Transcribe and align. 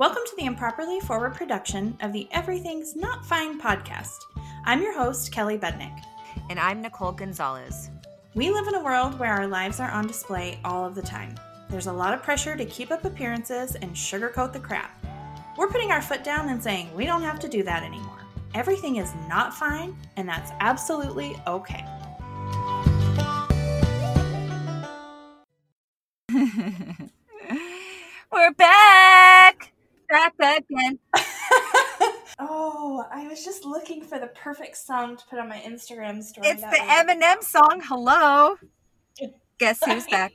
Welcome 0.00 0.22
to 0.24 0.36
the 0.36 0.46
improperly 0.46 0.98
forward 1.00 1.34
production 1.34 1.94
of 2.00 2.14
the 2.14 2.26
Everything's 2.32 2.96
Not 2.96 3.22
Fine 3.26 3.60
podcast. 3.60 4.16
I'm 4.64 4.80
your 4.80 4.96
host, 4.96 5.30
Kelly 5.30 5.58
Bednick. 5.58 5.94
And 6.48 6.58
I'm 6.58 6.80
Nicole 6.80 7.12
Gonzalez. 7.12 7.90
We 8.34 8.50
live 8.50 8.66
in 8.66 8.76
a 8.76 8.82
world 8.82 9.18
where 9.18 9.34
our 9.34 9.46
lives 9.46 9.78
are 9.78 9.90
on 9.90 10.06
display 10.06 10.58
all 10.64 10.86
of 10.86 10.94
the 10.94 11.02
time. 11.02 11.34
There's 11.68 11.86
a 11.86 11.92
lot 11.92 12.14
of 12.14 12.22
pressure 12.22 12.56
to 12.56 12.64
keep 12.64 12.90
up 12.90 13.04
appearances 13.04 13.74
and 13.74 13.90
sugarcoat 13.90 14.54
the 14.54 14.58
crap. 14.58 15.04
We're 15.58 15.68
putting 15.68 15.92
our 15.92 16.00
foot 16.00 16.24
down 16.24 16.48
and 16.48 16.62
saying 16.62 16.96
we 16.96 17.04
don't 17.04 17.20
have 17.20 17.38
to 17.40 17.46
do 17.46 17.62
that 17.64 17.82
anymore. 17.82 18.24
Everything 18.54 18.96
is 18.96 19.12
not 19.28 19.52
fine, 19.52 19.94
and 20.16 20.26
that's 20.26 20.50
absolutely 20.60 21.36
okay. 21.46 21.84
Back 30.40 30.64
again. 30.70 30.98
oh, 32.38 33.04
I 33.12 33.28
was 33.28 33.44
just 33.44 33.64
looking 33.66 34.02
for 34.02 34.18
the 34.18 34.28
perfect 34.28 34.76
song 34.78 35.16
to 35.18 35.24
put 35.28 35.38
on 35.38 35.48
my 35.50 35.58
Instagram 35.58 36.22
story. 36.22 36.48
It's 36.48 36.62
That 36.62 36.72
the 36.72 36.80
was- 36.82 37.16
Eminem 37.16 37.42
song, 37.44 37.82
Hello. 37.84 38.56
Guess 39.58 39.80
who's 39.84 40.06
back? 40.06 40.32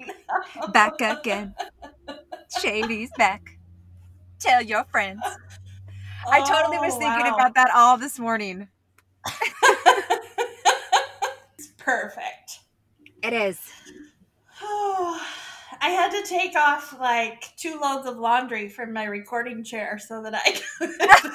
Back 0.72 0.94
again. 1.02 1.55
Shady's 2.62 3.10
back. 3.18 3.41
Tell 4.40 4.62
your 4.62 4.84
friends. 4.86 5.23
I 6.30 6.41
totally 6.41 6.77
was 6.77 6.94
Oh, 6.96 6.99
thinking 6.99 7.26
wow. 7.26 7.35
about 7.35 7.55
that 7.55 7.72
all 7.76 7.98
this 7.98 8.20
morning. 8.20 8.68
it's 11.58 11.68
perfect. 11.77 12.60
It 13.24 13.34
is. 13.34 13.60
I 15.81 15.89
had 15.89 16.11
to 16.11 16.23
take 16.27 16.55
off 16.55 16.95
like 16.99 17.55
two 17.57 17.79
loads 17.79 18.07
of 18.07 18.17
laundry 18.17 18.70
from 18.70 18.93
my 18.93 19.05
recording 19.05 19.63
chair 19.63 19.99
so 19.99 20.21
that 20.23 20.34
I 20.35 20.51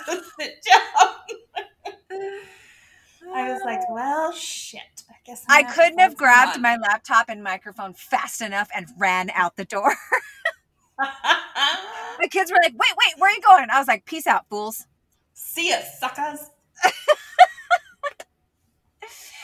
could 0.06 0.22
sit 0.38 0.64
down. 0.68 1.14
I 3.32 3.52
was 3.52 3.62
like, 3.64 3.80
well, 3.90 4.32
shit. 4.32 4.80
I 5.10 5.14
guess 5.24 5.44
I'm 5.48 5.64
I 5.64 5.68
to 5.68 5.74
couldn't 5.74 5.98
have 6.00 6.16
grabbed 6.16 6.54
someone. 6.54 6.80
my 6.80 6.88
laptop 6.88 7.26
and 7.28 7.42
microphone 7.42 7.94
fast 7.94 8.40
enough 8.40 8.68
and 8.74 8.86
ran 8.98 9.30
out 9.30 9.56
the 9.56 9.64
door. 9.64 9.94
the 10.98 12.28
kids 12.28 12.50
were 12.50 12.58
like, 12.62 12.72
wait, 12.72 12.92
wait, 12.96 13.14
where 13.18 13.30
are 13.30 13.34
you 13.34 13.40
going? 13.42 13.66
I 13.70 13.78
was 13.78 13.88
like, 13.88 14.04
peace 14.04 14.26
out, 14.26 14.48
fools. 14.48 14.86
See 15.34 15.70
ya, 15.70 15.78
suckers. 15.98 16.50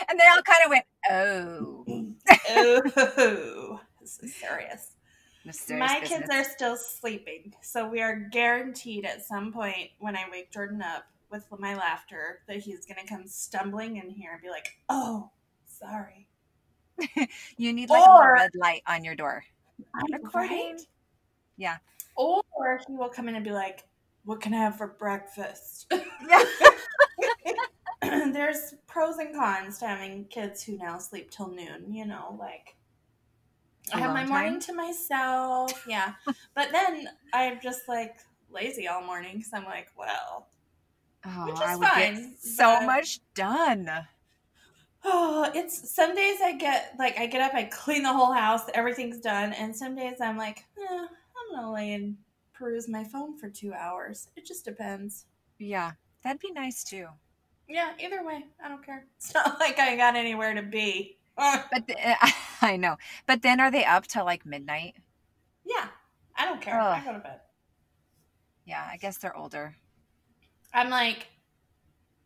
And 0.09 0.19
they 0.21 0.25
all 0.29 0.43
kind 0.43 0.59
of 0.65 0.71
went, 0.71 0.85
oh. 1.11 1.85
Ooh, 2.59 3.66
this 4.07 4.21
is 4.23 4.37
serious. 4.37 4.93
Mysterious 5.45 5.91
My 5.91 6.01
kids 6.01 6.29
are 6.31 6.45
still 6.45 6.77
sleeping, 6.77 7.53
so 7.61 7.89
we 7.89 8.01
are 8.01 8.15
guaranteed 8.15 9.05
at 9.05 9.25
some 9.25 9.53
point 9.53 9.91
when 9.99 10.17
I 10.17 10.25
wake 10.31 10.53
Jordan 10.53 10.81
up 10.81 11.07
with 11.31 11.45
my 11.59 11.75
laughter 11.75 12.41
that 12.47 12.59
he's 12.59 12.87
going 12.87 13.05
to 13.05 13.07
come 13.07 13.27
stumbling 13.27 13.97
in 13.97 14.09
here 14.09 14.33
and 14.33 14.43
be 14.43 14.49
like, 14.49 14.69
"Oh, 14.89 15.31
sorry." 15.67 16.29
You 17.57 17.73
need 17.73 17.91
like 17.91 18.07
a 18.07 18.33
red 18.33 18.51
light 18.55 18.83
on 18.87 19.05
your 19.05 19.17
door. 19.17 19.45
I'm 19.95 20.23
Recording. 20.23 20.51
right. 20.75 20.81
Yeah. 21.57 21.77
Or 22.15 22.81
he 22.87 22.95
will 22.95 23.09
come 23.09 23.29
in 23.29 23.35
and 23.35 23.45
be 23.45 23.51
like, 23.51 23.85
"What 24.25 24.41
can 24.41 24.55
I 24.55 24.59
have 24.59 24.77
for 24.79 24.87
breakfast?" 24.87 25.93
Yeah. 26.29 26.45
There's 28.33 28.75
pros 28.87 29.19
and 29.19 29.35
cons 29.35 29.79
to 29.79 29.87
having 29.89 30.27
kids 30.27 30.63
who 30.63 30.77
now 30.77 30.99
sleep 30.99 31.31
till 31.31 31.49
noon. 31.51 31.93
You 31.93 32.07
know, 32.07 32.37
like 32.39 32.77
I 33.95 33.99
have 34.01 34.13
my 34.13 34.21
Alone 34.23 34.29
morning 34.31 34.61
to 34.61 34.73
myself. 34.73 35.85
Yeah, 35.89 36.13
but 36.55 36.71
then 36.73 37.09
I'm 37.33 37.61
just 37.63 37.89
like 37.89 38.17
lazy 38.51 38.89
all 38.89 39.03
morning 39.03 39.37
because 39.39 39.53
I'm 39.53 39.65
like, 39.65 39.89
well, 39.97 40.49
Oh, 41.25 41.47
Which 41.47 41.55
is 41.55 41.61
I 41.61 41.77
would 41.77 41.89
fine, 41.89 42.15
get 42.31 42.39
so 42.41 42.65
but- 42.79 42.87
much 42.87 43.21
done. 43.35 43.91
oh, 45.05 45.51
it's 45.55 45.91
some 45.93 46.15
days 46.15 46.39
I 46.43 46.53
get 46.57 46.95
like 46.99 47.19
I 47.19 47.27
get 47.27 47.41
up, 47.41 47.55
I 47.55 47.65
clean 47.65 48.03
the 48.03 48.13
whole 48.13 48.33
house, 48.33 48.63
everything's 48.75 49.19
done, 49.21 49.53
and 49.53 49.75
some 49.75 49.95
days 49.97 50.21
I'm 50.21 50.37
like, 50.37 50.65
eh, 50.79 51.07
I'm 51.07 51.55
gonna 51.55 51.73
lay 51.73 51.93
and 51.95 52.17
peruse 52.53 52.89
my 52.89 53.05
phone 53.05 53.37
for 53.39 53.49
two 53.49 53.73
hours. 53.73 54.29
It 54.37 54.47
just 54.47 54.65
depends. 54.65 55.27
Yeah, 55.59 55.93
that'd 56.23 56.41
be 56.41 56.53
nice 56.53 56.83
too. 56.85 57.07
Yeah, 57.69 57.93
either 57.99 58.25
way, 58.25 58.45
I 58.65 58.69
don't 58.69 58.85
care. 58.85 59.05
It's 59.17 59.35
not 59.35 59.59
like 59.61 59.79
I 59.79 59.97
got 59.97 60.15
anywhere 60.17 60.55
to 60.55 60.63
be. 60.63 61.17
But 61.73 61.87
the, 61.87 61.97
eh, 62.07 62.17
I 62.63 62.77
know. 62.77 62.97
But 63.27 63.43
then 63.43 63.61
are 63.61 63.71
they 63.71 63.85
up 63.85 64.07
till 64.07 64.25
like 64.25 64.47
midnight? 64.47 64.97
yeah, 65.65 65.89
I 66.37 66.45
don't 66.45 66.61
care. 66.61 66.81
I 66.81 67.05
go 67.05 67.13
to 67.13 67.19
bed. 67.19 67.41
Yeah, 68.65 68.87
I 68.91 68.97
guess 68.97 69.19
they're 69.19 69.37
older. 69.37 69.77
I'm 70.73 70.91
like, 70.91 71.29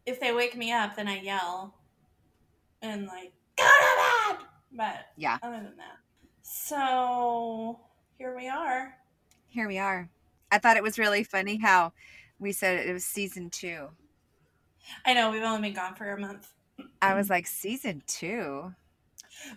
if 0.06 0.20
they 0.20 0.32
wake 0.32 0.56
me 0.56 0.72
up, 0.72 0.96
then 0.96 1.08
I 1.08 1.20
yell 1.20 1.74
and 2.82 3.06
like, 3.06 3.32
go 3.58 3.64
to 3.64 4.34
bed. 4.36 4.46
But 4.72 5.06
Yeah. 5.16 5.38
other 5.42 5.56
than 5.56 5.76
that, 5.76 5.98
so 6.42 7.80
here 8.18 8.34
we 8.36 8.48
are. 8.48 8.94
Here 9.48 9.66
we 9.68 9.78
are. 9.78 10.08
I 10.52 10.58
thought 10.58 10.76
it 10.76 10.82
was 10.82 10.98
really 10.98 11.24
funny 11.24 11.56
how 11.56 11.92
we 12.38 12.52
said 12.52 12.86
it 12.86 12.92
was 12.92 13.04
season 13.04 13.50
two. 13.50 13.88
I 15.04 15.14
know 15.14 15.30
we've 15.30 15.42
only 15.42 15.60
been 15.68 15.74
gone 15.74 15.94
for 15.94 16.10
a 16.12 16.18
month, 16.18 16.48
I 17.02 17.14
was 17.14 17.30
like, 17.30 17.46
season 17.46 18.02
two? 18.06 18.74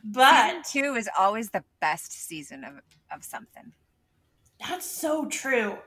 But 0.03 0.65
season 0.65 0.83
two 0.83 0.95
is 0.95 1.09
always 1.17 1.49
the 1.49 1.63
best 1.79 2.11
season 2.27 2.63
of, 2.63 2.73
of 3.11 3.23
something. 3.23 3.71
that's 4.67 4.85
so 4.85 5.25
true. 5.25 5.77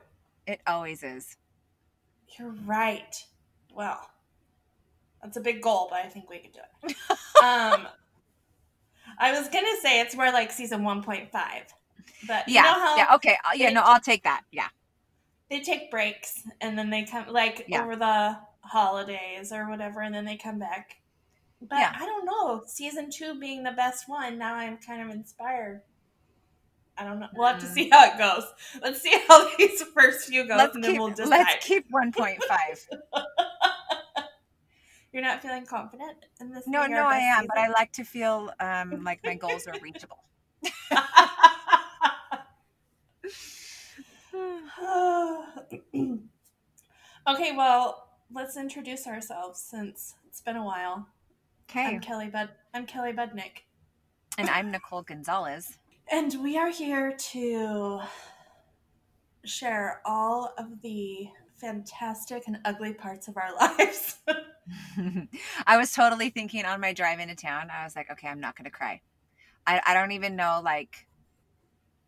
It 0.47 0.61
always 0.67 1.03
is. 1.03 1.37
You're 2.39 2.55
right. 2.67 3.25
Well, 3.75 4.01
that's 5.23 5.37
a 5.37 5.41
big 5.41 5.61
goal, 5.63 5.89
but 5.91 6.01
I 6.05 6.09
think 6.09 6.29
we 6.31 6.39
can 6.39 6.51
do 6.53 6.61
it. 6.85 6.97
um, 7.43 7.87
I 9.19 9.33
was 9.33 9.49
gonna 9.49 9.67
say 9.83 10.01
it's 10.01 10.15
more 10.15 10.31
like 10.31 10.53
season 10.53 10.85
one 10.85 11.03
point 11.03 11.31
five, 11.33 11.63
but 12.29 12.49
Yeah. 12.49 12.63
you 12.63 12.67
know 12.69 12.85
how 12.85 12.97
yeah. 12.97 13.15
Okay. 13.15 13.37
uh, 13.45 13.51
Yeah. 13.55 13.71
No, 13.71 13.83
I'll 13.85 14.01
take 14.01 14.23
that. 14.25 14.43
Yeah. 14.53 14.69
they 15.51 15.61
take 15.61 15.91
breaks 15.91 16.43
and 16.61 16.77
then 16.79 16.91
they 16.91 17.05
come 17.05 17.27
like 17.29 17.65
Yeah. 17.69 17.83
over 17.83 17.97
the 17.97 18.37
holidays 18.61 19.53
or 19.53 19.69
whatever, 19.71 20.01
and 20.03 20.15
then 20.15 20.25
they 20.25 20.37
come 20.37 20.59
back. 20.59 20.97
But 21.61 21.79
Yeah. 21.79 21.93
I 21.99 22.05
don't 22.05 22.25
know. 22.25 22.63
Season 22.67 23.11
two 23.11 23.39
being 23.39 23.63
the 23.65 23.73
best 23.73 24.09
one, 24.09 24.39
now 24.39 24.55
I'm 24.55 24.79
kind 24.79 25.03
of 25.03 25.11
inspired. 25.11 25.83
I 26.99 27.05
don't 27.05 27.21
know. 27.21 27.29
We'll 27.35 27.49
have 27.49 27.61
to 27.61 27.67
Mm. 27.67 27.75
see 27.75 27.89
how 27.91 28.05
it 28.07 28.17
goes. 28.19 28.45
Let's 28.81 29.03
see 29.03 29.15
how 29.29 29.55
these 29.59 29.83
first 29.95 30.29
few 30.29 30.47
go, 30.47 30.57
Let's 30.57 30.75
and 30.75 30.85
keep, 30.85 30.93
then 30.95 31.01
we'll 31.03 31.11
decide. 31.11 31.31
let's 31.31 31.67
keep 31.67 31.91
1.5. 31.91 32.89
You're 35.13 35.23
not 35.23 35.41
feeling 35.43 35.65
confident 35.67 36.17
in 36.41 36.53
this? 36.53 36.67
No, 36.67 36.87
no, 36.87 37.07
I 37.07 37.19
am, 37.19 37.47
but 37.47 37.59
I 37.59 37.69
like 37.69 37.93
to 37.93 38.05
feel 38.05 38.53
um, 38.61 39.03
like 39.05 39.21
my 39.25 39.35
goals 39.35 39.67
are 39.67 39.79
reachable. 39.79 40.19
okay, 47.29 47.53
well, 47.57 48.09
let's 48.33 48.57
introduce 48.57 49.07
ourselves 49.07 49.61
since 49.61 50.15
it's 50.27 50.41
been 50.41 50.57
a 50.57 50.65
while. 50.65 51.09
Okay. 51.69 51.85
I'm 51.87 52.01
Kelly 52.01 52.29
Bud. 52.29 52.51
I'm 52.73 52.87
Kelly 52.87 53.13
Budnick, 53.13 53.65
And 54.39 54.49
I'm 54.49 54.71
Nicole 54.71 55.03
Gonzalez. 55.03 55.79
and 56.13 56.37
we 56.41 56.57
are 56.57 56.71
here 56.71 57.13
to 57.33 58.01
share 59.45 60.01
all 60.05 60.55
of 60.59 60.81
the 60.83 61.29
fantastic 61.57 62.45
and 62.47 62.59
ugly 62.65 62.95
parts 62.95 63.27
of 63.27 63.37
our 63.37 63.53
lives. 63.61 64.19
I 65.67 65.77
was 65.77 65.93
totally 65.93 66.31
thinking 66.31 66.65
on 66.65 66.81
my 66.81 66.93
drive 66.93 67.19
into 67.19 67.35
town, 67.35 67.69
I 67.71 67.83
was 67.83 67.97
like, 67.97 68.13
okay, 68.13 68.29
I'm 68.29 68.41
not 68.41 68.57
going 68.57 68.67
to 68.67 68.71
cry. 68.71 69.01
I, 69.67 69.83
I 69.85 69.95
don't 69.95 70.13
even 70.13 70.37
know 70.37 70.61
like 70.65 71.09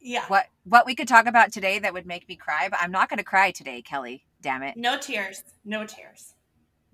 yeah, 0.01 0.25
what 0.29 0.47
what 0.63 0.87
we 0.87 0.95
could 0.95 1.09
talk 1.09 1.27
about 1.27 1.53
today 1.53 1.81
that 1.81 1.93
would 1.93 2.07
make 2.07 2.29
me 2.29 2.37
cry, 2.37 2.69
but 2.71 2.79
I'm 2.81 2.93
not 2.93 3.09
going 3.09 3.19
to 3.19 3.25
cry 3.25 3.51
today, 3.51 3.83
Kelly. 3.83 4.25
Damn 4.41 4.63
it. 4.63 4.77
no 4.77 4.97
tears, 4.97 5.43
no 5.65 5.85
tears. 5.85 6.35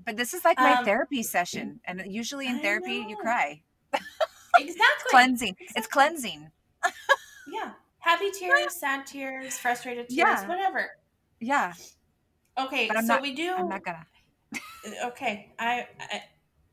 But 0.05 0.17
this 0.17 0.35
is 0.35 0.45
like 0.45 0.59
my 0.59 0.75
Um, 0.75 0.85
therapy 0.85 1.23
session, 1.23 1.81
and 1.85 2.03
usually 2.07 2.47
in 2.47 2.57
I 2.57 2.63
therapy 2.63 3.05
you 3.09 3.17
cry. 3.17 3.63
Exactly. 4.57 5.11
Cleansing. 5.11 5.57
It's 5.75 5.89
cleansing. 5.89 6.49
Yeah, 7.49 7.73
happy 7.99 8.31
tears, 8.31 8.73
sad 8.79 9.05
tears, 9.05 9.59
frustrated 9.59 10.09
tears, 10.09 10.17
Yeah. 10.19 10.47
whatever. 10.47 10.91
Yeah, 11.41 11.73
Okay, 12.57 12.89
so 12.89 13.01
not- 13.01 13.21
we 13.21 13.35
do. 13.35 13.53
I'm 13.53 13.69
not 13.69 13.83
gonna. 13.85 14.07
Okay, 15.07 15.53
I, 15.59 15.89
I, 15.99 16.23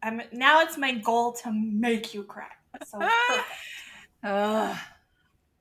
I'm 0.03 0.21
now. 0.31 0.62
It's 0.62 0.77
my 0.77 0.91
goal 0.94 1.31
to 1.41 1.51
make 1.51 2.13
you 2.13 2.23
cry. 2.23 2.51
So 2.85 3.00
perfect. 3.00 3.47
Ugh. 4.23 4.77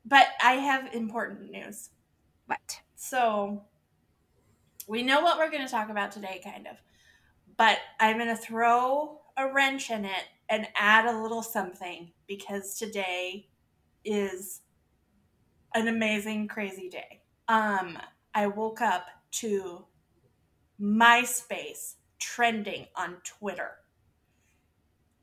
But 0.04 0.26
I 0.42 0.52
have 0.54 0.92
important 0.94 1.50
news. 1.50 1.88
What? 2.46 2.80
So 2.96 3.64
we 4.86 5.02
know 5.02 5.20
what 5.22 5.38
we're 5.38 5.50
going 5.50 5.64
to 5.64 5.70
talk 5.72 5.88
about 5.88 6.12
today, 6.12 6.40
kind 6.44 6.66
of. 6.66 6.76
But 7.60 7.76
I'm 8.00 8.16
going 8.16 8.34
to 8.34 8.42
throw 8.42 9.20
a 9.36 9.52
wrench 9.52 9.90
in 9.90 10.06
it 10.06 10.24
and 10.48 10.66
add 10.74 11.04
a 11.04 11.20
little 11.20 11.42
something 11.42 12.10
because 12.26 12.78
today 12.78 13.50
is 14.02 14.62
an 15.74 15.86
amazing, 15.86 16.48
crazy 16.48 16.88
day. 16.88 17.20
Um, 17.48 17.98
I 18.34 18.46
woke 18.46 18.80
up 18.80 19.04
to 19.32 19.84
MySpace 20.80 21.96
trending 22.18 22.86
on 22.96 23.18
Twitter. 23.24 23.72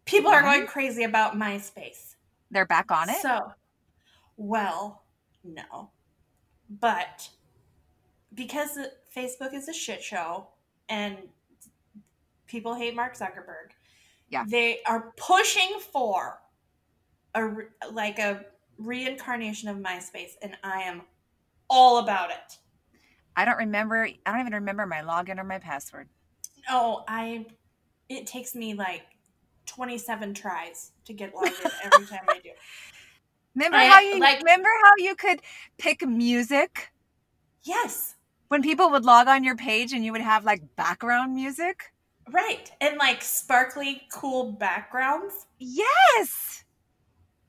People 0.06 0.30
are 0.30 0.44
going 0.44 0.68
crazy 0.68 1.06
about 1.06 1.34
MySpace. 1.34 2.18
They're 2.52 2.68
back 2.68 2.92
on 2.92 3.10
it? 3.10 3.18
So, 3.20 3.52
well, 4.36 5.06
no. 5.44 5.90
But 6.70 7.30
because 8.32 8.78
Facebook 9.16 9.56
is 9.56 9.68
a 9.68 9.74
shit 9.74 10.04
show 10.04 10.50
and 10.88 11.18
people 12.48 12.74
hate 12.74 12.96
Mark 12.96 13.16
Zuckerberg, 13.18 13.72
Yeah. 14.30 14.44
they 14.48 14.80
are 14.86 15.14
pushing 15.18 15.80
for 15.92 16.40
a 17.36 17.50
like 17.92 18.20
a 18.20 18.46
reincarnation 18.78 19.70
of 19.70 19.78
MySpace, 19.78 20.32
and 20.42 20.58
I 20.64 20.82
am 20.84 21.02
all 21.70 21.98
about 22.00 22.32
it. 22.32 22.58
I 23.36 23.46
don't 23.46 23.58
remember. 23.58 24.08
I 24.26 24.32
don't 24.32 24.40
even 24.42 24.54
remember 24.54 24.86
my 24.86 25.02
login 25.02 25.38
or 25.40 25.44
my 25.44 25.60
password. 25.60 26.08
Oh, 26.70 27.04
I. 27.08 27.46
It 28.10 28.26
takes 28.26 28.56
me 28.56 28.74
like 28.74 29.04
twenty-seven 29.66 30.34
tries 30.34 30.92
to 31.06 31.14
get 31.14 31.36
logged 31.36 31.54
in 31.64 31.72
every 31.84 32.06
time 32.12 32.24
I 32.30 32.40
do. 32.40 32.50
Remember 33.56 33.78
I- 33.78 33.86
how 33.88 34.00
you 34.00 34.20
like- 34.20 34.40
remember 34.40 34.70
how 34.84 34.94
you 34.98 35.16
could 35.16 35.42
pick 35.78 36.08
music 36.08 36.92
Yes, 37.64 38.16
when 38.48 38.62
people 38.62 38.90
would 38.92 39.04
log 39.04 39.28
on 39.28 39.44
your 39.44 39.56
page 39.58 39.92
and 39.92 40.06
you 40.06 40.14
would 40.14 40.22
have 40.22 40.46
like 40.46 40.64
background 40.78 41.36
music? 41.36 41.92
Right, 42.32 42.72
and 42.82 42.98
like 42.98 43.22
sparkly, 43.22 44.04
cool 44.12 44.52
backgrounds. 44.54 45.46
Yes. 45.60 46.64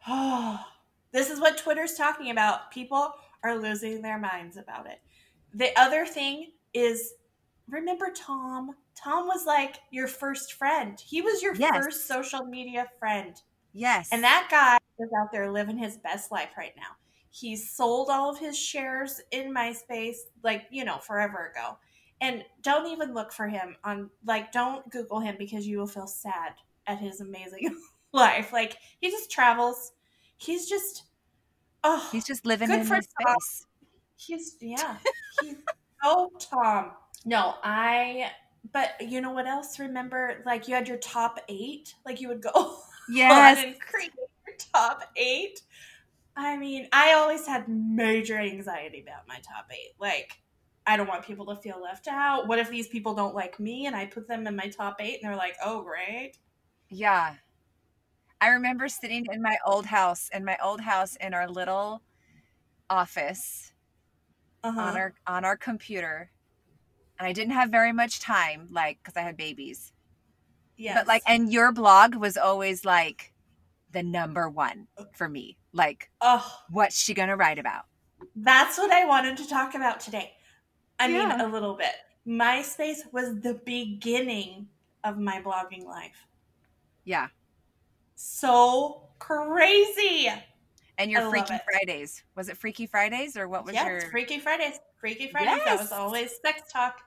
Oh, 0.06 0.60
this 1.12 1.30
is 1.30 1.40
what 1.40 1.58
Twitter's 1.58 1.94
talking 1.94 2.30
about. 2.30 2.70
People 2.70 3.12
are 3.42 3.56
losing 3.56 4.02
their 4.02 4.19
minds 4.19 4.56
about 4.56 4.86
it. 4.86 5.00
The 5.54 5.78
other 5.78 6.06
thing 6.06 6.52
is 6.75 7.14
remember 7.69 8.10
Tom? 8.14 8.75
Tom 8.94 9.26
was 9.26 9.46
like 9.46 9.76
your 9.90 10.08
first 10.08 10.54
friend. 10.54 10.98
He 11.00 11.22
was 11.22 11.42
your 11.42 11.54
Yes. 11.54 11.70
first 11.76 12.08
social 12.08 12.44
media 12.44 12.86
friend. 12.98 13.40
Yes. 13.72 14.08
And 14.12 14.25
that 14.25 14.48
guy 14.50 14.78
is 14.98 15.10
out 15.20 15.30
there 15.30 15.50
living 15.50 15.78
his 15.78 15.96
best 15.98 16.32
life 16.32 16.50
right 16.56 16.75
now. 16.76 16.96
He 17.30 17.54
sold 17.56 18.08
all 18.10 18.30
of 18.30 18.38
his 18.38 18.58
shares 18.58 19.20
in 19.30 19.54
MySpace, 19.54 20.16
like, 20.42 20.64
you 20.70 20.84
know, 20.84 20.98
forever 20.98 21.52
ago. 21.54 21.78
And 22.20 22.44
don't 22.62 22.91
even 22.91 23.15
look 23.15 23.32
for 23.32 23.47
him 23.47 23.76
on, 23.85 24.11
like, 24.26 24.50
don't 24.53 24.88
Google 24.91 25.20
him 25.20 25.37
because 25.38 25.67
you 25.67 25.79
will 25.79 25.87
feel 25.87 26.06
sad 26.09 26.53
at 26.87 26.99
his 26.99 27.20
amazing 27.20 27.76
life. 28.12 28.53
Like, 28.53 28.76
he 29.00 29.11
just 29.11 29.31
travels. 29.31 29.93
He's 30.37 30.69
just, 30.69 31.05
oh, 31.85 32.09
he's 32.12 32.25
just 32.25 32.44
living 32.47 32.69
Good 32.69 32.81
in 32.81 32.87
for 32.87 32.97
his 32.97 33.06
Tom. 33.25 33.35
space. 33.38 33.67
He's 34.17 34.56
yeah. 34.61 34.97
He's 35.43 35.56
oh 36.03 36.31
Tom. 36.41 36.91
No, 37.25 37.55
I 37.62 38.31
but 38.73 39.00
you 39.00 39.21
know 39.21 39.31
what 39.31 39.47
else? 39.47 39.79
Remember 39.79 40.43
like 40.44 40.67
you 40.67 40.75
had 40.75 40.88
your 40.88 40.97
top 40.99 41.38
eight? 41.49 41.94
Like 42.05 42.21
you 42.21 42.26
would 42.29 42.43
go 42.43 42.79
Yes. 43.09 43.64
and 43.64 43.79
create 43.81 44.11
your 44.17 44.56
top 44.75 45.03
eight. 45.17 45.61
I 46.37 46.56
mean, 46.56 46.88
I 46.93 47.12
always 47.14 47.47
had 47.47 47.69
major 47.69 48.37
anxiety 48.38 49.00
about 49.03 49.26
my 49.29 49.37
top 49.37 49.71
eight. 49.73 49.93
Like, 50.00 50.38
I 50.88 50.96
don't 50.96 51.06
want 51.06 51.23
people 51.23 51.44
to 51.46 51.56
feel 51.56 51.81
left 51.82 52.08
out. 52.08 52.49
What 52.49 52.58
if 52.58 52.70
these 52.70 52.88
people 52.88 53.14
don't 53.14 53.35
like 53.35 53.61
me 53.61 53.87
and 53.87 53.94
I 53.94 54.06
put 54.06 54.26
them 54.26 54.46
in 54.46 54.56
my 54.56 54.69
top 54.69 54.96
eight 55.00 55.20
and 55.20 55.29
they're 55.31 55.37
like, 55.37 55.55
oh 55.62 55.82
great. 55.82 56.38
Yeah. 56.88 57.35
I 58.40 58.49
remember 58.49 58.88
sitting 58.88 59.26
in 59.31 59.43
my 59.43 59.58
old 59.67 59.85
house, 59.85 60.31
in 60.32 60.44
my 60.46 60.56
old 60.62 60.81
house 60.81 61.17
in 61.17 61.35
our 61.35 61.46
little 61.49 62.02
office 62.88 63.73
Uh-huh. 64.64 64.81
on 64.81 64.96
our 64.96 65.14
on 65.26 65.44
our 65.44 65.56
computer. 65.58 66.31
And 67.19 67.29
I 67.29 67.32
didn't 67.35 67.52
have 67.52 67.70
very 67.70 67.93
much 67.93 68.20
time 68.20 68.67
like 68.70 69.02
cuz 69.02 69.14
I 69.17 69.20
had 69.20 69.37
babies. 69.37 69.93
Yeah. 70.79 70.94
But 70.94 71.06
like 71.06 71.23
and 71.26 71.52
your 71.52 71.70
blog 71.70 72.14
was 72.14 72.38
always 72.38 72.87
like 72.87 73.35
the 73.90 74.02
number 74.02 74.49
1 74.49 74.87
for 75.12 75.29
me. 75.29 75.58
Like 75.73 76.11
oh 76.23 76.61
what's 76.70 76.99
she 76.99 77.12
going 77.12 77.29
to 77.29 77.37
write 77.37 77.58
about? 77.58 77.85
That's 78.35 78.79
what 78.79 78.90
I 78.90 79.05
wanted 79.05 79.37
to 79.37 79.46
talk 79.49 79.75
about 79.75 80.00
today. 80.00 80.32
I 80.99 81.09
mean, 81.09 81.31
a 81.31 81.47
little 81.47 81.75
bit. 81.75 81.93
MySpace 82.27 83.11
was 83.12 83.41
the 83.41 83.55
beginning 83.65 84.69
of 85.05 85.19
my 85.19 85.41
blogging 85.41 85.85
life. 85.85 86.27
Yeah. 87.05 87.29
So 88.17 89.03
crazy. 89.19 90.29
And 90.99 91.11
your 91.11 91.29
I 91.29 91.31
Freaky. 91.31 91.55
Fridays. 91.65 92.25
Was 92.35 92.49
it 92.49 92.56
Freaky 92.56 92.87
Fridays 92.87 93.37
or 93.37 93.49
what 93.49 93.65
was 93.65 93.75
yeah, 93.75 93.89
your 93.89 94.00
Freaky 94.03 94.41
Fridays. 94.41 94.81
Freaky 94.99 95.29
Fridays. 95.29 95.65
That 95.65 95.79
was 95.79 95.93
always 95.93 96.33
sex 96.45 96.73
talk. 96.73 97.00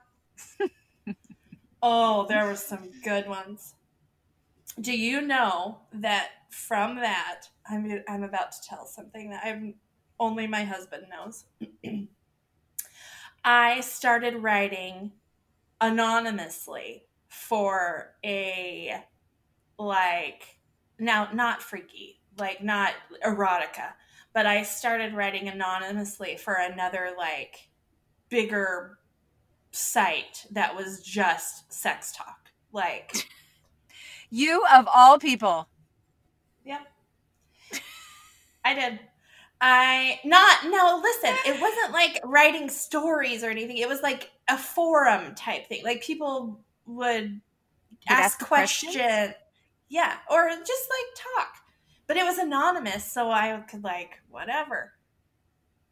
oh, 1.82 2.26
there 2.26 2.46
were 2.46 2.56
some 2.56 2.90
good 3.04 3.28
ones. 3.28 3.74
Do 4.80 4.96
you 4.96 5.20
know 5.20 5.80
that 5.92 6.30
from 6.50 6.96
that, 6.96 7.42
I'm, 7.68 8.02
I'm 8.08 8.22
about 8.22 8.52
to 8.52 8.58
tell 8.66 8.86
something 8.86 9.28
that 9.30 9.42
I'm 9.44 9.74
only 10.18 10.46
my 10.46 10.64
husband 10.64 11.04
knows. 11.10 11.44
I 13.44 13.80
started 13.80 14.42
writing 14.42 15.12
anonymously 15.80 17.04
for 17.28 18.14
a 18.24 19.02
like 19.78 20.44
now 20.98 21.28
not 21.32 21.62
freaky 21.62 22.20
like 22.38 22.62
not 22.62 22.92
erotica 23.26 23.94
but 24.32 24.46
i 24.46 24.62
started 24.62 25.14
writing 25.14 25.48
anonymously 25.48 26.36
for 26.36 26.54
another 26.54 27.12
like 27.18 27.70
bigger 28.28 28.98
site 29.72 30.46
that 30.52 30.76
was 30.76 31.02
just 31.02 31.72
sex 31.72 32.12
talk 32.12 32.50
like 32.70 33.26
You 34.34 34.64
of 34.72 34.88
all 34.92 35.18
people. 35.18 35.68
Yep. 36.64 36.80
I 38.64 38.72
did. 38.72 39.00
I 39.64 40.18
not 40.24 40.64
no, 40.64 41.00
listen, 41.00 41.34
it 41.46 41.60
wasn't 41.60 41.92
like 41.92 42.20
writing 42.24 42.68
stories 42.68 43.44
or 43.44 43.48
anything. 43.50 43.78
It 43.78 43.88
was 43.88 44.02
like 44.02 44.32
a 44.48 44.58
forum 44.58 45.36
type 45.36 45.68
thing. 45.68 45.84
Like 45.84 46.02
people 46.02 46.60
would 46.84 47.40
ask, 48.08 48.40
ask 48.40 48.46
questions? 48.46 48.96
questions. 48.96 49.34
Yeah, 49.88 50.16
or 50.28 50.48
just 50.48 50.88
like 50.90 51.24
talk. 51.36 51.54
But 52.08 52.16
it 52.16 52.24
was 52.24 52.38
anonymous, 52.38 53.04
so 53.04 53.30
I 53.30 53.56
could 53.70 53.84
like 53.84 54.20
whatever. 54.28 54.94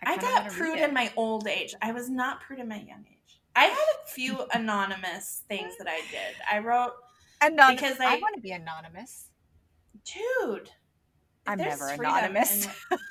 I, 0.03 0.17
kinda 0.17 0.27
got 0.27 0.51
prude 0.51 0.79
in 0.79 0.93
my 0.93 1.13
old 1.17 1.47
age. 1.47 1.75
I 1.81 1.93
was 1.93 2.11
not 2.11 2.41
prude 2.41 2.59
in 2.59 2.69
my 2.69 2.77
young 2.81 3.05
age. 3.09 3.41
I 3.55 3.65
had 3.67 3.77
a 4.05 4.09
few 4.09 4.47
anonymous 4.55 5.45
things 5.49 5.75
that 5.79 5.87
I 5.87 6.01
did. 6.11 6.35
I 6.51 6.59
wrote, 6.59 6.93
Anon- 7.41 7.75
because 7.77 8.01
I 8.01 8.17
I- 8.17 8.19
want 8.19 8.35
to 8.35 8.41
be 8.41 8.51
anonymous. 8.51 9.27
dude. 10.05 10.71
I'm 11.51 11.59
there's 11.59 11.79
never 11.81 12.03
anonymous. 12.03 12.67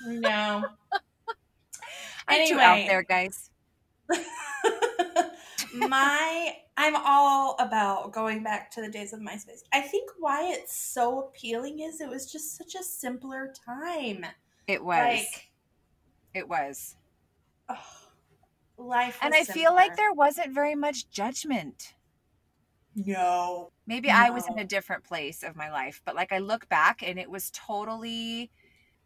in- 0.06 0.22
no. 0.22 0.64
I'm 2.28 2.48
too 2.48 2.60
out 2.60 2.78
Anyway. 2.78 2.88
there, 2.88 3.04
guys. 3.04 3.50
my 5.74 6.56
I'm 6.78 6.96
all 6.96 7.56
about 7.60 8.12
going 8.14 8.42
back 8.44 8.72
to 8.72 8.82
the 8.82 8.90
days 8.90 9.14
of 9.14 9.20
MySpace. 9.20 9.64
I 9.74 9.82
think 9.82 10.10
why 10.18 10.46
it's 10.46 10.76
so 10.78 11.20
appealing 11.28 11.80
is 11.80 12.00
it 12.02 12.10
was 12.10 12.32
just 12.32 12.58
such 12.58 12.76
a 12.76 12.84
simpler 12.84 13.54
time. 13.66 14.26
It 14.68 14.84
was. 14.84 14.98
Like 14.98 15.50
it 16.34 16.48
was. 16.48 16.96
oh, 17.68 17.76
life 18.78 19.18
And 19.22 19.34
was 19.38 19.50
I 19.50 19.54
feel 19.54 19.74
like 19.74 19.96
there 19.98 20.14
wasn't 20.14 20.54
very 20.54 20.76
much 20.76 21.10
judgment. 21.10 21.94
No. 22.96 23.72
Maybe 23.88 24.10
I 24.10 24.30
was 24.30 24.48
in 24.48 24.60
a 24.60 24.66
different 24.66 25.04
place 25.04 25.44
of 25.44 25.56
my 25.56 25.72
life, 25.72 26.02
but 26.06 26.16
like 26.16 26.32
I 26.32 26.40
look 26.40 26.68
back 26.70 27.02
and 27.06 27.20
it 27.20 27.30
was 27.30 27.52
totally 27.52 28.52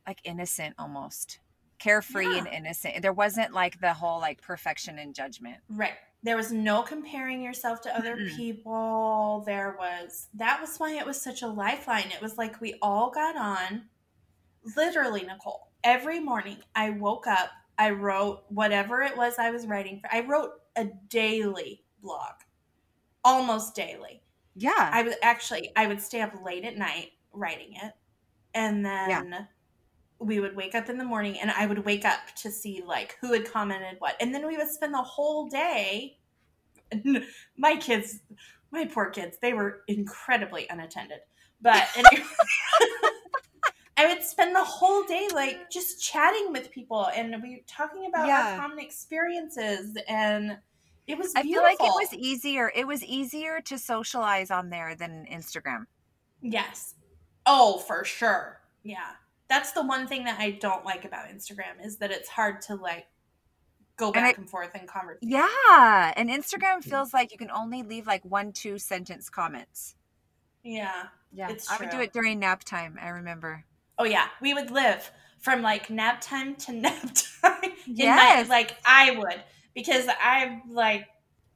like 0.08 0.20
innocent 0.24 0.76
almost. 0.78 1.40
Carefree 1.80 2.38
and 2.38 2.48
innocent. 2.48 3.02
There 3.02 3.14
wasn't 3.14 3.54
like 3.54 3.82
the 3.82 3.94
whole 3.94 4.20
like 4.20 4.42
perfection 4.42 5.00
and 5.00 5.14
judgment. 5.14 5.58
Right. 5.70 5.94
There 6.22 6.38
was 6.38 6.52
no 6.52 6.82
comparing 6.82 7.42
yourself 7.42 7.82
to 7.82 7.96
other 7.96 8.16
Mm-mm. 8.16 8.36
people. 8.38 9.44
There 9.46 9.76
was 9.78 10.28
that 10.36 10.62
was 10.62 10.78
why 10.78 10.94
it 10.94 11.06
was 11.06 11.22
such 11.22 11.42
a 11.42 11.48
lifeline. 11.48 12.10
It 12.14 12.22
was 12.22 12.38
like 12.38 12.62
we 12.62 12.76
all 12.82 13.12
got 13.12 13.36
on 13.36 13.84
literally 14.78 15.24
Nicole. 15.24 15.72
Every 15.84 16.22
morning 16.22 16.58
I 16.74 16.92
woke 16.92 17.28
up, 17.28 17.50
I 17.78 17.90
wrote 17.90 18.44
whatever 18.48 19.02
it 19.02 19.18
was 19.18 19.36
I 19.38 19.52
was 19.52 19.68
writing 19.68 20.00
for. 20.00 20.14
I 20.14 20.22
wrote 20.22 20.52
a 20.78 20.86
daily 21.10 21.84
blog. 22.02 22.36
Almost 23.24 23.76
daily. 23.76 24.22
Yeah. 24.56 24.72
I 24.78 25.04
would 25.04 25.16
actually 25.22 25.72
I 25.76 25.88
would 25.88 26.02
stay 26.02 26.22
up 26.22 26.34
late 26.44 26.64
at 26.66 26.78
night 26.78 27.12
writing 27.32 27.74
it. 27.82 27.94
And 28.54 28.86
then 28.86 29.48
we 30.20 30.40
would 30.40 30.56
wake 30.56 30.76
up 30.76 30.90
in 30.90 30.98
the 30.98 31.04
morning 31.04 31.40
and 31.40 31.52
I 31.52 31.66
would 31.66 31.84
wake 31.86 32.06
up 32.06 32.20
to 32.38 32.52
see 32.52 32.84
like 32.86 33.18
who 33.20 33.34
had 33.34 33.50
commented 33.52 33.96
what. 34.00 34.16
And 34.22 34.34
then 34.34 34.46
we 34.46 34.58
would 34.58 34.70
spend 34.70 34.94
the 34.94 35.02
whole 35.02 35.48
day 35.48 36.18
my 37.58 37.76
kids 37.78 38.20
my 38.72 38.86
poor 38.86 39.10
kids, 39.12 39.38
they 39.40 39.54
were 39.54 39.84
incredibly 39.88 40.68
unattended. 40.70 41.20
But 41.62 41.88
anyway, 41.96 42.26
I 43.98 44.08
would 44.08 44.24
spend 44.24 44.56
the 44.56 44.64
whole 44.64 45.04
day 45.04 45.30
like 45.34 45.70
just 45.70 46.04
chatting 46.04 46.52
with 46.52 46.72
people 46.72 47.08
and 47.16 47.42
we 47.42 47.64
talking 47.68 48.08
about 48.08 48.28
Yeah. 48.28 48.54
our 48.54 48.60
common 48.60 48.80
experiences 48.80 49.96
and 50.08 50.58
It 51.08 51.18
was 51.18 51.34
I 51.36 51.44
feel 51.44 51.62
like 51.64 51.80
it 51.80 51.84
was 51.84 52.14
easier. 52.14 52.72
It 52.76 52.88
was 52.88 53.04
easier 53.04 53.60
to 53.62 53.78
socialize 53.78 54.52
on 54.52 54.70
there 54.70 54.96
than 54.96 55.26
Instagram. 55.32 55.86
Yes. 56.42 56.96
Oh, 57.46 57.80
for 57.80 58.06
sure. 58.06 58.62
Yeah. 58.84 59.12
That's 59.50 59.74
the 59.74 59.84
one 59.86 60.08
thing 60.08 60.24
that 60.26 60.40
I 60.40 60.52
don't 60.52 60.86
like 60.86 61.04
about 61.06 61.28
Instagram 61.28 61.84
is 61.86 61.98
that 61.98 62.12
it's 62.12 62.30
hard 62.30 62.62
to 62.64 62.76
like 62.76 63.06
go 63.98 64.08
And 64.08 64.14
back 64.14 64.36
I- 64.38 64.42
and 64.42 64.50
forth 64.50 64.74
in 64.76 64.88
conversation. 64.88 65.30
Yeah, 65.30 66.14
and 66.16 66.30
Instagram 66.30 66.78
mm-hmm. 66.80 66.90
feels 66.90 67.14
like 67.14 67.32
you 67.32 67.38
can 67.38 67.52
only 67.52 67.84
leave 67.84 68.08
like 68.08 68.24
one, 68.24 68.52
two 68.54 68.78
sentence 68.80 69.30
comments. 69.30 69.96
Yeah. 70.64 71.04
Yeah, 71.34 71.50
It's 71.50 71.70
I 71.70 71.78
would 71.78 71.90
do 71.90 72.00
it 72.00 72.14
during 72.14 72.40
nap 72.40 72.64
time. 72.64 72.98
I 73.02 73.10
remember. 73.10 73.66
Oh 73.98 74.06
yeah. 74.06 74.28
We 74.42 74.54
would 74.54 74.72
live 74.72 75.12
from 75.40 75.62
like 75.62 75.90
nap 75.90 76.22
time 76.22 76.56
to 76.56 76.72
nap 76.74 77.10
time. 77.42 77.64
in 77.64 77.72
Yes. 77.88 78.48
my- 78.48 78.56
like 78.56 78.78
I 78.86 79.12
would 79.12 79.44
because 79.76 80.08
I 80.08 80.62
like 80.70 81.08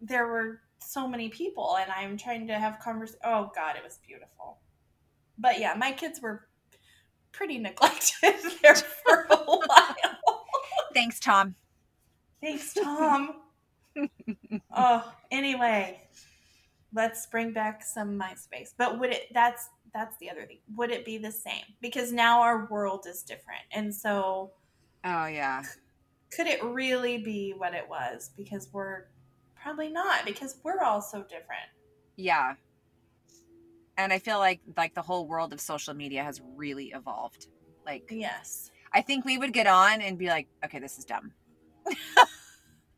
there 0.02 0.28
were 0.28 0.62
so 0.80 1.08
many 1.08 1.30
people 1.30 1.78
and 1.80 1.92
I'm 1.92 2.18
trying 2.18 2.48
to 2.48 2.58
have 2.58 2.80
convers. 2.80 3.16
Oh 3.24 3.52
god, 3.56 3.76
it 3.76 3.84
was 3.84 4.00
beautiful. 4.06 4.60
But 5.38 5.60
yeah, 5.60 5.74
my 5.78 5.92
kids 5.92 6.22
were 6.22 6.48
pretty 7.32 7.58
neglected 7.60 8.36
there 8.62 8.76
for 8.76 9.28
a 9.30 9.38
while. 9.38 10.46
Thanks, 10.94 11.20
Tom. 11.20 11.56
Thanks, 12.42 12.74
Tom. 12.74 13.36
oh, 14.76 15.14
anyway, 15.32 16.02
let's 16.94 17.26
bring 17.28 17.52
back 17.52 17.84
some 17.84 18.20
MySpace. 18.20 18.74
But 18.78 19.00
would 19.00 19.12
it? 19.12 19.28
That's 19.34 19.70
that's 19.94 20.18
the 20.18 20.30
other 20.30 20.46
thing. 20.46 20.60
Would 20.76 20.92
it 20.92 21.06
be 21.06 21.18
the 21.18 21.32
same? 21.32 21.64
Because 21.82 22.12
now 22.12 22.42
our 22.42 22.68
world 22.68 23.06
is 23.08 23.24
different, 23.24 23.64
and 23.72 23.94
so 23.94 24.52
Oh 25.04 25.26
yeah. 25.26 25.64
Could 26.36 26.48
it 26.48 26.64
really 26.64 27.18
be 27.18 27.54
what 27.58 27.74
it 27.74 27.88
was? 27.90 28.32
Because 28.36 28.70
we're 28.74 29.06
probably 29.56 29.90
not. 29.90 30.26
Because 30.26 30.58
we're 30.64 30.82
all 30.84 31.02
so 31.02 31.22
different. 31.24 31.68
Yeah. 32.16 32.56
And 33.98 34.14
I 34.14 34.20
feel 34.20 34.38
like 34.40 34.62
like 34.76 34.94
the 34.94 35.02
whole 35.02 35.28
world 35.28 35.54
of 35.54 35.60
social 35.62 35.94
media 35.94 36.24
has 36.24 36.42
really 36.56 36.88
evolved. 36.94 37.48
Like 37.86 38.08
Yes. 38.12 38.70
I 38.94 39.02
think 39.02 39.26
we 39.26 39.38
would 39.38 39.54
get 39.54 39.68
on 39.68 40.02
and 40.02 40.18
be 40.18 40.28
like, 40.28 40.48
okay, 40.64 40.80
this 40.80 40.98
is 40.98 41.06
dumb. 41.06 41.32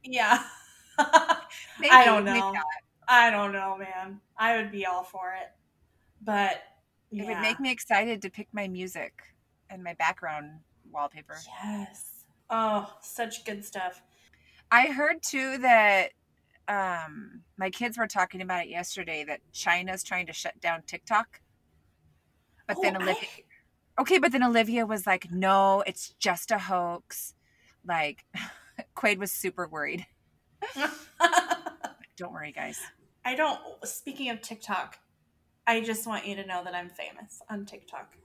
Yeah. 0.03 0.43
Maybe, 1.79 1.91
I 1.91 2.05
don't 2.05 2.23
know. 2.25 2.53
I 3.07 3.29
don't 3.29 3.51
know, 3.51 3.77
man. 3.77 4.21
I 4.37 4.55
would 4.57 4.71
be 4.71 4.85
all 4.85 5.03
for 5.03 5.33
it, 5.33 5.49
but 6.21 6.61
It 7.11 7.25
would 7.25 7.39
make 7.41 7.59
me 7.59 7.71
excited 7.71 8.21
to 8.21 8.29
pick 8.29 8.47
my 8.53 8.67
music 8.67 9.13
and 9.69 9.83
my 9.83 9.93
background 9.95 10.59
wallpaper. 10.91 11.35
yes. 11.63 12.18
Oh, 12.49 12.91
such 13.01 13.45
good 13.45 13.63
stuff. 13.63 14.01
I 14.71 14.87
heard 14.87 15.21
too 15.21 15.57
that 15.59 16.09
um 16.67 17.41
my 17.57 17.69
kids 17.69 17.97
were 17.97 18.07
talking 18.07 18.41
about 18.41 18.63
it 18.65 18.69
yesterday 18.69 19.23
that 19.23 19.39
China's 19.51 20.03
trying 20.03 20.27
to 20.27 20.33
shut 20.33 20.59
down 20.61 20.83
TikTok. 20.83 21.41
But 22.67 22.77
then 22.81 22.95
Oh, 22.95 22.99
I- 22.99 23.03
Olivia 23.03 23.29
Okay, 23.99 24.17
but 24.17 24.31
then 24.31 24.43
Olivia 24.43 24.85
was 24.85 25.05
like, 25.05 25.29
"No, 25.29 25.83
it's 25.85 26.11
just 26.19 26.51
a 26.51 26.57
hoax." 26.57 27.33
Like 27.85 28.25
Quaid 28.95 29.17
was 29.17 29.31
super 29.31 29.67
worried. 29.67 30.05
Don't 32.17 32.33
worry, 32.33 32.51
guys. 32.51 32.79
I 33.25 33.35
don't. 33.35 33.59
Speaking 33.83 34.29
of 34.29 34.41
TikTok, 34.41 34.97
I 35.67 35.81
just 35.81 36.05
want 36.07 36.25
you 36.27 36.35
to 36.35 36.45
know 36.45 36.63
that 36.63 36.73
I'm 36.75 36.89
famous 36.89 37.41
on 37.49 37.65
TikTok. 37.65 38.15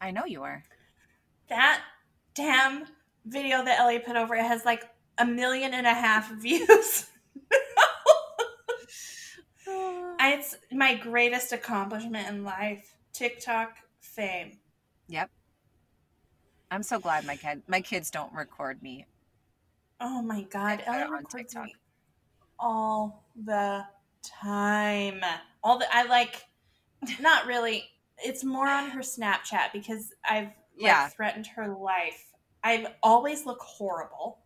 I 0.00 0.10
know 0.10 0.24
you 0.24 0.42
are. 0.42 0.62
That 1.48 1.82
damn 2.34 2.86
video 3.24 3.64
that 3.64 3.80
Ellie 3.80 3.98
put 3.98 4.16
over 4.16 4.34
it 4.34 4.44
has 4.44 4.64
like 4.64 4.84
a 5.18 5.24
million 5.24 5.74
and 5.74 5.86
a 5.86 5.94
half 5.94 6.30
views. 6.40 7.06
it's 9.66 10.56
my 10.72 10.94
greatest 10.94 11.52
accomplishment 11.52 12.28
in 12.28 12.44
life. 12.44 12.94
TikTok 13.12 13.76
fame. 14.00 14.58
Yep. 15.08 15.30
I'm 16.70 16.82
so 16.82 16.98
glad 16.98 17.24
my 17.26 17.36
kid 17.36 17.62
my 17.68 17.80
kids 17.80 18.10
don't 18.10 18.32
record 18.32 18.82
me. 18.82 19.06
Oh 20.00 20.20
my 20.22 20.42
god, 20.42 20.82
Ellie 20.86 21.02
on 21.02 21.10
records 21.12 21.34
TikTok. 21.34 21.64
me 21.66 21.74
all 22.58 23.24
the 23.44 23.84
time. 24.22 25.20
All 25.62 25.78
the 25.78 25.86
I 25.94 26.04
like, 26.04 26.44
not 27.20 27.46
really. 27.46 27.84
It's 28.18 28.44
more 28.44 28.68
on 28.68 28.90
her 28.90 29.00
Snapchat 29.00 29.72
because 29.72 30.12
I've 30.28 30.46
like 30.46 30.54
Yeah. 30.76 31.08
threatened 31.08 31.46
her 31.48 31.68
life. 31.76 32.33
I 32.64 32.86
always 33.02 33.46
look 33.46 33.60
horrible. 33.60 34.38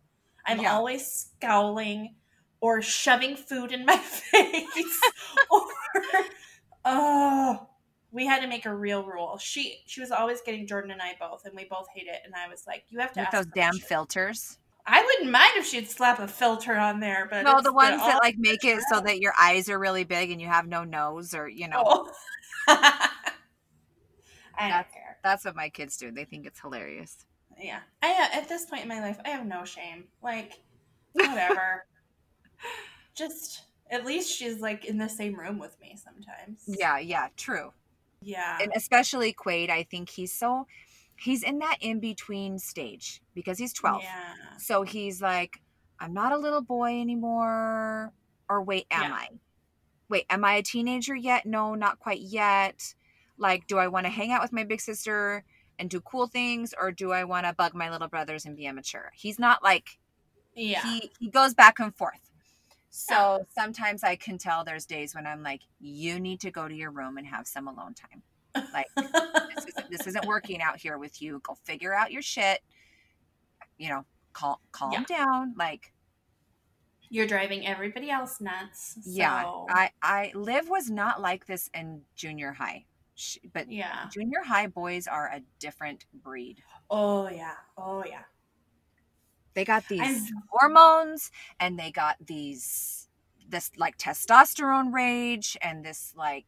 I'm 0.45 0.59
Yeah. 0.61 0.73
always 0.75 1.05
scowling 1.37 2.15
or 2.61 2.81
shoving 2.81 3.35
food 3.37 3.71
in 3.71 3.85
my 3.85 3.97
face. 3.97 5.01
or 5.49 5.61
oh, 6.85 7.67
we 8.11 8.25
had 8.25 8.41
to 8.41 8.47
make 8.47 8.65
a 8.65 8.73
real 8.75 9.03
rule. 9.05 9.37
She 9.37 9.79
she 9.85 10.01
was 10.01 10.11
always 10.11 10.41
getting 10.41 10.67
Jordan 10.67 10.91
and 10.91 11.01
I 11.01 11.15
both, 11.19 11.45
and 11.45 11.55
we 11.55 11.65
both 11.65 11.87
hate 11.95 12.07
it. 12.07 12.21
And 12.25 12.33
I 12.35 12.47
was 12.49 12.65
like, 12.67 12.83
you 12.89 12.99
have 12.99 13.13
to 13.13 13.21
With 13.21 13.31
those 13.31 13.45
damn 13.55 13.69
permission. 13.71 13.87
filters. 13.87 14.57
I 14.85 15.03
wouldn't 15.03 15.29
mind 15.31 15.51
if 15.55 15.67
she'd 15.67 15.89
slap 15.89 16.19
a 16.19 16.27
filter 16.27 16.75
on 16.75 16.99
there, 16.99 17.27
but 17.29 17.43
No, 17.43 17.61
the 17.61 17.71
ones 17.71 17.97
that 18.01 18.19
like 18.23 18.37
make 18.39 18.63
it 18.63 18.81
so 18.91 18.99
that 19.01 19.19
your 19.19 19.33
eyes 19.39 19.69
are 19.69 19.77
really 19.77 20.03
big 20.03 20.31
and 20.31 20.41
you 20.41 20.47
have 20.47 20.67
no 20.67 20.83
nose 20.83 21.33
or 21.35 21.47
you 21.47 21.67
know. 21.67 21.83
Oh. 21.85 22.11
I 22.67 23.09
don't 24.57 24.69
That's- 24.69 24.93
care. 24.93 25.17
That's 25.23 25.45
what 25.45 25.55
my 25.55 25.69
kids 25.69 25.97
do. 25.97 26.11
They 26.11 26.25
think 26.25 26.45
it's 26.45 26.59
hilarious. 26.59 27.25
Yeah, 27.59 27.79
I 28.01 28.11
uh, 28.11 28.37
at 28.37 28.49
this 28.49 28.65
point 28.65 28.83
in 28.83 28.87
my 28.87 29.01
life, 29.01 29.19
I 29.25 29.29
have 29.29 29.45
no 29.45 29.65
shame. 29.65 30.05
Like, 30.23 30.59
whatever. 31.13 31.85
Just 33.15 33.63
at 33.91 34.05
least 34.05 34.31
she's 34.31 34.59
like 34.59 34.85
in 34.85 34.97
the 34.97 35.09
same 35.09 35.35
room 35.37 35.59
with 35.59 35.79
me 35.81 35.97
sometimes. 36.01 36.63
Yeah, 36.67 36.99
yeah, 36.99 37.27
true. 37.35 37.73
yeah, 38.21 38.59
And 38.61 38.71
especially 38.75 39.33
Quaid, 39.33 39.69
I 39.69 39.83
think 39.83 40.09
he's 40.09 40.31
so 40.31 40.67
he's 41.17 41.43
in 41.43 41.59
that 41.59 41.77
in 41.81 41.99
between 41.99 42.59
stage 42.59 43.21
because 43.33 43.57
he's 43.57 43.73
12. 43.73 44.03
Yeah, 44.03 44.33
So 44.57 44.83
he's 44.83 45.21
like, 45.21 45.59
I'm 45.99 46.13
not 46.13 46.31
a 46.31 46.37
little 46.37 46.61
boy 46.61 47.01
anymore. 47.01 48.13
Or 48.47 48.63
wait, 48.63 48.85
am 48.89 49.03
Yeah. 49.03 49.13
I? 49.13 49.27
Wait, 50.07 50.25
am 50.29 50.45
I 50.45 50.53
a 50.55 50.63
teenager 50.63 51.15
yet? 51.15 51.45
No, 51.45 51.75
not 51.75 51.99
quite 51.99 52.21
yet. 52.21 52.95
Like, 53.37 53.67
do 53.67 53.77
I 53.77 53.87
want 53.89 54.05
to 54.05 54.09
hang 54.09 54.31
out 54.31 54.41
with 54.41 54.53
my 54.53 54.63
big 54.63 54.81
sister 54.81 55.43
and 55.79 55.89
do 55.89 55.99
cool 56.01 56.27
things, 56.27 56.73
or 56.79 56.91
do 56.91 57.11
I 57.11 57.23
want 57.23 57.47
to 57.47 57.53
bug 57.53 57.73
my 57.73 57.89
little 57.89 58.07
brothers 58.09 58.45
and 58.45 58.55
be 58.55 58.65
immature? 58.67 59.11
He's 59.15 59.39
not 59.39 59.63
like 59.63 59.97
yeah. 60.55 60.83
he 60.83 61.09
he 61.19 61.29
goes 61.29 61.55
back 61.55 61.79
and 61.79 61.95
forth. 61.95 62.19
So 62.91 63.45
sometimes 63.55 64.03
I 64.03 64.15
can 64.15 64.37
tell 64.37 64.63
there's 64.63 64.85
days 64.85 65.15
when 65.15 65.25
I'm 65.25 65.41
like, 65.43 65.61
you 65.79 66.19
need 66.19 66.39
to 66.41 66.51
go 66.51 66.67
to 66.67 66.73
your 66.75 66.91
room 66.91 67.17
and 67.17 67.25
have 67.27 67.47
some 67.47 67.67
alone 67.67 67.93
time. 67.93 68.21
Like 68.73 68.87
this 68.95 69.65
isn't, 69.67 69.89
this 69.91 70.07
isn't 70.07 70.25
working 70.27 70.61
out 70.61 70.77
here 70.77 70.97
with 70.97 71.21
you. 71.21 71.39
Go 71.43 71.55
figure 71.63 71.93
out 71.93 72.11
your 72.11 72.23
shit. 72.23 72.59
You 73.77 73.89
know, 73.89 74.05
calm 74.33 74.57
calm 74.71 74.91
Yeah. 74.91 75.03
down. 75.07 75.53
Like 75.55 75.93
You're 77.09 77.27
driving 77.27 77.65
everybody 77.65 78.09
else 78.09 78.41
nuts. 78.41 78.97
yeah, 79.05 79.43
so- 79.43 79.67
I 79.69 79.91
I 80.01 80.31
Liv 80.35 80.67
was 80.67 80.89
not 80.89 81.21
like 81.21 81.45
this 81.45 81.69
in 81.73 82.01
junior 82.15 82.53
high, 82.53 82.85
she, 83.19 83.41
but 83.53 83.69
yeah. 83.71 84.07
junior 84.13 84.41
high 84.45 84.67
boys 84.67 85.07
are 85.07 85.27
a 85.27 85.41
different 85.59 86.05
breed. 86.13 86.63
Oh 86.89 87.29
yeah. 87.29 87.55
Oh 87.77 88.03
yeah. 88.05 88.23
They 89.53 89.65
got 89.65 89.87
these 89.89 90.01
I'm- 90.01 90.43
hormones 90.49 91.31
and 91.59 91.77
they 91.77 91.91
got 91.91 92.15
these 92.25 93.09
this 93.47 93.71
like 93.77 93.97
testosterone 93.97 94.93
rage 94.93 95.57
and 95.61 95.83
this 95.83 96.13
like 96.15 96.45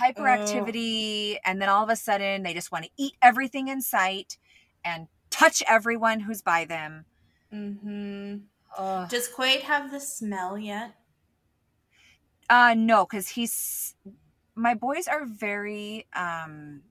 hyperactivity 0.00 1.36
and 1.44 1.60
then 1.60 1.68
all 1.68 1.82
of 1.84 1.90
a 1.90 1.96
sudden 1.96 2.44
they 2.44 2.54
just 2.54 2.72
want 2.72 2.84
to 2.84 2.90
eat 2.96 3.14
everything 3.20 3.68
in 3.68 3.82
sight 3.82 4.38
and 4.84 5.08
touch 5.28 5.62
everyone 5.68 6.20
who's 6.20 6.40
by 6.40 6.64
them. 6.64 7.04
Mm-hmm. 7.52 8.36
Ugh. 8.78 9.08
Does 9.10 9.28
Quaid 9.28 9.62
have 9.62 9.90
the 9.90 10.00
smell 10.00 10.56
yet? 10.56 10.94
Uh 12.48 12.74
no, 12.76 13.04
cuz 13.04 13.28
he's 13.28 13.94
my 14.60 14.74
boys 14.74 15.08
are 15.08 15.24
very 15.24 16.06
um 16.14 16.82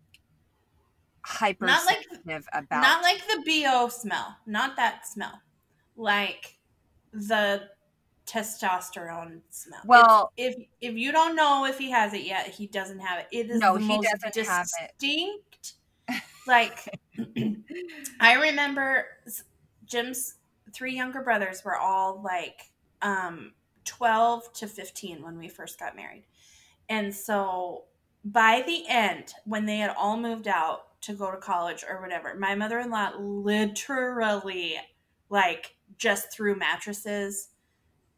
hypersensitive 1.21 2.47
about 2.53 2.81
Not 2.81 3.03
like 3.03 3.21
the 3.27 3.43
BO 3.45 3.87
smell, 3.89 4.37
not 4.45 4.75
that 4.77 5.07
smell. 5.07 5.41
Like 5.95 6.57
the 7.11 7.69
testosterone 8.25 9.41
smell. 9.49 9.81
Well- 9.85 10.31
if, 10.37 10.55
if 10.55 10.65
if 10.81 10.95
you 10.95 11.11
don't 11.11 11.35
know 11.35 11.65
if 11.65 11.77
he 11.77 11.91
has 11.91 12.13
it 12.13 12.23
yet, 12.23 12.47
he 12.47 12.67
doesn't 12.67 12.99
have 12.99 13.19
it. 13.19 13.27
It 13.31 13.49
is 13.51 13.59
No, 13.59 13.75
the 13.75 13.81
he 13.81 13.87
most 13.87 14.07
doesn't 14.11 14.47
have 14.47 14.67
it. 14.81 14.91
distinct. 14.99 15.73
Like 16.47 16.89
I 18.19 18.33
remember 18.33 19.05
Jim's 19.85 20.35
three 20.73 20.95
younger 20.95 21.21
brothers 21.21 21.63
were 21.63 21.75
all 21.77 22.21
like 22.23 22.71
um 23.01 23.53
12 23.85 24.53
to 24.53 24.67
15 24.67 25.21
when 25.21 25.37
we 25.37 25.47
first 25.47 25.79
got 25.79 25.95
married. 25.95 26.23
And 26.89 27.13
so 27.13 27.85
by 28.25 28.63
the 28.65 28.83
end, 28.87 29.33
when 29.45 29.65
they 29.65 29.77
had 29.77 29.95
all 29.97 30.17
moved 30.17 30.47
out 30.47 31.01
to 31.01 31.13
go 31.13 31.31
to 31.31 31.37
college 31.37 31.85
or 31.87 32.01
whatever, 32.01 32.35
my 32.35 32.55
mother 32.55 32.79
in 32.79 32.89
law 32.89 33.11
literally 33.17 34.77
like 35.29 35.75
just 35.97 36.33
threw 36.33 36.55
mattresses 36.55 37.49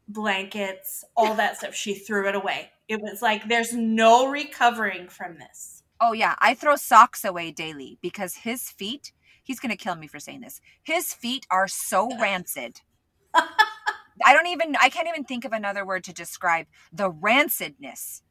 blankets, 0.08 1.04
all 1.16 1.34
that 1.34 1.56
stuff. 1.56 1.74
She 1.74 1.94
threw 1.94 2.28
it 2.28 2.34
away. 2.34 2.70
It 2.88 3.00
was 3.00 3.22
like 3.22 3.48
there's 3.48 3.72
no 3.72 4.28
recovering 4.28 5.08
from 5.08 5.38
this. 5.38 5.82
Oh 6.00 6.12
yeah, 6.12 6.34
I 6.38 6.54
throw 6.54 6.76
socks 6.76 7.24
away 7.24 7.50
daily 7.52 7.98
because 8.02 8.36
his 8.36 8.70
feet, 8.70 9.12
he's 9.42 9.60
going 9.60 9.70
to 9.70 9.76
kill 9.76 9.94
me 9.94 10.06
for 10.06 10.18
saying 10.18 10.40
this. 10.40 10.60
His 10.82 11.14
feet 11.14 11.46
are 11.50 11.68
so 11.68 12.08
rancid. 12.20 12.80
I 13.34 14.34
don't 14.34 14.48
even 14.48 14.76
I 14.80 14.88
can't 14.88 15.08
even 15.08 15.24
think 15.24 15.44
of 15.44 15.52
another 15.52 15.86
word 15.86 16.04
to 16.04 16.12
describe 16.12 16.66
the 16.92 17.10
rancidness. 17.10 18.22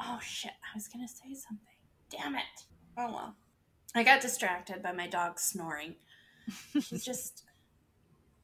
Oh 0.00 0.18
shit, 0.22 0.52
I 0.62 0.74
was 0.74 0.88
to 0.88 1.08
say 1.08 1.34
something. 1.34 1.66
Damn 2.10 2.34
it. 2.34 2.42
Oh 2.96 3.12
well. 3.12 3.36
I 3.94 4.02
got 4.02 4.20
distracted 4.20 4.82
by 4.82 4.92
my 4.92 5.06
dog 5.06 5.38
snoring. 5.38 5.94
He's 6.72 7.04
just 7.04 7.44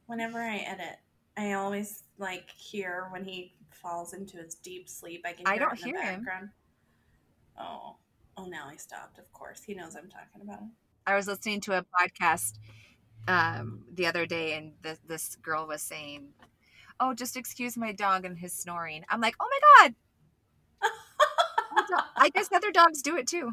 whenever 0.07 0.41
I 0.41 0.59
edit, 0.59 0.99
I 1.37 1.53
always 1.53 2.05
like 2.19 2.51
hear 2.51 3.09
when 3.11 3.25
he 3.25 3.55
falls 3.71 4.15
into 4.15 4.39
his 4.39 4.55
deep 4.55 4.89
sleep. 4.89 5.25
I 5.27 5.33
can 5.33 5.47
hear 5.47 5.55
I 5.55 5.59
don't 5.59 5.73
it 5.73 5.87
in 5.87 5.93
the 5.93 6.01
hear 6.01 6.13
him. 6.13 6.51
Oh, 7.59 7.97
oh! 8.37 8.45
Now 8.47 8.69
he 8.71 8.79
stopped. 8.79 9.19
Of 9.19 9.31
course, 9.33 9.63
he 9.63 9.75
knows 9.75 9.95
I'm 9.95 10.09
talking 10.09 10.43
about 10.43 10.61
him. 10.61 10.73
I 11.07 11.15
was 11.17 11.27
listening 11.27 11.61
to 11.63 11.79
a 11.79 11.85
podcast 11.85 12.55
um, 13.29 13.85
the 13.93 14.07
other 14.07 14.27
day, 14.27 14.55
and 14.57 14.73
th- 14.83 14.99
this 15.07 15.37
girl 15.37 15.67
was 15.67 15.83
saying, 15.83 16.29
"Oh, 16.99 17.15
just 17.15 17.37
excuse 17.37 17.77
my 17.77 17.93
dog 17.93 18.25
and 18.25 18.39
his 18.39 18.53
snoring." 18.53 19.05
I'm 19.09 19.21
like, 19.21 19.35
"Oh 19.41 19.49
my 19.51 19.87
god!" 19.89 19.95
I 22.17 22.29
guess 22.35 22.49
other 22.53 22.71
dogs 22.71 23.03
do 23.03 23.17
it 23.17 23.27
too. 23.27 23.53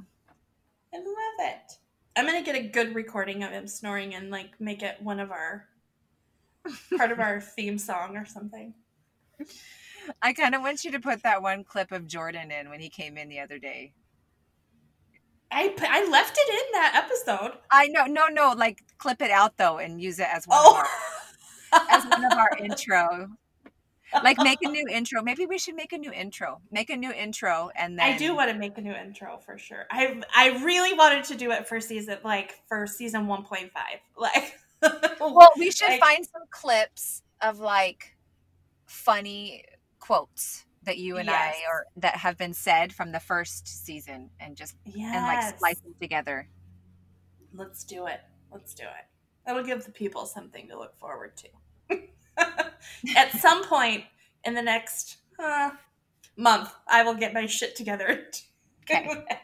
I 0.93 0.97
love 0.97 1.05
it. 1.51 1.73
I'm 2.15 2.25
gonna 2.25 2.43
get 2.43 2.55
a 2.55 2.67
good 2.67 2.95
recording 2.95 3.43
of 3.43 3.51
him 3.51 3.67
snoring 3.67 4.15
and 4.15 4.29
like 4.29 4.59
make 4.59 4.83
it 4.83 4.97
one 5.01 5.19
of 5.19 5.31
our 5.31 5.67
part 6.97 7.11
of 7.11 7.19
our 7.19 7.39
theme 7.55 7.77
song 7.77 8.17
or 8.17 8.25
something. 8.25 8.73
I 10.21 10.33
kind 10.33 10.55
of 10.55 10.61
want 10.61 10.83
you 10.83 10.91
to 10.91 10.99
put 10.99 11.23
that 11.23 11.41
one 11.41 11.63
clip 11.63 11.91
of 11.91 12.07
Jordan 12.07 12.51
in 12.51 12.69
when 12.69 12.79
he 12.79 12.89
came 12.89 13.17
in 13.17 13.29
the 13.29 13.39
other 13.39 13.59
day. 13.59 13.93
I 15.51 15.69
pu- 15.69 15.85
I 15.87 16.07
left 16.09 16.37
it 16.37 16.49
in 16.49 16.71
that 16.73 17.03
episode. 17.05 17.57
I 17.71 17.87
know, 17.87 18.05
no, 18.05 18.27
no, 18.27 18.53
like 18.55 18.83
clip 18.97 19.21
it 19.21 19.31
out 19.31 19.57
though 19.57 19.77
and 19.77 20.01
use 20.01 20.19
it 20.19 20.27
as 20.31 20.45
one 20.45 20.57
Oh, 20.61 20.79
of 20.81 20.85
our, 21.73 21.81
as 21.89 22.05
one 22.05 22.25
of 22.25 22.33
our 22.33 22.51
intro. 22.63 23.29
Like 24.23 24.37
make 24.39 24.59
a 24.63 24.69
new 24.69 24.85
intro. 24.91 25.21
Maybe 25.21 25.45
we 25.45 25.57
should 25.57 25.75
make 25.75 25.93
a 25.93 25.97
new 25.97 26.11
intro. 26.11 26.61
Make 26.71 26.89
a 26.89 26.97
new 26.97 27.11
intro 27.11 27.69
and 27.75 27.97
then 27.97 28.13
I 28.13 28.17
do 28.17 28.35
want 28.35 28.51
to 28.51 28.57
make 28.57 28.77
a 28.77 28.81
new 28.81 28.93
intro 28.93 29.37
for 29.37 29.57
sure. 29.57 29.85
I 29.91 30.21
I 30.35 30.63
really 30.63 30.93
wanted 30.93 31.23
to 31.25 31.35
do 31.35 31.51
it 31.51 31.67
for 31.67 31.79
season 31.79 32.17
like 32.23 32.55
for 32.67 32.87
season 32.87 33.27
1.5. 33.27 33.69
Like 34.17 34.57
Well, 35.19 35.51
we 35.57 35.71
should 35.71 35.89
Like- 35.89 35.99
find 35.99 36.25
some 36.25 36.43
clips 36.51 37.21
of 37.41 37.59
like 37.59 38.15
funny 38.85 39.63
quotes 39.99 40.65
that 40.83 40.97
you 40.97 41.17
and 41.17 41.27
Yes. 41.27 41.55
I 41.57 41.69
or 41.71 41.85
that 41.97 42.15
have 42.15 42.37
been 42.37 42.53
said 42.53 42.93
from 42.93 43.11
the 43.11 43.19
first 43.19 43.67
season 43.85 44.29
and 44.39 44.55
just 44.55 44.75
yes. 44.85 45.13
and 45.15 45.25
like 45.25 45.57
splice 45.57 45.79
them 45.81 45.93
together. 46.01 46.47
Let's 47.53 47.83
do 47.83 48.07
it. 48.07 48.21
Let's 48.51 48.73
do 48.73 48.83
it. 48.83 49.05
That'll 49.45 49.63
give 49.63 49.83
the 49.83 49.91
people 49.91 50.25
something 50.25 50.67
to 50.69 50.77
look 50.77 50.97
forward 50.97 51.33
to. 51.37 51.97
At 53.15 53.31
some 53.39 53.63
point 53.65 54.03
in 54.43 54.53
the 54.53 54.61
next 54.61 55.17
uh, 55.37 55.71
month, 56.37 56.73
I 56.87 57.03
will 57.03 57.15
get 57.15 57.33
my 57.33 57.45
shit 57.45 57.75
together. 57.75 58.27
to 58.31 58.41
Okay. 58.83 59.25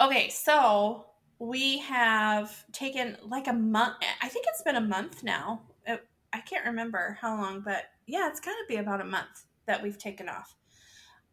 Okay, 0.00 0.28
so 0.28 1.06
we 1.40 1.78
have 1.78 2.64
taken 2.70 3.16
like 3.24 3.48
a 3.48 3.52
month. 3.52 3.96
I 4.22 4.28
think 4.28 4.46
it's 4.48 4.62
been 4.62 4.76
a 4.76 4.80
month 4.80 5.24
now. 5.24 5.62
It, 5.86 6.06
I 6.32 6.38
can't 6.40 6.64
remember 6.64 7.18
how 7.20 7.36
long, 7.36 7.62
but 7.62 7.86
yeah, 8.06 8.28
it's 8.28 8.38
got 8.38 8.52
to 8.52 8.64
be 8.68 8.76
about 8.76 9.00
a 9.00 9.04
month 9.04 9.46
that 9.66 9.82
we've 9.82 9.98
taken 9.98 10.28
off. 10.28 10.54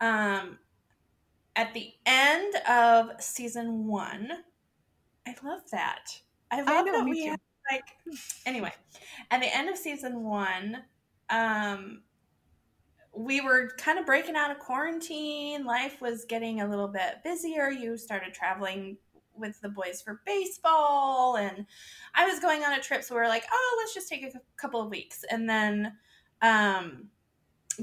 Um, 0.01 0.57
at 1.55 1.73
the 1.73 1.93
end 2.05 2.55
of 2.69 3.21
season 3.21 3.87
one, 3.87 4.29
I 5.27 5.35
love 5.43 5.61
that. 5.71 6.19
I 6.51 6.61
love 6.61 6.85
know, 6.85 6.91
that 6.91 7.05
we 7.05 7.25
have 7.25 7.39
like. 7.71 7.83
Anyway, 8.45 8.71
at 9.31 9.41
the 9.41 9.55
end 9.55 9.69
of 9.69 9.77
season 9.77 10.23
one, 10.23 10.83
um, 11.29 12.01
we 13.13 13.41
were 13.41 13.71
kind 13.77 13.97
of 13.97 14.05
breaking 14.05 14.35
out 14.35 14.51
of 14.51 14.59
quarantine. 14.59 15.65
Life 15.65 16.01
was 16.01 16.25
getting 16.25 16.61
a 16.61 16.67
little 16.67 16.87
bit 16.87 17.23
busier. 17.23 17.69
You 17.71 17.97
started 17.97 18.33
traveling 18.33 18.97
with 19.33 19.59
the 19.61 19.69
boys 19.69 20.01
for 20.01 20.21
baseball, 20.25 21.37
and 21.37 21.65
I 22.13 22.25
was 22.25 22.39
going 22.39 22.63
on 22.63 22.73
a 22.73 22.81
trip. 22.81 23.03
So 23.03 23.15
we 23.15 23.21
were 23.21 23.27
like, 23.27 23.45
oh, 23.51 23.75
let's 23.79 23.93
just 23.93 24.09
take 24.09 24.23
a 24.23 24.39
couple 24.57 24.81
of 24.81 24.89
weeks. 24.89 25.23
And 25.29 25.49
then 25.49 25.93
um, 26.41 27.07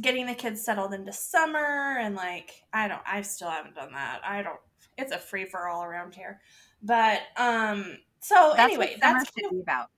getting 0.00 0.26
the 0.26 0.34
kids 0.34 0.64
settled 0.64 0.94
into 0.94 1.12
summer, 1.12 1.98
and 1.98 2.14
like, 2.14 2.62
I 2.72 2.88
don't, 2.88 3.02
I 3.06 3.22
still 3.22 3.50
haven't 3.50 3.74
done 3.74 3.92
that. 3.92 4.20
I 4.24 4.42
don't, 4.42 4.60
it's 4.98 5.12
a 5.12 5.18
free 5.18 5.44
for 5.44 5.68
all 5.68 5.84
around 5.84 6.14
here. 6.14 6.40
But 6.82 7.20
um, 7.36 7.98
so 8.20 8.54
That's 8.56 8.72
anyway, 8.72 8.96
that's 9.00 9.30
should 9.38 9.50
be 9.50 9.60
about. 9.60 9.88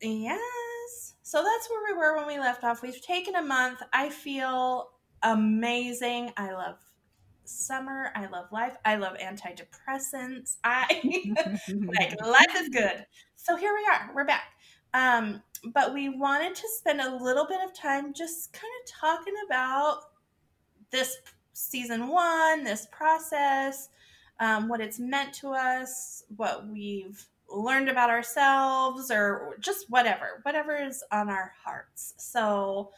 Yes. 0.00 1.14
So 1.22 1.42
that's 1.42 1.68
where 1.68 1.92
we 1.92 1.98
were 1.98 2.16
when 2.16 2.26
we 2.26 2.38
left 2.38 2.64
off. 2.64 2.82
We've 2.82 3.00
taken 3.02 3.34
a 3.36 3.42
month. 3.42 3.82
I 3.92 4.08
feel 4.08 4.90
amazing. 5.22 6.32
I 6.36 6.52
love 6.52 6.76
summer. 7.44 8.10
I 8.14 8.26
love 8.26 8.46
life. 8.52 8.76
I 8.84 8.96
love 8.96 9.16
antidepressants. 9.18 10.56
I 10.64 10.86
like 11.68 12.20
life 12.26 12.56
is 12.56 12.68
good. 12.68 13.04
So 13.36 13.56
here 13.56 13.74
we 13.74 13.86
are. 13.92 14.10
We're 14.14 14.24
back. 14.24 14.52
Um, 14.94 15.42
but 15.72 15.92
we 15.94 16.08
wanted 16.08 16.54
to 16.54 16.68
spend 16.78 17.00
a 17.00 17.16
little 17.16 17.46
bit 17.46 17.60
of 17.64 17.74
time 17.74 18.12
just 18.12 18.52
kind 18.52 18.70
of 18.84 18.90
talking 19.00 19.34
about 19.46 20.00
this 20.90 21.16
season 21.52 22.08
one, 22.08 22.64
this 22.64 22.86
process, 22.92 23.88
um, 24.40 24.68
what 24.68 24.80
it's 24.80 24.98
meant 24.98 25.32
to 25.34 25.48
us, 25.50 26.24
what 26.36 26.66
we've 26.68 27.26
learned 27.50 27.88
about 27.88 28.10
ourselves, 28.10 29.10
or 29.10 29.56
just 29.60 29.86
whatever, 29.90 30.40
whatever 30.42 30.76
is 30.76 31.02
on 31.10 31.28
our 31.28 31.52
hearts. 31.64 32.14
So, 32.18 32.90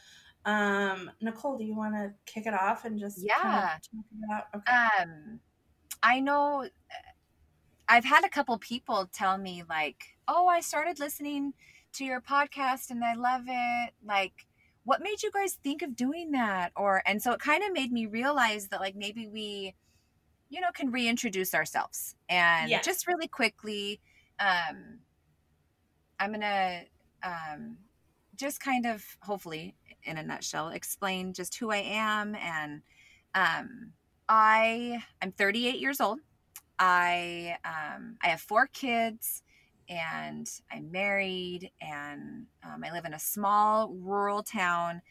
um, 0.45 1.11
Nicole, 1.21 1.57
do 1.57 1.63
you 1.63 1.75
want 1.75 1.95
to 1.95 2.13
kick 2.25 2.45
it 2.45 2.53
off 2.53 2.85
and 2.85 2.99
just 2.99 3.19
kind 3.41 3.55
of 3.55 3.61
Yeah. 3.63 3.77
talk 3.93 4.05
about? 4.23 4.43
Okay. 4.55 5.03
um 5.03 5.39
i 6.03 6.19
know 6.19 6.67
i've 7.87 8.05
had 8.05 8.23
a 8.23 8.29
couple 8.29 8.57
people 8.57 9.09
tell 9.11 9.37
me 9.37 9.63
like 9.69 10.05
oh 10.27 10.47
i 10.47 10.59
started 10.59 10.99
listening 10.99 11.53
to 11.93 12.03
your 12.05 12.21
podcast 12.21 12.89
and 12.89 13.03
i 13.03 13.13
love 13.13 13.43
it 13.47 13.93
like 14.05 14.45
what 14.83 15.01
made 15.01 15.21
you 15.21 15.31
guys 15.31 15.53
think 15.63 15.81
of 15.81 15.95
doing 15.95 16.31
that 16.31 16.71
or 16.75 17.01
and 17.05 17.21
so 17.21 17.31
it 17.31 17.39
kind 17.39 17.63
of 17.63 17.71
made 17.73 17.91
me 17.91 18.05
realize 18.05 18.67
that 18.69 18.79
like 18.79 18.95
maybe 18.95 19.27
we 19.27 19.73
you 20.49 20.59
know 20.61 20.71
can 20.73 20.91
reintroduce 20.91 21.53
ourselves 21.53 22.15
and 22.29 22.69
Yes. 22.69 22.85
just 22.85 23.07
really 23.07 23.27
quickly 23.27 23.99
um 24.39 24.99
i'm 26.19 26.31
gonna 26.31 26.81
um 27.23 27.77
just 28.35 28.59
kind 28.59 28.85
of 28.85 29.03
hopefully 29.21 29.75
in 30.03 30.17
a 30.17 30.23
nutshell 30.23 30.69
explain 30.69 31.33
just 31.33 31.55
who 31.55 31.71
i 31.71 31.77
am 31.77 32.35
and 32.35 32.81
um 33.35 33.93
I 34.33 35.03
I'm 35.21 35.33
38 35.33 35.79
years 35.81 35.99
old. 35.99 36.19
I 36.79 37.57
um, 37.65 38.15
I 38.23 38.27
have 38.29 38.39
four 38.39 38.67
kids, 38.67 39.43
and 39.91 40.49
I'm 40.71 40.89
married, 40.91 41.69
and 41.81 42.45
um, 42.63 42.83
I 42.83 42.91
live 42.93 43.03
in 43.03 43.13
a 43.13 43.19
small 43.19 43.89
rural 43.89 44.41
town. 44.41 45.01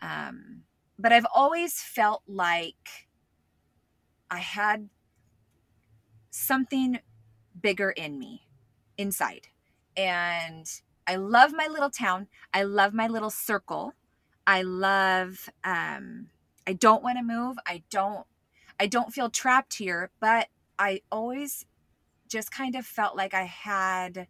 Um, 0.00 0.62
but 0.98 1.12
I've 1.12 1.26
always 1.34 1.82
felt 1.82 2.22
like 2.28 3.08
I 4.30 4.38
had 4.38 4.88
something 6.30 7.00
bigger 7.60 7.90
in 7.90 8.18
me, 8.18 8.46
inside, 8.96 9.48
and 9.96 10.66
I 11.06 11.16
love 11.16 11.52
my 11.52 11.66
little 11.66 11.90
town. 11.90 12.28
I 12.54 12.62
love 12.62 12.94
my 12.94 13.08
little 13.08 13.30
circle. 13.30 13.94
I 14.46 14.62
love. 14.62 15.50
Um, 15.64 16.28
I 16.64 16.74
don't 16.74 17.02
want 17.02 17.18
to 17.18 17.24
move. 17.24 17.56
I 17.66 17.82
don't 17.90 18.24
I 18.78 18.86
don't 18.86 19.12
feel 19.12 19.30
trapped 19.30 19.74
here, 19.74 20.10
but 20.20 20.48
I 20.78 21.02
always 21.10 21.66
just 22.32 22.50
kind 22.50 22.74
of 22.74 22.86
felt 22.86 23.14
like 23.14 23.34
I 23.34 23.44
had 23.44 24.26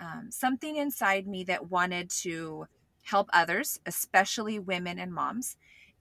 um, 0.00 0.28
something 0.30 0.76
inside 0.76 1.26
me 1.26 1.44
that 1.44 1.70
wanted 1.70 2.08
to 2.22 2.66
help 3.02 3.28
others, 3.32 3.78
especially 3.84 4.58
women 4.58 4.98
and 4.98 5.12
moms. 5.12 5.56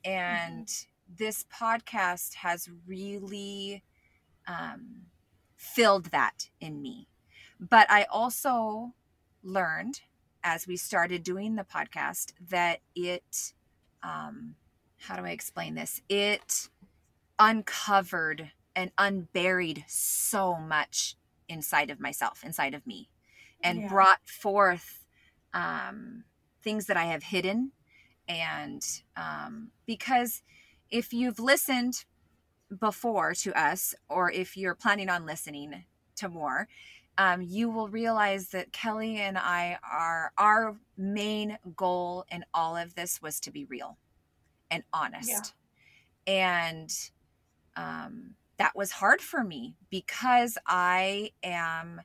And 0.05 0.69
this 1.17 1.45
podcast 1.53 2.35
has 2.35 2.69
really 2.87 3.83
um, 4.47 5.07
filled 5.57 6.05
that 6.05 6.49
in 6.61 6.81
me. 6.81 7.09
But 7.59 7.91
I 7.91 8.03
also 8.03 8.93
learned 9.43 10.01
as 10.43 10.65
we 10.65 10.77
started 10.77 11.23
doing 11.23 11.55
the 11.55 11.63
podcast 11.63 12.31
that 12.49 12.79
it, 12.95 13.53
um, 14.01 14.55
how 14.99 15.17
do 15.17 15.25
I 15.25 15.31
explain 15.31 15.75
this? 15.75 16.01
It 16.07 16.69
uncovered 17.37 18.51
and 18.75 18.91
unburied 18.97 19.83
so 19.87 20.55
much 20.55 21.16
inside 21.49 21.89
of 21.89 21.99
myself, 21.99 22.43
inside 22.43 22.73
of 22.73 22.85
me, 22.85 23.09
and 23.63 23.81
yeah. 23.81 23.87
brought 23.87 24.27
forth 24.27 25.05
um, 25.53 26.23
things 26.61 26.87
that 26.87 26.97
I 26.97 27.05
have 27.05 27.23
hidden. 27.23 27.71
And 28.27 28.81
um, 29.15 29.69
because 29.85 30.43
if 30.89 31.13
you've 31.13 31.39
listened 31.39 32.05
before 32.79 33.33
to 33.33 33.59
us, 33.59 33.95
or 34.09 34.31
if 34.31 34.57
you're 34.57 34.75
planning 34.75 35.09
on 35.09 35.25
listening 35.25 35.85
to 36.17 36.29
more, 36.29 36.67
um, 37.17 37.41
you 37.41 37.69
will 37.69 37.87
realize 37.87 38.49
that 38.49 38.71
Kelly 38.71 39.17
and 39.17 39.37
I 39.37 39.79
are 39.89 40.31
our 40.37 40.77
main 40.97 41.57
goal 41.75 42.25
in 42.31 42.45
all 42.53 42.75
of 42.75 42.95
this 42.95 43.21
was 43.21 43.39
to 43.41 43.51
be 43.51 43.65
real 43.65 43.97
and 44.69 44.83
honest. 44.93 45.53
Yeah. 46.27 46.33
And 46.33 46.93
um, 47.75 48.35
that 48.57 48.75
was 48.75 48.91
hard 48.91 49.21
for 49.21 49.43
me 49.43 49.75
because 49.89 50.57
I 50.65 51.31
am 51.43 52.01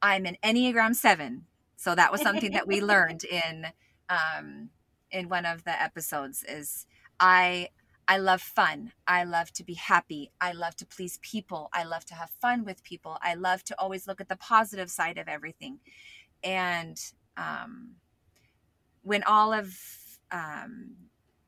I'm 0.00 0.26
an 0.26 0.36
Enneagram 0.42 0.96
7. 0.96 1.46
So 1.76 1.94
that 1.94 2.10
was 2.10 2.20
something 2.20 2.52
that 2.52 2.66
we 2.66 2.80
learned 2.92 3.24
in 3.24 3.66
um, 4.08 4.70
in 5.10 5.28
one 5.28 5.46
of 5.46 5.64
the 5.64 5.80
episodes 5.80 6.44
is 6.48 6.86
I 7.20 7.68
I 8.08 8.18
love 8.18 8.42
fun. 8.42 8.92
I 9.06 9.24
love 9.24 9.52
to 9.52 9.64
be 9.64 9.74
happy. 9.74 10.32
I 10.40 10.52
love 10.52 10.74
to 10.76 10.86
please 10.86 11.18
people. 11.22 11.68
I 11.72 11.84
love 11.84 12.04
to 12.06 12.14
have 12.14 12.30
fun 12.40 12.64
with 12.64 12.82
people. 12.82 13.16
I 13.22 13.34
love 13.34 13.62
to 13.64 13.80
always 13.80 14.08
look 14.08 14.20
at 14.20 14.28
the 14.28 14.36
positive 14.36 14.90
side 14.90 15.18
of 15.18 15.28
everything. 15.28 15.78
And 16.42 17.00
um, 17.36 17.92
when 19.02 19.22
all 19.22 19.52
of 19.52 19.72
um, 20.32 20.96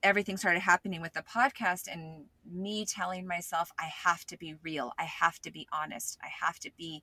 everything 0.04 0.36
started 0.36 0.60
happening 0.60 1.00
with 1.00 1.14
the 1.14 1.22
podcast 1.22 1.88
and 1.90 2.26
me 2.48 2.84
telling 2.84 3.26
myself, 3.26 3.72
I 3.78 3.90
have 4.04 4.24
to 4.26 4.36
be 4.36 4.54
real, 4.62 4.92
I 4.98 5.04
have 5.04 5.40
to 5.40 5.50
be 5.50 5.66
honest, 5.72 6.18
I 6.22 6.28
have 6.44 6.60
to 6.60 6.70
be 6.76 7.02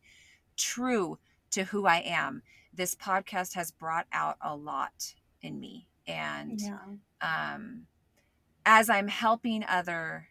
true 0.56 1.18
to 1.50 1.66
who 1.66 1.86
I 1.86 1.98
am, 1.98 2.44
this 2.74 2.96
podcast 2.96 3.56
has 3.56 3.72
brought 3.72 4.06
out 4.14 4.38
a 4.42 4.56
lot 4.56 5.16
in 5.42 5.60
me. 5.60 5.88
And 6.08 6.62
yeah. 6.62 6.78
um, 7.54 7.88
as 8.66 8.90
I'm 8.90 9.08
helping 9.08 9.66
other 9.68 10.28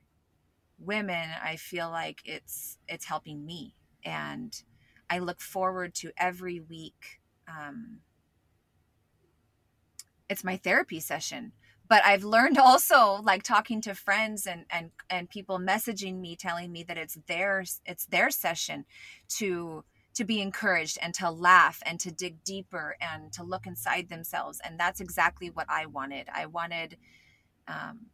women, 0.79 1.29
I 1.43 1.57
feel 1.57 1.91
like 1.91 2.21
it's 2.25 2.79
it's 2.89 3.05
helping 3.05 3.45
me, 3.45 3.75
and 4.05 4.63
I 5.09 5.19
look 5.19 5.41
forward 5.41 5.95
to 5.97 6.11
every 6.17 6.61
week. 6.61 7.21
Um, 7.49 7.99
it's 10.29 10.45
my 10.45 10.57
therapy 10.57 11.01
session 11.01 11.53
but 11.91 12.03
i've 12.07 12.25
learned 12.25 12.57
also 12.71 13.21
like 13.23 13.43
talking 13.43 13.83
to 13.83 13.95
friends 13.95 14.47
and 14.47 14.65
and 14.71 14.91
and 15.11 15.29
people 15.29 15.59
messaging 15.59 16.19
me 16.21 16.35
telling 16.35 16.73
me 16.73 16.83
that 16.83 16.97
it's 16.97 17.19
their 17.27 17.63
it's 17.85 18.07
their 18.07 18.31
session 18.31 18.87
to 19.29 19.85
to 20.15 20.25
be 20.25 20.41
encouraged 20.41 20.99
and 21.03 21.15
to 21.15 21.31
laugh 21.31 21.83
and 21.85 22.01
to 22.01 22.11
dig 22.11 22.43
deeper 22.43 22.97
and 23.01 23.33
to 23.33 23.43
look 23.43 23.67
inside 23.67 24.09
themselves 24.09 24.59
and 24.65 24.81
that's 24.81 25.01
exactly 25.01 25.51
what 25.51 25.67
i 25.69 25.85
wanted 25.85 26.27
i 26.35 26.47
wanted 26.47 26.97
um, 27.69 28.07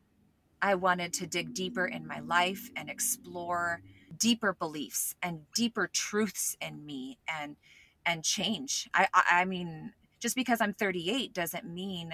I 0.60 0.74
wanted 0.74 1.12
to 1.14 1.26
dig 1.26 1.54
deeper 1.54 1.86
in 1.86 2.06
my 2.06 2.20
life 2.20 2.70
and 2.76 2.88
explore 2.90 3.82
deeper 4.18 4.52
beliefs 4.52 5.14
and 5.22 5.42
deeper 5.54 5.86
truths 5.86 6.56
in 6.60 6.84
me 6.84 7.18
and 7.28 7.56
and 8.04 8.24
change. 8.24 8.88
I, 8.94 9.08
I, 9.12 9.22
I 9.40 9.44
mean, 9.44 9.92
just 10.20 10.36
because 10.36 10.60
I'm 10.60 10.72
38 10.72 11.34
doesn't 11.34 11.66
mean 11.66 12.12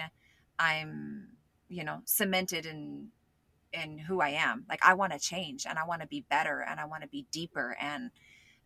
I'm, 0.57 1.27
you 1.73 1.83
know, 1.83 2.01
cemented 2.05 2.65
in 2.65 3.09
in 3.71 3.97
who 3.97 4.21
I 4.21 4.29
am. 4.29 4.65
Like 4.69 4.83
I 4.83 4.93
want 4.93 5.13
to 5.13 5.19
change 5.19 5.65
and 5.65 5.79
I 5.79 5.85
want 5.85 6.01
to 6.01 6.07
be 6.07 6.25
better 6.29 6.63
and 6.67 6.79
I 6.79 6.85
want 6.85 7.01
to 7.01 7.09
be 7.09 7.25
deeper 7.31 7.75
and 7.81 8.11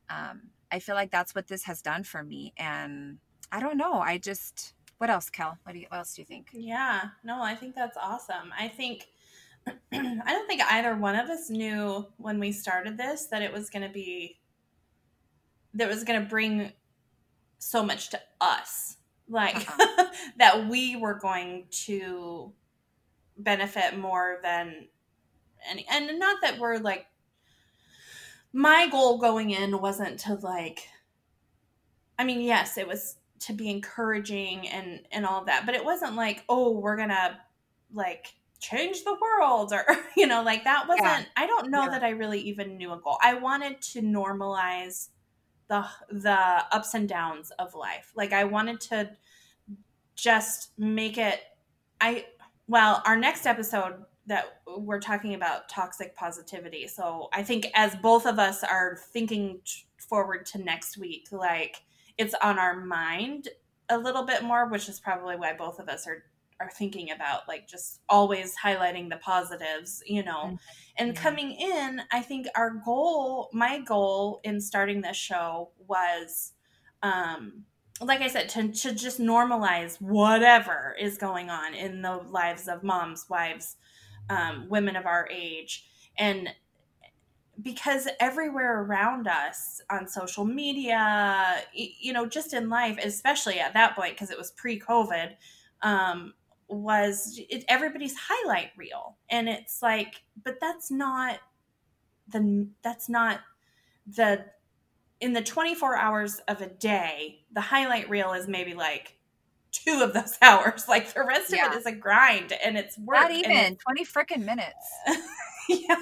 um, 0.10 0.42
I 0.72 0.80
feel 0.80 0.96
like 0.96 1.12
that's 1.12 1.34
what 1.34 1.48
this 1.48 1.64
has 1.64 1.82
done 1.82 2.04
for 2.04 2.24
me. 2.24 2.54
And 2.58 3.18
I 3.52 3.60
don't 3.60 3.78
know. 3.78 3.94
I 3.94 4.18
just 4.18 4.74
what 4.98 5.10
else, 5.10 5.30
Kel? 5.30 5.58
What, 5.64 5.74
do 5.74 5.80
you, 5.80 5.86
what 5.90 6.00
else 6.00 6.16
do 6.16 6.22
you 6.22 6.26
think? 6.26 6.48
Yeah, 6.54 7.02
no, 7.24 7.42
I 7.42 7.54
think 7.54 7.76
that's 7.76 7.98
awesome. 7.98 8.52
I 8.58 8.68
think 8.68 9.06
I 9.68 10.24
don't 10.26 10.48
think 10.48 10.62
either 10.62 10.96
one 10.96 11.16
of 11.16 11.30
us 11.30 11.50
knew 11.50 12.08
when 12.18 12.40
we 12.40 12.52
started 12.52 12.98
this 12.98 13.28
that 13.28 13.42
it 13.42 13.54
was 13.54 13.70
going 13.70 13.84
to 13.84 13.94
be 13.94 14.40
that 15.74 15.88
was 15.88 16.04
going 16.04 16.22
to 16.22 16.28
bring 16.28 16.72
so 17.60 17.84
much 17.84 18.10
to 18.10 18.20
us 18.42 18.98
like 19.30 19.56
uh-huh. 19.56 20.06
that 20.38 20.68
we 20.68 20.96
were 20.96 21.16
going 21.16 21.68
to 21.70 22.52
benefit 23.38 23.98
more 23.98 24.40
than 24.44 24.88
any 25.70 25.86
and 25.90 26.20
not 26.20 26.38
that 26.42 26.60
we're 26.60 26.78
like 26.78 27.06
my 28.54 28.88
goal 28.90 29.18
going 29.18 29.52
in 29.52 29.80
wasn't 29.80 30.20
to 30.20 30.34
like 30.36 30.88
I 32.18 32.24
mean 32.24 32.42
yes 32.42 32.78
it 32.78 32.88
was 32.88 33.18
to 33.40 33.54
be 33.54 33.70
encouraging 33.70 34.68
and 34.68 35.02
and 35.12 35.26
all 35.26 35.42
of 35.42 35.46
that 35.48 35.66
but 35.66 35.76
it 35.76 35.86
wasn't 35.86 36.16
like 36.16 36.44
oh 36.50 36.72
we're 36.72 36.98
going 36.98 37.10
to 37.10 37.38
like 37.94 38.34
change 38.60 39.04
the 39.04 39.16
world 39.22 39.72
or 39.72 39.86
you 40.18 40.26
know 40.26 40.42
like 40.44 40.64
that 40.64 40.88
wasn't 40.88 41.06
yeah. 41.06 41.26
i 41.36 41.46
don't 41.46 41.70
know 41.70 41.84
yeah. 41.84 41.90
that 41.90 42.04
i 42.04 42.10
really 42.10 42.40
even 42.40 42.78
knew 42.78 42.92
a 42.92 42.98
goal 43.00 43.18
i 43.22 43.34
wanted 43.34 43.80
to 43.82 44.02
normalize 44.02 45.10
the 45.68 45.86
the 46.10 46.38
ups 46.72 46.94
and 46.94 47.08
downs 47.08 47.52
of 47.60 47.76
life 47.76 48.12
like 48.16 48.34
i 48.34 48.44
wanted 48.44 48.80
to 48.80 49.10
just 50.16 50.72
make 50.80 51.18
it 51.18 51.40
i 52.02 52.26
well 52.68 53.02
our 53.06 53.18
next 53.18 53.46
episode 53.46 54.04
that 54.28 54.60
we're 54.78 55.00
talking 55.00 55.34
about 55.36 55.70
toxic 55.70 56.16
positivity. 56.16 56.88
So 56.88 57.30
i 57.34 57.42
think 57.44 57.68
as 57.74 57.96
both 57.96 58.26
of 58.26 58.40
us 58.40 58.64
are 58.64 59.00
thinking 59.12 59.60
forward 59.98 60.46
to 60.48 60.58
next 60.60 60.98
week 60.98 61.28
like 61.32 61.82
it's 62.18 62.36
on 62.42 62.60
our 62.60 62.80
mind 62.80 63.50
a 63.90 63.98
little 63.98 64.24
bit 64.26 64.44
more 64.44 64.68
which 64.68 64.90
is 64.90 65.00
probably 65.00 65.36
why 65.36 65.54
both 65.54 65.80
of 65.80 65.90
us 65.90 66.08
are 66.08 66.24
are 66.60 66.72
thinking 66.72 67.12
about 67.12 67.48
like 67.48 67.68
just 67.68 68.00
always 68.10 68.56
highlighting 68.64 69.10
the 69.10 69.18
positives 69.18 70.02
you 70.06 70.24
know? 70.24 70.44
Mm-hmm. 70.46 70.56
and 70.98 71.16
coming 71.16 71.52
in 71.52 72.02
i 72.12 72.22
think 72.22 72.48
our 72.56 72.82
goal 72.86 73.50
my 73.54 73.80
goal 73.80 74.40
in 74.44 74.62
starting 74.62 75.02
this 75.02 75.18
show 75.18 75.70
was 75.88 76.54
um 77.04 77.64
like 78.02 78.22
i 78.22 78.28
said 78.28 78.48
to, 78.48 78.68
to 78.72 78.94
just 78.94 79.20
normalize 79.20 80.00
whatever 80.00 80.96
is 81.00 81.18
going 81.18 81.50
on 81.50 81.74
in 81.74 82.02
the 82.02 82.14
lives 82.30 82.68
of 82.68 82.84
moms 82.84 83.26
wives 83.30 83.78
um, 84.30 84.68
women 84.70 84.96
of 84.96 85.06
our 85.06 85.28
age. 85.32 85.86
And 86.18 86.50
because 87.62 88.08
everywhere 88.20 88.84
around 88.84 89.28
us 89.28 89.82
on 89.90 90.08
social 90.08 90.46
media 90.46 91.64
you 91.74 92.14
know 92.14 92.28
just 92.28 92.54
in 92.54 92.70
life 92.70 93.00
especially 93.04 93.60
at 93.60 93.74
that 93.74 93.96
point 93.96 94.14
because 94.14 94.30
it 94.30 94.38
was 94.38 94.52
pre-covid 94.52 95.32
um, 95.82 96.36
was 96.68 97.40
it, 97.50 97.66
everybody's 97.68 98.16
highlight 98.16 98.70
reel. 98.78 99.18
And 99.32 99.50
it's 99.50 99.82
like 99.82 100.22
but 100.44 100.60
that's 100.62 100.92
not 100.92 101.40
the 102.32 102.68
that's 102.84 103.10
not 103.10 103.40
the 104.06 104.46
in 105.20 105.34
the 105.34 105.42
24 105.42 105.96
hours 105.96 106.40
of 106.48 106.62
a 106.62 106.68
day 106.68 107.40
the 107.52 107.62
highlight 107.62 108.10
reel 108.10 108.34
is 108.34 108.48
maybe 108.48 108.74
like 108.74 109.16
two 109.72 110.02
of 110.02 110.14
those 110.14 110.38
hours. 110.42 110.88
Like 110.88 111.14
the 111.14 111.24
rest 111.24 111.54
yeah. 111.54 111.68
of 111.68 111.74
it 111.74 111.78
is 111.78 111.86
a 111.86 111.92
grind 111.92 112.54
and 112.64 112.78
it's 112.78 112.98
work 112.98 113.18
not 113.18 113.32
even 113.32 113.76
20 113.76 114.06
freaking 114.06 114.46
minutes. 114.46 114.92
Yeah 115.70 115.98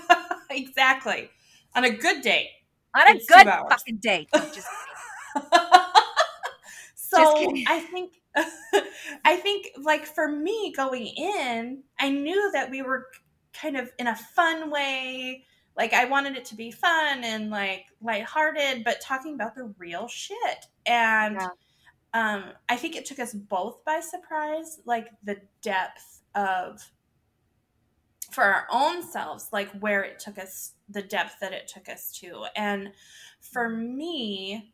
exactly. 0.52 1.28
On 1.76 1.84
a 1.84 1.90
good 1.90 2.22
day 2.22 2.52
on 2.96 3.08
a 3.08 3.14
good 3.14 3.48
fucking 3.70 3.98
day. 3.98 4.28
Just 4.34 4.68
so 6.96 7.52
i 7.68 7.80
think 7.80 8.14
I 9.24 9.38
think, 9.38 9.68
like, 9.82 10.06
for 10.06 10.28
me 10.28 10.74
going 10.76 11.08
in, 11.08 11.84
I 12.00 12.10
knew 12.10 12.52
that 12.52 12.70
we 12.70 12.82
were 12.82 13.08
kind 13.54 13.78
of 13.78 13.90
in 13.98 14.08
a 14.08 14.16
fun 14.16 14.70
way. 14.70 15.46
Like, 15.78 15.94
I 15.94 16.06
wanted 16.06 16.38
it 16.38 16.46
to 16.46 16.56
be 16.56 16.72
fun 16.72 17.24
and 17.24 17.50
like 17.50 17.86
lighthearted, 18.02 18.84
but 18.84 19.02
talking 19.02 19.34
about 19.36 19.56
the 19.56 19.74
real 19.78 20.08
shit. 20.08 20.68
And 20.86 21.36
yeah. 21.36 21.50
um, 22.14 22.46
I 22.70 22.76
think 22.76 22.96
it 22.96 23.06
took 23.06 23.20
us 23.20 23.34
both 23.34 23.84
by 23.84 24.00
surprise, 24.00 24.80
like, 24.86 25.08
the 25.24 25.38
depth 25.62 26.22
of 26.34 26.82
for 28.32 28.44
our 28.44 28.68
own 28.72 29.02
selves, 29.02 29.50
like 29.54 29.72
where 29.80 30.04
it 30.04 30.20
took 30.20 30.38
us, 30.38 30.74
the 30.90 31.02
depth 31.02 31.36
that 31.40 31.54
it 31.54 31.68
took 31.68 31.88
us 31.88 32.12
to. 32.20 32.46
And 32.56 32.92
for 33.40 33.70
me, 33.70 34.74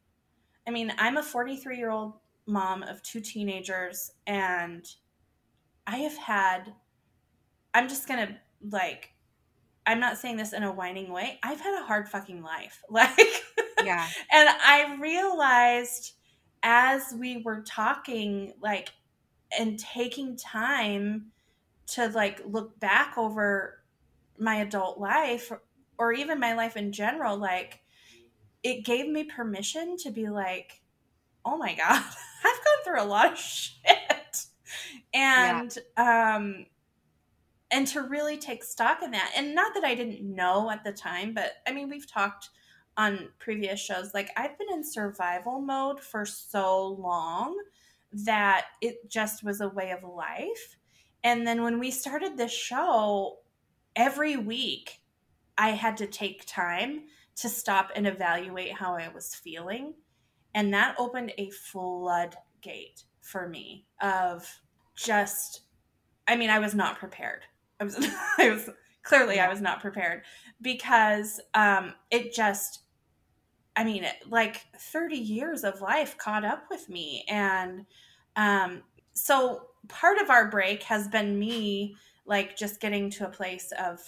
I 0.67 0.71
mean, 0.71 0.93
I'm 0.97 1.17
a 1.17 1.23
43 1.23 1.77
year 1.77 1.91
old 1.91 2.13
mom 2.47 2.83
of 2.83 3.01
two 3.03 3.19
teenagers 3.21 4.11
and 4.25 4.85
I 5.85 5.97
have 5.97 6.17
had 6.17 6.73
I'm 7.73 7.87
just 7.87 8.07
going 8.07 8.27
to 8.27 8.35
like 8.69 9.13
I'm 9.85 9.99
not 9.99 10.17
saying 10.17 10.37
this 10.37 10.53
in 10.53 10.63
a 10.63 10.71
whining 10.71 11.11
way. 11.11 11.39
I've 11.43 11.59
had 11.59 11.81
a 11.81 11.85
hard 11.85 12.07
fucking 12.09 12.41
life. 12.43 12.81
Like 12.89 13.43
Yeah. 13.83 14.07
and 14.31 14.49
I 14.49 14.97
realized 15.01 16.13
as 16.63 17.13
we 17.17 17.41
were 17.43 17.61
talking 17.61 18.53
like 18.61 18.89
and 19.57 19.79
taking 19.79 20.37
time 20.37 21.31
to 21.87 22.07
like 22.09 22.41
look 22.45 22.79
back 22.79 23.17
over 23.17 23.81
my 24.37 24.55
adult 24.57 24.99
life 24.99 25.51
or 25.97 26.13
even 26.13 26.39
my 26.39 26.53
life 26.53 26.77
in 26.77 26.91
general, 26.91 27.37
like 27.37 27.79
it 28.63 28.85
gave 28.85 29.07
me 29.07 29.23
permission 29.23 29.97
to 29.97 30.11
be 30.11 30.29
like, 30.29 30.81
oh 31.43 31.57
my 31.57 31.73
God, 31.75 32.03
I've 32.43 32.43
gone 32.43 32.83
through 32.83 33.01
a 33.01 33.05
lot 33.05 33.33
of 33.33 33.37
shit. 33.39 34.37
And 35.13 35.77
yeah. 35.97 36.33
um 36.33 36.65
and 37.71 37.87
to 37.87 38.01
really 38.01 38.37
take 38.37 38.63
stock 38.63 39.01
in 39.01 39.11
that. 39.11 39.31
And 39.35 39.55
not 39.55 39.73
that 39.73 39.83
I 39.83 39.95
didn't 39.95 40.21
know 40.21 40.69
at 40.69 40.83
the 40.83 40.91
time, 40.91 41.33
but 41.33 41.53
I 41.67 41.71
mean 41.71 41.89
we've 41.89 42.11
talked 42.11 42.49
on 42.97 43.29
previous 43.39 43.79
shows, 43.79 44.13
like 44.13 44.29
I've 44.35 44.57
been 44.57 44.67
in 44.71 44.83
survival 44.83 45.61
mode 45.61 45.99
for 45.99 46.25
so 46.25 46.87
long 46.99 47.57
that 48.11 48.65
it 48.81 49.09
just 49.09 49.43
was 49.43 49.61
a 49.61 49.69
way 49.69 49.91
of 49.91 50.03
life. 50.03 50.75
And 51.23 51.47
then 51.47 51.63
when 51.63 51.79
we 51.79 51.91
started 51.91 52.35
this 52.35 52.51
show, 52.51 53.37
every 53.95 54.35
week 54.35 55.01
I 55.57 55.69
had 55.69 55.97
to 55.97 56.07
take 56.07 56.45
time 56.45 57.03
to 57.37 57.47
stop 57.47 57.91
and 57.95 58.05
evaluate 58.05 58.73
how 58.73 58.95
I 58.95 59.07
was 59.07 59.35
feeling. 59.35 59.93
And 60.53 60.73
that 60.73 60.95
opened 60.99 61.31
a 61.37 61.49
floodgate 61.49 63.03
for 63.21 63.47
me 63.47 63.85
of 64.01 64.59
just, 64.95 65.61
I 66.27 66.35
mean, 66.35 66.49
I 66.49 66.59
was 66.59 66.75
not 66.75 66.99
prepared. 66.99 67.45
I 67.81 67.83
was, 67.83 67.97
I 68.37 68.49
was 68.49 68.69
clearly, 69.03 69.39
I 69.39 69.49
was 69.49 69.59
not 69.59 69.81
prepared 69.81 70.21
because 70.61 71.41
um, 71.53 71.93
it 72.11 72.33
just, 72.33 72.79
I 73.75 73.83
mean, 73.83 74.03
it, 74.03 74.15
like 74.29 74.61
30 74.77 75.17
years 75.17 75.63
of 75.63 75.81
life 75.81 76.17
caught 76.17 76.45
up 76.45 76.65
with 76.69 76.87
me. 76.87 77.25
And 77.27 77.85
um, 78.35 78.83
so 79.13 79.67
part 79.87 80.19
of 80.19 80.29
our 80.29 80.49
break 80.49 80.83
has 80.83 81.07
been 81.07 81.37
me 81.39 81.95
like 82.25 82.55
just 82.55 82.79
getting 82.79 83.09
to 83.09 83.25
a 83.25 83.31
place 83.31 83.73
of 83.83 83.99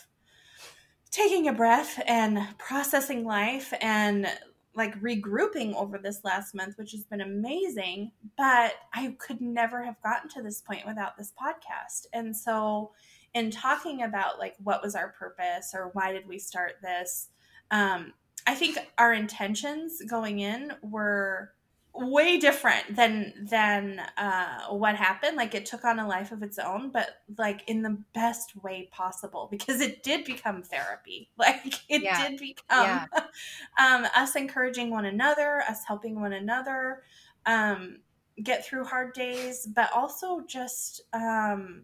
taking 1.09 1.47
a 1.47 1.53
breath 1.53 2.01
and 2.07 2.39
processing 2.57 3.25
life 3.25 3.73
and 3.81 4.27
like 4.75 4.99
regrouping 5.01 5.75
over 5.75 5.97
this 5.97 6.21
last 6.23 6.55
month, 6.55 6.77
which 6.77 6.91
has 6.91 7.03
been 7.03 7.21
amazing. 7.21 8.11
But 8.37 8.73
I 8.93 9.15
could 9.19 9.41
never 9.41 9.83
have 9.83 10.01
gotten 10.01 10.29
to 10.31 10.41
this 10.41 10.61
point 10.61 10.85
without 10.85 11.17
this 11.17 11.31
podcast. 11.31 12.07
And 12.13 12.35
so, 12.35 12.91
in 13.33 13.51
talking 13.51 14.03
about 14.03 14.39
like 14.39 14.55
what 14.63 14.83
was 14.83 14.95
our 14.95 15.09
purpose 15.09 15.73
or 15.73 15.89
why 15.93 16.11
did 16.11 16.27
we 16.27 16.39
start 16.39 16.73
this, 16.81 17.29
um, 17.71 18.13
I 18.45 18.55
think 18.55 18.77
our 18.97 19.13
intentions 19.13 20.01
going 20.07 20.39
in 20.39 20.73
were 20.81 21.51
way 21.95 22.39
different 22.39 22.95
than 22.95 23.33
than 23.49 23.99
uh, 24.17 24.67
what 24.69 24.95
happened. 24.95 25.37
Like 25.37 25.53
it 25.53 25.65
took 25.65 25.85
on 25.85 25.99
a 25.99 26.07
life 26.07 26.31
of 26.31 26.41
its 26.41 26.57
own, 26.57 26.89
but 26.89 27.21
like 27.37 27.61
in 27.67 27.83
the 27.83 27.97
best 28.13 28.55
way 28.63 28.89
possible 28.91 29.47
because 29.49 29.79
it 29.79 30.03
did 30.03 30.25
become 30.25 30.63
therapy. 30.63 31.29
Like 31.37 31.75
it 31.89 32.03
yeah. 32.03 32.29
did 32.29 32.39
become 32.39 32.55
yeah. 32.69 33.05
um, 33.77 34.07
us 34.15 34.35
encouraging 34.35 34.91
one 34.91 35.05
another, 35.05 35.61
us 35.67 35.81
helping 35.85 36.19
one 36.21 36.31
another 36.31 37.03
um, 37.45 37.99
get 38.41 38.65
through 38.65 38.85
hard 38.85 39.13
days, 39.13 39.67
but 39.67 39.91
also 39.93 40.41
just 40.47 41.01
um, 41.11 41.83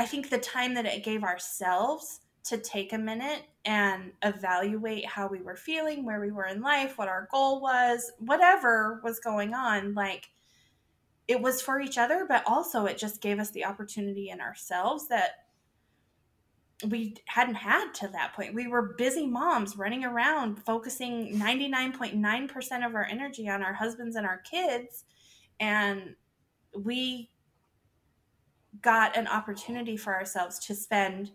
I 0.00 0.06
think 0.06 0.30
the 0.30 0.38
time 0.38 0.72
that 0.74 0.86
it 0.86 1.04
gave 1.04 1.22
ourselves 1.22 2.20
to 2.44 2.56
take 2.56 2.94
a 2.94 2.98
minute 2.98 3.42
and 3.66 4.12
evaluate 4.22 5.04
how 5.04 5.28
we 5.28 5.42
were 5.42 5.56
feeling, 5.56 6.06
where 6.06 6.22
we 6.22 6.30
were 6.30 6.46
in 6.46 6.62
life, 6.62 6.96
what 6.96 7.06
our 7.08 7.28
goal 7.30 7.60
was, 7.60 8.10
whatever 8.18 9.02
was 9.04 9.20
going 9.20 9.52
on. 9.52 9.92
Like 9.92 10.30
it 11.28 11.38
was 11.38 11.60
for 11.60 11.82
each 11.82 11.98
other, 11.98 12.24
but 12.26 12.42
also 12.46 12.86
it 12.86 12.96
just 12.96 13.20
gave 13.20 13.38
us 13.38 13.50
the 13.50 13.66
opportunity 13.66 14.30
in 14.30 14.40
ourselves 14.40 15.06
that 15.08 15.32
we 16.88 17.16
hadn't 17.26 17.56
had 17.56 17.92
to 17.96 18.08
that 18.08 18.32
point. 18.32 18.54
We 18.54 18.68
were 18.68 18.94
busy 18.96 19.26
moms 19.26 19.76
running 19.76 20.06
around, 20.06 20.64
focusing 20.64 21.38
99.9% 21.38 22.86
of 22.86 22.94
our 22.94 23.04
energy 23.04 23.50
on 23.50 23.62
our 23.62 23.74
husbands 23.74 24.16
and 24.16 24.26
our 24.26 24.38
kids. 24.50 25.04
And 25.60 26.14
we 26.74 27.28
got 28.80 29.16
an 29.16 29.26
opportunity 29.26 29.96
for 29.96 30.14
ourselves 30.14 30.58
to 30.66 30.74
spend 30.74 31.32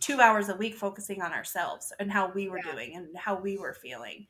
two 0.00 0.20
hours 0.20 0.48
a 0.48 0.56
week 0.56 0.74
focusing 0.74 1.22
on 1.22 1.32
ourselves 1.32 1.92
and 1.98 2.10
how 2.10 2.30
we 2.32 2.48
were 2.48 2.60
yeah. 2.64 2.72
doing 2.72 2.96
and 2.96 3.16
how 3.16 3.34
we 3.34 3.56
were 3.56 3.74
feeling. 3.74 4.26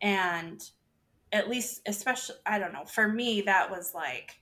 And 0.00 0.62
at 1.32 1.48
least, 1.48 1.82
especially, 1.86 2.36
I 2.46 2.58
don't 2.58 2.72
know, 2.72 2.84
for 2.84 3.08
me, 3.08 3.42
that 3.42 3.70
was 3.70 3.94
like 3.94 4.40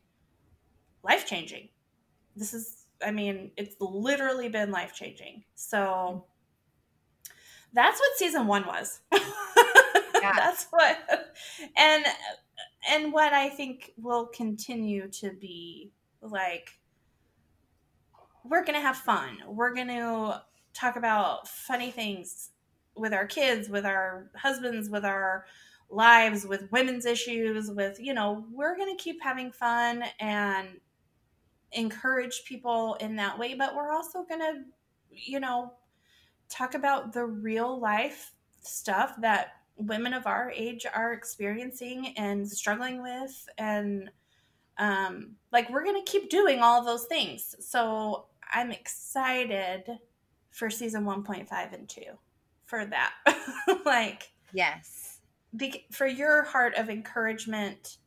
life 1.03 1.27
changing. 1.27 1.68
This 2.37 2.55
is, 2.55 2.87
I 3.05 3.11
mean, 3.11 3.51
it's 3.57 3.77
literally 3.81 4.48
been 4.48 4.70
life 4.70 4.94
changing. 4.94 5.44
So 5.55 6.27
that's 7.72 7.98
what 8.01 8.16
season 8.16 8.46
one 8.46 8.66
was. 8.66 9.01
yeah. 9.12 10.33
That's 10.37 10.66
what, 10.70 10.98
and, 11.77 12.05
and 12.88 13.12
what 13.12 13.33
I 13.33 13.48
think 13.48 13.92
will 13.96 14.27
continue 14.27 15.09
to 15.09 15.33
be 15.33 15.92
like 16.22 16.70
we're 18.48 18.64
going 18.64 18.74
to 18.74 18.80
have 18.80 18.96
fun. 18.96 19.38
We're 19.46 19.74
going 19.74 19.88
to 19.88 20.42
talk 20.74 20.96
about 20.96 21.48
funny 21.48 21.90
things 21.90 22.50
with 22.96 23.12
our 23.12 23.26
kids, 23.26 23.68
with 23.68 23.84
our 23.84 24.30
husbands, 24.34 24.90
with 24.90 25.04
our 25.04 25.46
lives, 25.90 26.46
with 26.46 26.70
women's 26.70 27.06
issues, 27.06 27.70
with, 27.70 27.98
you 27.98 28.12
know, 28.12 28.44
we're 28.52 28.76
going 28.76 28.94
to 28.94 29.02
keep 29.02 29.22
having 29.22 29.50
fun 29.50 30.04
and 30.20 30.68
encourage 31.72 32.44
people 32.44 32.96
in 33.00 33.16
that 33.16 33.38
way. 33.38 33.54
But 33.54 33.74
we're 33.74 33.92
also 33.92 34.24
going 34.24 34.40
to, 34.40 34.64
you 35.11 35.40
know, 35.40 35.72
talk 36.48 36.74
about 36.74 37.12
the 37.12 37.24
real 37.24 37.78
life 37.78 38.32
stuff 38.61 39.14
that 39.20 39.48
women 39.76 40.12
of 40.12 40.26
our 40.26 40.50
age 40.54 40.87
are 40.92 41.12
experiencing 41.12 42.14
and 42.16 42.48
struggling 42.48 43.02
with. 43.02 43.48
And, 43.58 44.11
um, 44.78 45.32
like, 45.52 45.70
we're 45.70 45.84
going 45.84 46.02
to 46.04 46.11
keep 46.11 46.30
doing 46.30 46.61
all 46.61 46.84
those 46.84 47.06
things. 47.06 47.54
So 47.61 48.26
I'm 48.52 48.70
excited 48.70 49.98
for 50.50 50.70
season 50.70 51.04
1.5 51.04 51.72
and 51.72 51.88
2 51.88 52.02
for 52.64 52.84
that. 52.87 53.12
like, 53.84 54.30
yes. 54.52 55.20
Be, 55.56 55.87
for 55.90 56.06
your 56.06 56.42
heart 56.44 56.74
of 56.76 56.90
encouragement 56.90 57.98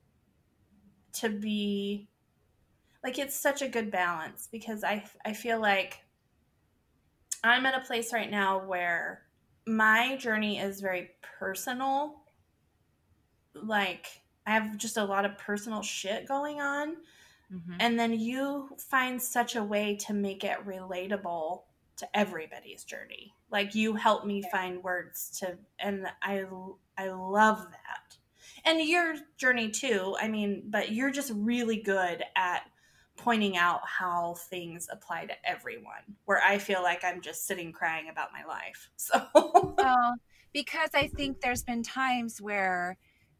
to 1.13 1.29
be 1.29 2.07
like 3.03 3.17
it's 3.17 3.35
such 3.35 3.61
a 3.61 3.67
good 3.67 3.91
balance 3.91 4.47
because 4.51 4.83
I 4.83 5.03
I 5.25 5.33
feel 5.33 5.59
like 5.59 6.03
I'm 7.43 7.65
at 7.65 7.75
a 7.75 7.85
place 7.85 8.13
right 8.13 8.29
now 8.29 8.63
where 8.63 9.23
my 9.65 10.15
journey 10.17 10.59
is 10.59 10.81
very 10.81 11.11
personal. 11.39 12.21
Like 13.55 14.07
I 14.45 14.51
have 14.51 14.77
just 14.77 14.97
a 14.97 15.03
lot 15.03 15.25
of 15.25 15.37
personal 15.37 15.81
shit 15.81 16.27
going 16.27 16.61
on. 16.61 16.97
Mm-hmm. 17.53 17.73
And 17.79 17.99
then 17.99 18.19
you 18.19 18.69
find 18.77 19.21
such 19.21 19.55
a 19.55 19.63
way 19.63 19.95
to 20.07 20.13
make 20.13 20.43
it 20.43 20.65
relatable 20.65 21.61
to 21.97 22.17
everybody's 22.17 22.83
journey. 22.83 23.33
Like 23.51 23.75
you 23.75 23.95
help 23.95 24.25
me 24.25 24.43
find 24.51 24.83
words 24.83 25.37
to, 25.39 25.57
and 25.79 26.07
I 26.21 26.45
I 26.97 27.09
love 27.09 27.67
that. 27.69 28.17
And 28.65 28.81
your 28.81 29.15
journey 29.37 29.69
too. 29.69 30.15
I 30.19 30.27
mean, 30.27 30.63
but 30.69 30.91
you're 30.91 31.11
just 31.11 31.31
really 31.35 31.77
good 31.77 32.23
at 32.35 32.61
pointing 33.17 33.57
out 33.57 33.81
how 33.85 34.35
things 34.49 34.87
apply 34.91 35.25
to 35.25 35.33
everyone. 35.45 36.17
Where 36.25 36.41
I 36.41 36.57
feel 36.57 36.81
like 36.81 37.03
I'm 37.03 37.21
just 37.21 37.45
sitting 37.45 37.71
crying 37.71 38.09
about 38.09 38.29
my 38.33 38.45
life. 38.45 38.89
So, 38.97 39.21
well, 39.33 40.15
because 40.53 40.91
I 40.93 41.07
think 41.07 41.41
there's 41.41 41.63
been 41.63 41.83
times 41.83 42.41
where, 42.41 42.97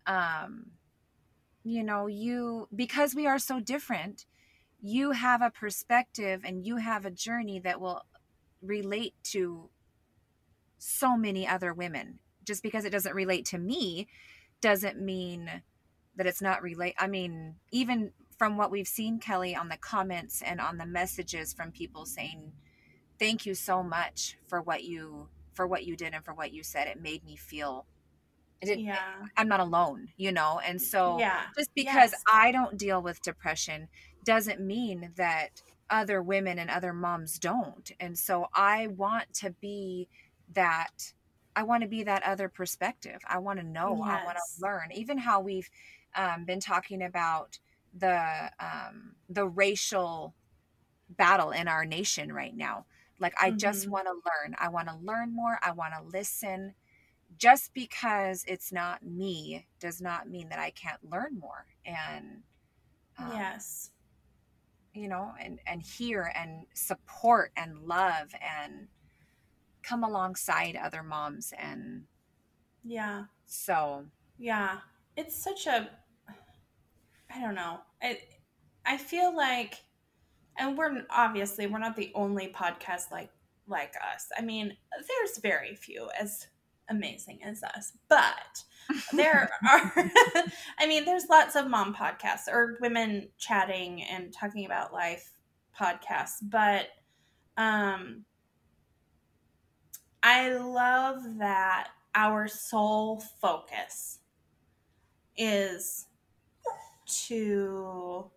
um, 0.07 0.65
you 1.63 1.83
know, 1.83 2.07
you 2.07 2.67
because 2.75 3.15
we 3.15 3.27
are 3.27 3.39
so 3.39 3.59
different 3.59 4.25
you 4.81 5.11
have 5.11 5.41
a 5.41 5.51
perspective 5.51 6.41
and 6.43 6.65
you 6.65 6.77
have 6.77 7.05
a 7.05 7.11
journey 7.11 7.59
that 7.59 7.79
will 7.79 8.01
relate 8.61 9.13
to 9.23 9.69
so 10.79 11.15
many 11.15 11.47
other 11.47 11.73
women. 11.73 12.17
Just 12.43 12.63
because 12.63 12.83
it 12.83 12.89
doesn't 12.89 13.15
relate 13.15 13.45
to 13.45 13.59
me 13.59 14.07
doesn't 14.59 14.99
mean 14.99 15.61
that 16.15 16.25
it's 16.25 16.41
not 16.41 16.63
relate. 16.63 16.95
I 16.97 17.07
mean, 17.07 17.55
even 17.71 18.11
from 18.37 18.57
what 18.57 18.71
we've 18.71 18.87
seen, 18.87 19.19
Kelly, 19.19 19.55
on 19.55 19.69
the 19.69 19.77
comments 19.77 20.41
and 20.41 20.59
on 20.59 20.79
the 20.79 20.85
messages 20.85 21.53
from 21.53 21.71
people 21.71 22.05
saying, 22.07 22.51
"Thank 23.19 23.45
you 23.45 23.53
so 23.53 23.83
much 23.83 24.37
for 24.47 24.61
what 24.61 24.83
you 24.83 25.29
for 25.53 25.67
what 25.67 25.85
you 25.85 25.95
did 25.95 26.13
and 26.15 26.25
for 26.25 26.33
what 26.33 26.51
you 26.51 26.63
said. 26.63 26.87
It 26.87 26.99
made 26.99 27.23
me 27.23 27.35
feel." 27.35 27.85
Yeah. 28.63 28.97
I'm 29.37 29.47
not 29.47 29.59
alone, 29.59 30.09
you 30.17 30.31
know? 30.31 30.59
And 30.65 30.81
so 30.81 31.19
yeah. 31.19 31.41
just 31.57 31.73
because 31.75 32.11
yes. 32.11 32.23
I 32.31 32.51
don't 32.51 32.77
deal 32.77 33.01
with 33.01 33.21
depression 33.21 33.87
doesn't 34.23 34.59
mean 34.59 35.11
that 35.15 35.61
other 35.89 36.21
women 36.21 36.59
and 36.59 36.69
other 36.69 36.93
moms 36.93 37.39
don't. 37.39 37.91
And 37.99 38.17
so 38.17 38.47
I 38.53 38.87
want 38.87 39.33
to 39.35 39.51
be 39.51 40.07
that 40.53 41.13
I 41.55 41.63
want 41.63 41.83
to 41.83 41.89
be 41.89 42.03
that 42.03 42.23
other 42.23 42.47
perspective. 42.47 43.19
I 43.27 43.39
want 43.39 43.59
to 43.59 43.65
know, 43.65 43.97
yes. 43.97 44.07
I 44.21 44.25
want 44.25 44.37
to 44.37 44.61
learn. 44.61 44.91
Even 44.93 45.17
how 45.17 45.41
we've 45.41 45.69
um, 46.15 46.45
been 46.45 46.59
talking 46.61 47.01
about 47.03 47.59
the 47.93 48.51
um, 48.59 49.15
the 49.29 49.45
racial 49.47 50.33
battle 51.09 51.51
in 51.51 51.67
our 51.67 51.85
nation 51.85 52.31
right 52.31 52.55
now. 52.55 52.85
Like 53.19 53.33
I 53.39 53.51
just 53.51 53.85
Mhm. 53.85 53.89
want 53.89 54.07
to 54.07 54.13
learn. 54.13 54.55
I 54.57 54.69
want 54.69 54.87
to 54.87 54.95
learn 54.95 55.33
more. 55.35 55.59
I 55.61 55.71
want 55.71 55.93
to 55.93 56.01
listen. 56.03 56.73
Just 57.41 57.73
because 57.73 58.45
it's 58.47 58.71
not 58.71 59.03
me 59.03 59.65
does 59.79 59.99
not 59.99 60.29
mean 60.29 60.47
that 60.49 60.59
I 60.59 60.69
can't 60.69 61.03
learn 61.09 61.39
more. 61.39 61.65
And 61.83 62.43
um, 63.17 63.31
yes. 63.33 63.89
you 64.93 65.07
know, 65.07 65.31
and 65.43 65.59
and 65.65 65.81
hear 65.81 66.31
and 66.35 66.67
support 66.75 67.51
and 67.57 67.79
love 67.79 68.29
and 68.59 68.87
come 69.81 70.03
alongside 70.03 70.75
other 70.75 71.01
moms 71.01 71.51
and 71.57 72.03
Yeah. 72.83 73.23
so 73.47 74.05
Yeah. 74.37 74.77
It's 75.17 75.35
such 75.35 75.65
a 75.65 75.89
I 77.33 77.41
don't 77.41 77.55
know. 77.55 77.79
I 78.03 78.19
I 78.85 78.97
feel 78.97 79.35
like 79.35 79.79
and 80.59 80.77
we're 80.77 81.05
obviously 81.09 81.65
we're 81.65 81.79
not 81.79 81.95
the 81.95 82.11
only 82.13 82.53
podcast 82.53 83.09
like 83.11 83.31
like 83.65 83.95
us. 84.13 84.27
I 84.37 84.41
mean, 84.41 84.77
there's 84.91 85.39
very 85.39 85.73
few 85.73 86.07
as 86.19 86.45
amazing 86.89 87.39
as 87.43 87.63
us, 87.63 87.93
but 88.07 88.63
there 89.13 89.49
are 89.69 89.93
I 90.79 90.87
mean, 90.87 91.05
there's 91.05 91.27
lots 91.29 91.55
of 91.55 91.69
mom 91.69 91.93
podcasts 91.93 92.47
or 92.47 92.77
women 92.81 93.29
chatting 93.37 94.03
and 94.03 94.33
talking 94.33 94.65
about 94.65 94.93
life 94.93 95.31
podcasts, 95.79 96.37
but 96.41 96.87
um 97.57 98.25
I 100.23 100.53
love 100.53 101.23
that 101.39 101.89
our 102.13 102.47
sole 102.47 103.23
focus 103.41 104.19
is 105.37 106.07
to 107.27 108.29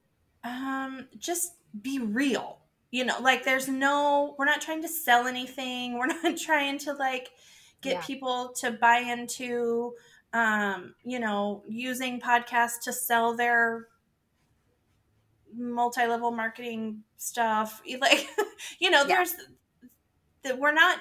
um 0.42 1.08
just 1.18 1.56
be 1.82 1.98
real. 1.98 2.60
You 2.90 3.04
know, 3.04 3.16
like 3.20 3.44
there's 3.44 3.68
no 3.68 4.34
we're 4.38 4.44
not 4.44 4.60
trying 4.60 4.82
to 4.82 4.88
sell 4.88 5.26
anything. 5.26 5.98
We're 5.98 6.06
not 6.22 6.36
trying 6.36 6.78
to 6.80 6.92
like 6.92 7.30
get 7.84 7.92
Yeah. 7.94 8.00
people 8.02 8.52
to 8.60 8.72
buy 8.72 8.98
into 8.98 9.94
um, 10.32 10.96
you 11.04 11.20
know, 11.20 11.62
using 11.68 12.20
podcasts 12.20 12.80
to 12.82 12.92
sell 12.92 13.36
their 13.36 13.86
multi-level 15.56 16.32
marketing 16.32 17.04
stuff. 17.16 17.80
Like, 18.00 18.26
you 18.80 18.90
know, 18.90 19.02
Yeah. 19.02 19.16
there's 19.16 19.36
that 20.42 20.58
we're 20.58 20.72
not 20.72 20.98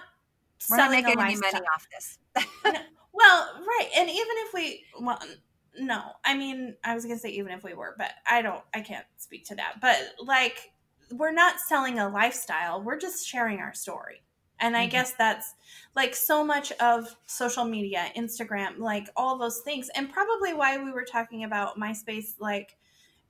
we're 0.70 0.78
not 0.78 0.92
making 0.92 1.20
any 1.20 1.36
money 1.36 1.60
off 1.76 1.88
this. 1.92 2.20
Well, 3.16 3.60
right, 3.60 3.90
and 3.96 4.10
even 4.10 4.28
if 4.48 4.54
we, 4.56 4.86
well, 5.00 5.20
no, 5.78 6.02
I 6.26 6.36
mean, 6.36 6.76
I 6.84 6.96
was 6.96 7.06
gonna 7.06 7.20
say 7.20 7.30
even 7.30 7.52
if 7.52 7.64
we 7.64 7.76
were, 7.76 7.94
but 7.96 8.12
I 8.28 8.42
don't, 8.42 8.64
I 8.74 8.82
can't 8.82 9.06
speak 9.18 9.46
to 9.48 9.56
that. 9.56 9.76
But 9.82 10.00
like, 10.20 10.72
we're 11.12 11.32
not 11.32 11.60
selling 11.60 12.00
a 12.00 12.10
lifestyle; 12.10 12.82
we're 12.82 12.98
just 12.98 13.28
sharing 13.28 13.60
our 13.60 13.74
story. 13.74 14.24
And 14.60 14.78
I 14.78 14.86
Mhm. 14.86 14.88
guess 14.88 15.14
that's 15.16 15.56
like 15.96 16.16
so 16.16 16.44
much 16.44 16.72
of 16.74 17.16
social 17.26 17.66
media, 17.66 18.12
Instagram, 18.16 18.80
like 18.80 19.10
all 19.16 19.38
those 19.38 19.62
things, 19.62 19.90
and 19.96 20.12
probably 20.12 20.54
why 20.54 20.78
we 20.82 20.92
were 20.92 21.06
talking 21.06 21.44
about 21.44 21.78
MySpace. 21.78 22.40
Like, 22.40 22.78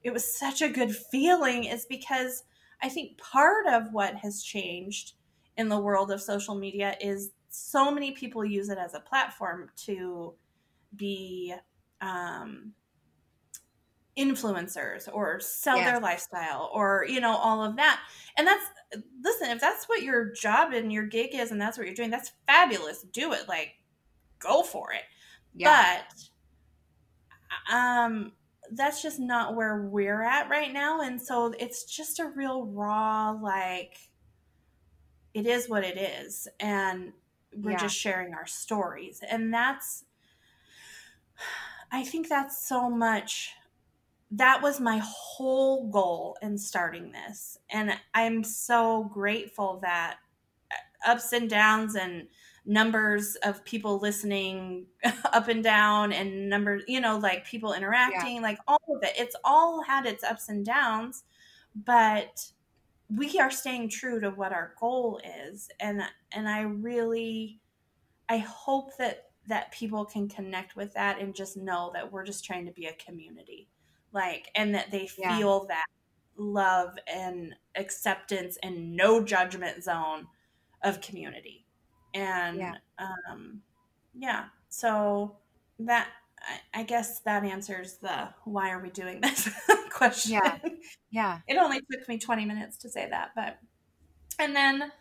it 0.04 0.12
was 0.12 0.38
such 0.38 0.62
a 0.62 0.70
good 0.70 0.96
feeling, 0.96 1.66
is 1.66 1.86
because 1.86 2.44
I 2.82 2.90
think 2.90 3.18
part 3.18 3.68
of 3.68 3.94
what 3.94 4.16
has 4.18 4.44
changed 4.44 5.14
in 5.58 5.70
the 5.70 5.80
world 5.80 6.12
of 6.12 6.22
social 6.22 6.56
media 6.56 6.98
is 7.02 7.32
so 7.50 7.92
many 7.92 8.12
people 8.14 8.44
use 8.46 8.70
it 8.70 8.78
as 8.78 8.94
a 8.94 9.00
platform 9.00 9.72
to 9.78 10.36
be 10.96 11.56
um, 12.02 12.76
influencers 14.18 15.10
or 15.12 15.40
sell 15.40 15.78
Yes. 15.78 15.92
their 15.92 16.00
lifestyle 16.00 16.70
or 16.74 17.06
you 17.10 17.20
know 17.20 17.36
all 17.36 17.64
of 17.64 17.76
that. 17.78 18.00
And 18.38 18.46
that's 18.48 18.64
listen 19.24 19.50
if 19.50 19.60
that's 19.60 19.86
what 19.90 20.04
your 20.04 20.32
job 20.34 20.72
and 20.74 20.94
your 20.94 21.06
gig 21.08 21.34
is 21.34 21.52
and 21.52 21.60
that's 21.60 21.78
what 21.78 21.88
you're 21.88 21.96
doing 21.96 22.12
that's 22.12 22.32
fabulous. 22.48 23.02
Do 23.12 23.34
it. 23.34 23.48
Like 23.48 23.74
go 24.40 24.62
for 24.64 24.92
it. 24.94 25.02
Yeah. 25.56 26.02
but 27.70 27.74
um 27.74 28.32
that's 28.72 29.02
just 29.02 29.20
not 29.20 29.56
where 29.56 29.82
we're 29.84 30.24
at 30.24 30.50
right 30.50 30.72
now. 30.72 31.02
And 31.02 31.22
so 31.22 31.54
it's 31.60 31.84
just 31.86 32.20
a 32.20 32.28
real 32.28 32.66
raw 32.68 33.32
like 33.32 33.98
it 35.34 35.48
is 35.48 35.68
what 35.68 35.84
it 35.84 35.98
is. 35.98 36.48
And 36.60 37.14
we're 37.56 37.72
Yeah. 37.72 37.78
just 37.78 37.96
sharing 37.96 38.34
our 38.36 38.46
stories. 38.46 39.22
And 39.28 39.52
that's 39.54 40.06
i 41.92 42.04
think 42.04 42.28
that's 42.30 42.68
so 42.68 42.90
much 42.90 43.52
that 44.36 44.62
was 44.64 44.80
my 44.80 45.00
whole 45.04 45.90
goal 45.90 46.38
in 46.42 46.58
starting 46.58 47.12
this. 47.12 47.58
And 47.70 47.94
i'm 48.14 48.44
so 48.44 49.06
grateful 49.14 49.80
that 49.82 50.18
uh, 50.72 51.12
ups 51.12 51.34
and 51.34 51.50
downs 51.50 51.96
and 51.96 52.28
numbers 52.66 53.36
of 53.44 53.64
people 53.66 54.00
listening 54.00 54.86
up 55.34 55.50
and 55.50 55.64
down 55.64 56.14
and 56.14 56.50
numbers 56.50 56.82
you 56.88 57.02
know 57.02 57.18
like 57.18 57.46
people 57.46 57.74
interacting 57.74 58.42
like 58.42 58.58
all 58.68 58.80
of 58.96 59.04
it. 59.04 59.14
It's 59.18 59.36
all 59.44 59.84
had 59.84 60.06
its 60.06 60.24
ups 60.24 60.50
and 60.50 60.66
downs 60.66 61.24
but 61.76 62.46
we 63.14 63.38
are 63.40 63.52
staying 63.52 63.90
true 63.90 64.20
to 64.22 64.30
what 64.30 64.54
our 64.54 64.74
goal 64.80 65.20
is. 65.48 65.70
And 65.80 66.02
and 66.32 66.48
i 66.48 66.62
really 66.62 67.60
i 68.30 68.38
hope 68.38 68.96
that 68.98 69.26
that 69.48 69.72
people 69.74 70.06
can 70.06 70.30
connect 70.30 70.76
with 70.76 70.94
that 70.94 71.20
and 71.20 71.36
just 71.36 71.58
know 71.58 71.92
that 71.94 72.12
we're 72.12 72.24
just 72.26 72.46
trying 72.46 72.66
to 72.66 72.72
be 72.72 72.86
a 72.86 72.94
community 72.94 73.68
like 74.14 74.50
and 74.56 74.76
that 74.76 74.92
they 74.92 75.08
Yeah. 75.18 75.38
feel 75.38 75.66
that 75.68 75.86
love 76.38 76.98
and 77.08 77.56
acceptance 77.76 78.58
and 78.64 78.96
no 78.96 79.24
judgment 79.24 79.84
zone 79.84 80.28
of 80.84 81.02
community 81.02 81.66
and 82.14 82.60
Yeah. 82.60 82.76
um 83.00 83.62
yeah 84.14 84.46
so 84.70 85.38
that 85.80 86.10
I, 86.74 86.82
I 86.82 86.84
guess 86.84 87.22
that 87.22 87.44
answers 87.44 87.98
the 87.98 88.34
why 88.46 88.72
are 88.72 88.82
we 88.82 88.90
doing 88.90 89.22
this 89.22 89.50
question 89.92 90.34
Yeah. 90.34 90.60
Yeah. 91.12 91.40
it 91.48 91.58
only 91.58 91.82
took 91.92 92.08
me 92.08 92.18
20 92.20 92.46
minutes 92.46 92.78
to 92.80 92.90
say 92.90 93.10
that 93.10 93.32
but 93.36 93.60
and 94.40 94.56
then 94.56 94.92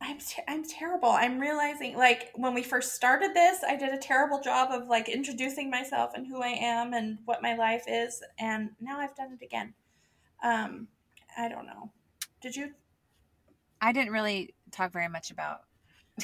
I'm 0.00 0.18
ter- 0.18 0.44
I'm 0.46 0.64
terrible. 0.64 1.10
I'm 1.10 1.40
realizing 1.40 1.96
like 1.96 2.30
when 2.36 2.54
we 2.54 2.62
first 2.62 2.94
started 2.94 3.34
this, 3.34 3.64
I 3.66 3.76
did 3.76 3.92
a 3.92 3.98
terrible 3.98 4.40
job 4.40 4.70
of 4.70 4.88
like 4.88 5.08
introducing 5.08 5.70
myself 5.70 6.12
and 6.14 6.26
who 6.26 6.40
I 6.40 6.48
am 6.50 6.92
and 6.94 7.18
what 7.24 7.42
my 7.42 7.56
life 7.56 7.84
is, 7.88 8.22
and 8.38 8.70
now 8.80 8.98
I've 9.00 9.16
done 9.16 9.36
it 9.40 9.44
again. 9.44 9.74
Um, 10.42 10.86
I 11.36 11.48
don't 11.48 11.66
know. 11.66 11.90
Did 12.40 12.54
you? 12.54 12.70
I 13.80 13.92
didn't 13.92 14.12
really 14.12 14.54
talk 14.70 14.92
very 14.92 15.08
much 15.08 15.30
about 15.30 15.60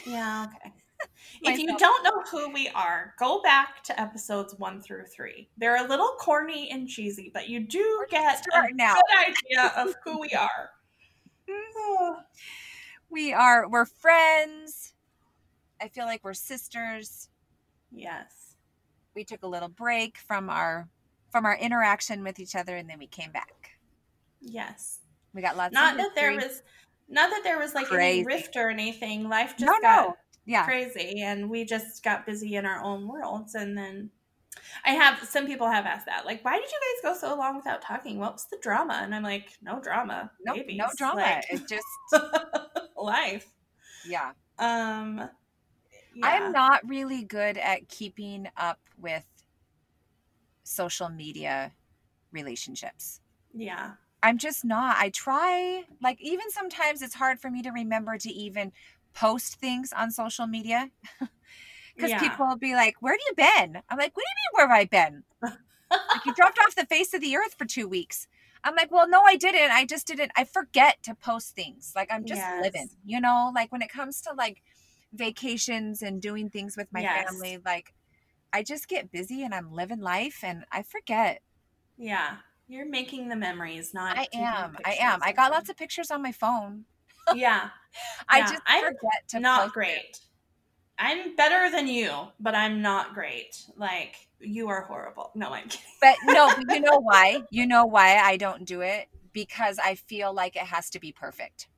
Yeah. 0.07 0.47
Okay. 0.49 0.73
if 1.43 1.59
you 1.59 1.77
don't 1.77 2.05
know 2.05 2.23
who 2.31 2.53
we 2.53 2.69
are, 2.69 3.15
go 3.19 3.43
back 3.43 3.83
to 3.85 4.01
episodes 4.01 4.55
one 4.57 4.81
through 4.81 5.05
three. 5.07 5.49
They're 5.59 5.85
a 5.85 5.89
little 5.89 6.13
corny 6.21 6.71
and 6.71 6.89
cheesy, 6.89 7.31
but 7.35 7.49
you 7.49 7.61
do 7.61 7.97
We're 7.99 8.07
get 8.07 8.45
a 8.55 8.59
out. 8.83 8.97
good 8.97 9.35
idea 9.35 9.73
of 9.77 9.95
who 10.05 10.21
we 10.21 10.31
are. 10.31 10.71
Oh, 11.51 12.17
we 13.15 13.33
are 13.33 13.69
we're 13.69 13.87
friends. 13.87 14.93
I 15.81 15.89
feel 15.89 16.05
like 16.05 16.23
we're 16.25 16.35
sisters. 16.35 17.29
yes. 17.93 18.57
We 19.15 19.23
took 19.25 19.45
a 19.45 19.49
little 19.49 19.69
break 19.69 20.19
from 20.19 20.51
our 20.51 20.89
from 21.31 21.47
our 21.47 21.57
interaction 21.57 22.23
with 22.25 22.39
each 22.41 22.55
other 22.57 22.77
and 22.77 22.91
then 22.91 22.99
we 22.99 23.07
came 23.07 23.31
back. 23.31 23.71
Yes. 24.41 24.99
We 25.33 25.41
got 25.43 25.57
lots 25.57 25.73
not 25.73 25.93
of 25.95 25.99
that 25.99 26.15
there 26.17 26.33
was 26.35 26.63
not 27.09 27.31
that 27.31 27.43
there 27.45 27.59
was 27.59 27.75
like 27.75 27.87
Crazy. 27.87 28.19
any 28.21 28.25
rift 28.27 28.57
or 28.57 28.69
anything 28.71 29.29
life 29.29 29.51
just 29.57 29.67
No, 29.67 29.79
got 29.81 30.07
no. 30.09 30.17
Yeah. 30.47 30.65
crazy 30.65 31.23
and 31.23 31.49
we 31.49 31.65
just 31.65 32.03
got 32.03 32.27
busy 32.27 32.57
in 32.57 32.67
our 32.67 32.83
own 32.83 33.07
worlds 33.09 33.55
and 33.55 33.77
then 33.79 34.11
i 34.85 34.91
have 34.91 35.19
some 35.29 35.47
people 35.47 35.69
have 35.69 35.87
asked 35.87 36.07
that 36.07 36.25
like 36.27 36.45
why 36.45 36.59
did 36.59 36.71
you 36.71 36.79
guys 37.03 37.13
go 37.15 37.19
so 37.19 37.35
long 37.37 37.57
without 37.57 37.81
talking 37.83 38.19
what 38.19 38.35
was 38.35 38.47
the 38.51 38.59
drama 38.63 39.01
and 39.03 39.15
i'm 39.15 39.23
like 39.23 39.51
no 39.63 39.81
drama 39.81 40.31
No, 40.45 40.55
no 40.55 40.87
drama. 40.97 41.21
like, 41.21 41.45
It 41.51 41.63
just 41.69 41.85
life 43.05 43.47
yeah. 44.07 44.33
um 44.59 45.29
yeah. 46.15 46.27
I'm 46.29 46.53
not 46.53 46.87
really 46.89 47.25
good 47.25 47.59
at 47.59 47.89
keeping 47.89 48.49
up 48.57 48.79
with 48.99 49.25
social 50.63 51.09
media 51.09 51.73
relationships. 52.33 53.21
yeah 53.55 53.93
I'm 54.23 54.39
just 54.39 54.65
not. 54.65 54.97
I 54.99 55.11
try, 55.11 55.85
like, 56.03 56.19
even 56.19 56.51
sometimes 56.51 57.03
it's 57.03 57.15
hard 57.15 57.41
for 57.41 57.51
me 57.51 57.61
to 57.61 57.71
remember 57.71 58.17
to 58.17 58.31
even 58.31 58.73
post 59.13 59.57
things 59.61 59.93
on 59.93 60.11
social 60.11 60.47
media 60.47 60.91
because 61.95 62.11
Yeah. 62.11 62.19
people 62.19 62.47
will 62.47 62.57
be 62.57 62.75
like, 62.75 62.97
Where 63.01 63.13
have 63.13 63.21
you 63.29 63.35
been? 63.37 63.83
I'm 63.91 63.99
like, 63.99 64.17
What 64.17 64.23
do 64.25 64.31
you 64.31 64.37
mean, 64.41 64.53
where 64.53 64.69
have 64.69 64.79
I 64.81 64.85
been? 64.87 65.25
like, 65.91 66.25
you 66.25 66.33
dropped 66.35 66.59
off 66.59 66.75
the 66.75 66.87
face 66.87 67.13
of 67.13 67.21
the 67.21 67.37
earth 67.37 67.55
for 67.59 67.67
two 67.67 67.87
weeks. 67.87 68.27
I'm 68.65 68.75
like, 68.77 68.91
Well, 68.91 69.09
no, 69.09 69.23
I 69.25 69.37
didn't. 69.37 69.71
I 69.73 69.87
just 69.87 70.07
didn't. 70.07 70.33
I 70.37 70.45
forget 70.45 71.03
to 71.05 71.15
post 71.15 71.55
things. 71.55 71.93
Like, 71.97 72.13
I'm 72.13 72.25
just 72.25 72.51
Yes. 72.51 72.59
living, 72.59 72.91
you 73.05 73.21
know, 73.21 73.53
like 73.55 73.73
when 73.73 73.83
it 73.83 73.91
comes 73.91 74.21
to 74.23 74.33
like 74.35 74.63
vacations 75.13 76.03
and 76.03 76.21
doing 76.23 76.51
things 76.51 76.77
with 76.77 76.93
my 76.93 77.05
Yes. 77.05 77.45
family, 77.45 77.59
like, 77.65 77.95
I 78.53 78.63
just 78.65 78.89
get 78.89 79.13
busy 79.13 79.45
and 79.45 79.55
I'm 79.55 79.73
living 79.73 80.01
life 80.01 80.45
and 80.45 80.65
I 80.73 80.83
forget. 80.85 81.43
yeah 81.97 82.39
you're 82.67 82.87
making 82.87 83.29
the 83.29 83.37
memories 83.37 83.93
not 83.95 84.17
I 84.17 84.29
am. 84.33 84.77
I 84.85 84.95
am. 84.95 85.23
I 85.23 85.33
got 85.33 85.51
lots 85.53 85.69
of 85.69 85.77
pictures 85.77 86.11
on 86.11 86.23
my 86.23 86.33
phone. 86.33 86.87
Yeah. 87.31 87.71
I 88.29 88.43
Yeah, 88.43 88.45
just 88.45 88.63
I'm 88.67 88.85
forget 88.85 89.29
to 89.29 89.41
not 89.41 89.73
post 89.73 89.75
it. 89.83 90.21
I'm 90.99 91.35
better 91.37 91.71
than 91.71 91.89
you, 91.89 92.11
but 92.41 92.55
I'm 92.55 92.81
not 92.83 93.15
great. 93.15 93.65
Like 93.77 94.15
you 94.41 94.69
are 94.69 94.83
horrible. 94.83 95.31
No, 95.35 95.51
I'm 95.51 95.69
kidding. 95.69 95.87
But 96.01 96.17
no, 96.25 96.51
you 96.69 96.81
know 96.81 96.99
why? 97.01 97.43
You 97.51 97.67
know 97.67 97.85
why 97.87 98.17
I 98.19 98.37
don't 98.37 98.65
do 98.65 98.81
it? 98.81 99.09
Because 99.33 99.79
I 99.79 99.97
feel 99.97 100.33
like 100.33 100.55
it 100.57 100.63
has 100.63 100.91
to 100.91 101.01
be 101.01 101.13
perfect. 101.13 101.69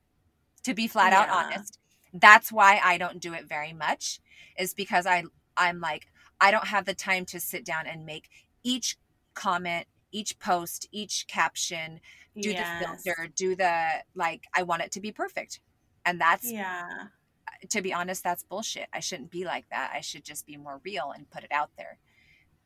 To 0.63 0.73
be 0.73 0.87
flat 0.87 1.13
out 1.13 1.29
honest. 1.29 1.79
That's 2.13 2.51
why 2.51 2.79
I 2.83 2.97
don't 2.97 3.19
do 3.19 3.33
it 3.33 3.45
very 3.47 3.73
much 3.73 4.19
is 4.57 4.73
because 4.73 5.05
I 5.05 5.23
I'm 5.55 5.79
like 5.79 6.07
I 6.39 6.51
don't 6.51 6.67
have 6.67 6.85
the 6.85 6.93
time 6.93 7.25
to 7.27 7.39
sit 7.39 7.65
down 7.65 7.87
and 7.87 8.05
make 8.05 8.29
each 8.63 8.97
comment, 9.33 9.87
each 10.11 10.37
post, 10.39 10.87
each 10.91 11.25
caption, 11.27 11.99
do 12.39 12.51
Yes. 12.51 12.69
the 12.69 12.85
filter, 12.85 13.27
do 13.35 13.55
the 13.55 14.03
like 14.15 14.43
I 14.55 14.63
want 14.63 14.81
it 14.83 14.91
to 14.93 15.01
be 15.01 15.11
perfect. 15.11 15.59
And 16.05 16.19
that's 16.21 16.51
Yeah. 16.51 17.07
To 17.69 17.81
be 17.81 17.93
honest, 17.93 18.23
that's 18.23 18.43
bullshit. 18.43 18.87
I 18.93 18.99
shouldn't 18.99 19.31
be 19.31 19.45
like 19.45 19.65
that. 19.69 19.91
I 19.93 20.01
should 20.01 20.23
just 20.23 20.45
be 20.45 20.57
more 20.57 20.81
real 20.83 21.11
and 21.15 21.29
put 21.29 21.43
it 21.43 21.51
out 21.51 21.71
there. 21.77 21.97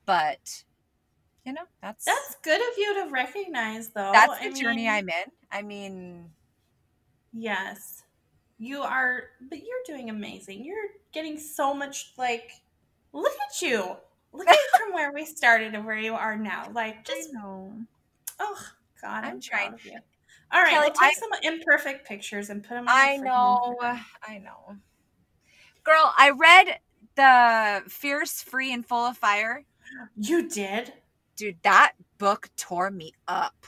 But 0.06 0.64
you 1.46 1.54
know, 1.54 1.64
that's 1.82 2.06
That's 2.06 2.36
good 2.44 2.62
of 2.62 2.78
you 2.78 3.04
to 3.04 3.10
recognize 3.12 3.90
though. 3.90 4.12
that's 4.14 4.40
the 4.40 4.48
I 4.48 4.52
journey 4.52 4.84
mean, 4.84 4.90
I'm 4.90 5.10
in. 5.10 5.32
I 5.52 5.62
mean, 5.62 6.30
Yes. 7.34 8.04
You 8.58 8.82
are 8.82 9.24
but 9.50 9.60
you're 9.60 9.84
doing 9.86 10.10
amazing. 10.10 10.64
You're 10.64 10.90
getting 11.12 11.40
so 11.40 11.74
much 11.74 12.14
like 12.18 12.52
look 13.14 13.34
at 13.50 13.62
you. 13.62 13.96
Look 14.34 14.48
at 14.48 14.58
from 14.78 14.94
where 14.94 15.12
we 15.12 15.26
started 15.26 15.74
and 15.74 15.86
where 15.86 15.98
you 15.98 16.14
are 16.14 16.38
now. 16.38 16.70
Like 16.74 17.06
just 17.06 17.34
know. 17.34 17.74
oh 18.40 18.60
god, 19.02 19.24
I'm, 19.24 19.34
I'm 19.34 19.42
trying. 19.42 19.76
Proud 20.52 20.64
of 20.64 20.72
you. 20.72 20.76
All 20.78 20.84
right, 20.84 20.92
Kelly, 20.92 20.92
we'll 21.00 21.10
take 21.10 21.18
I- 21.18 21.20
some 21.20 21.54
imperfect 21.54 22.08
pictures 22.08 22.50
and 22.50 22.64
put 22.64 22.76
them 22.76 22.88
on 22.88 22.94
I 22.96 23.18
know. 23.18 23.76
Instagram. 23.82 24.00
I 24.28 24.38
know. 24.40 24.76
Girl, 25.84 26.14
I 26.18 26.30
read 26.32 26.80
the 27.16 27.90
Fierce, 27.90 28.42
Free, 28.42 28.72
and 28.74 28.86
Full 28.86 29.06
of 29.06 29.18
Fire. 29.18 29.64
You 30.16 30.48
did? 30.48 30.94
Dude, 31.36 31.58
that 31.64 31.94
book 32.18 32.50
tore 32.56 32.92
me 32.92 33.14
up. 33.28 33.66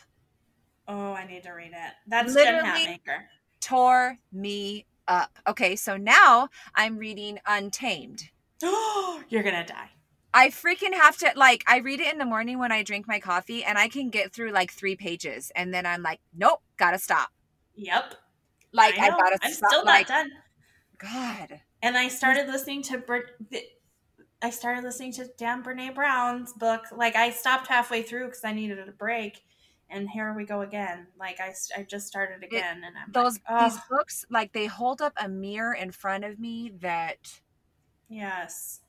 Oh, 0.88 1.14
I 1.14 1.26
need 1.26 1.44
to 1.44 1.52
read 1.52 1.72
it. 1.74 1.94
That's 2.08 2.34
Jen 2.34 2.56
Literally- 2.64 3.00
Hatmaker. 3.08 3.24
Tore 3.62 4.18
me 4.32 4.86
up. 5.08 5.38
Okay, 5.48 5.76
so 5.76 5.96
now 5.98 6.50
I'm 6.76 6.98
reading 6.98 7.40
Untamed. 7.46 8.30
Oh, 8.62 9.24
You're 9.30 9.44
gonna 9.44 9.66
die. 9.66 9.90
I 10.36 10.50
freaking 10.50 10.94
have 10.94 11.16
to 11.18 11.32
like 11.36 11.64
I 11.68 11.78
read 11.78 12.00
it 12.00 12.12
in 12.12 12.18
the 12.18 12.26
morning 12.26 12.58
when 12.60 12.72
I 12.72 12.84
drink 12.84 13.08
my 13.08 13.20
coffee 13.20 13.64
and 13.64 13.78
I 13.78 13.88
can 13.88 14.10
get 14.10 14.34
through 14.34 14.52
like 14.52 14.72
3 14.72 14.96
pages 14.96 15.52
and 15.56 15.74
then 15.74 15.86
I'm 15.86 16.02
like, 16.02 16.20
"Nope, 16.36 16.62
got 16.84 16.92
to 16.92 17.00
stop." 17.00 17.30
Yep. 17.76 18.16
Like 18.74 19.00
I, 19.00 19.10
know. 19.10 19.18
got 19.18 19.30
to 19.30 19.40
I'm 19.44 19.54
stop 19.54 19.70
still 19.70 19.86
like 19.86 20.10
not 20.10 20.16
done. 20.24 20.32
God. 20.98 21.60
And 21.82 21.98
I 21.98 22.08
started 22.08 22.48
listening 22.48 22.82
to 22.84 23.04
I 24.42 24.50
started 24.50 24.84
listening 24.84 25.14
to 25.14 25.30
Dan 25.38 25.64
Brene 25.64 25.96
Brown's 25.96 26.54
book. 26.54 26.82
Like 26.96 27.16
I 27.16 27.30
stopped 27.30 27.68
halfway 27.68 28.02
through 28.02 28.26
because 28.26 28.44
I 28.44 28.54
needed 28.54 28.78
a 28.88 28.92
break, 28.92 29.42
and 29.90 30.10
here 30.10 30.34
we 30.34 30.46
go 30.46 30.62
again. 30.62 31.08
Like 31.18 31.40
I, 31.40 31.54
I 31.78 31.84
just 31.84 32.08
started 32.08 32.44
again, 32.44 32.82
and 32.84 32.96
I'm 32.98 33.12
Those 33.12 33.40
like, 33.50 33.72
these 33.72 33.80
oh, 33.80 33.96
books 33.96 34.26
like 34.30 34.52
they 34.52 34.66
hold 34.66 35.02
up 35.02 35.14
a 35.18 35.30
mirror 35.30 35.74
in 35.74 35.92
front 35.92 36.26
of 36.26 36.40
me 36.40 36.74
that 36.82 37.40
yes, 38.10 38.82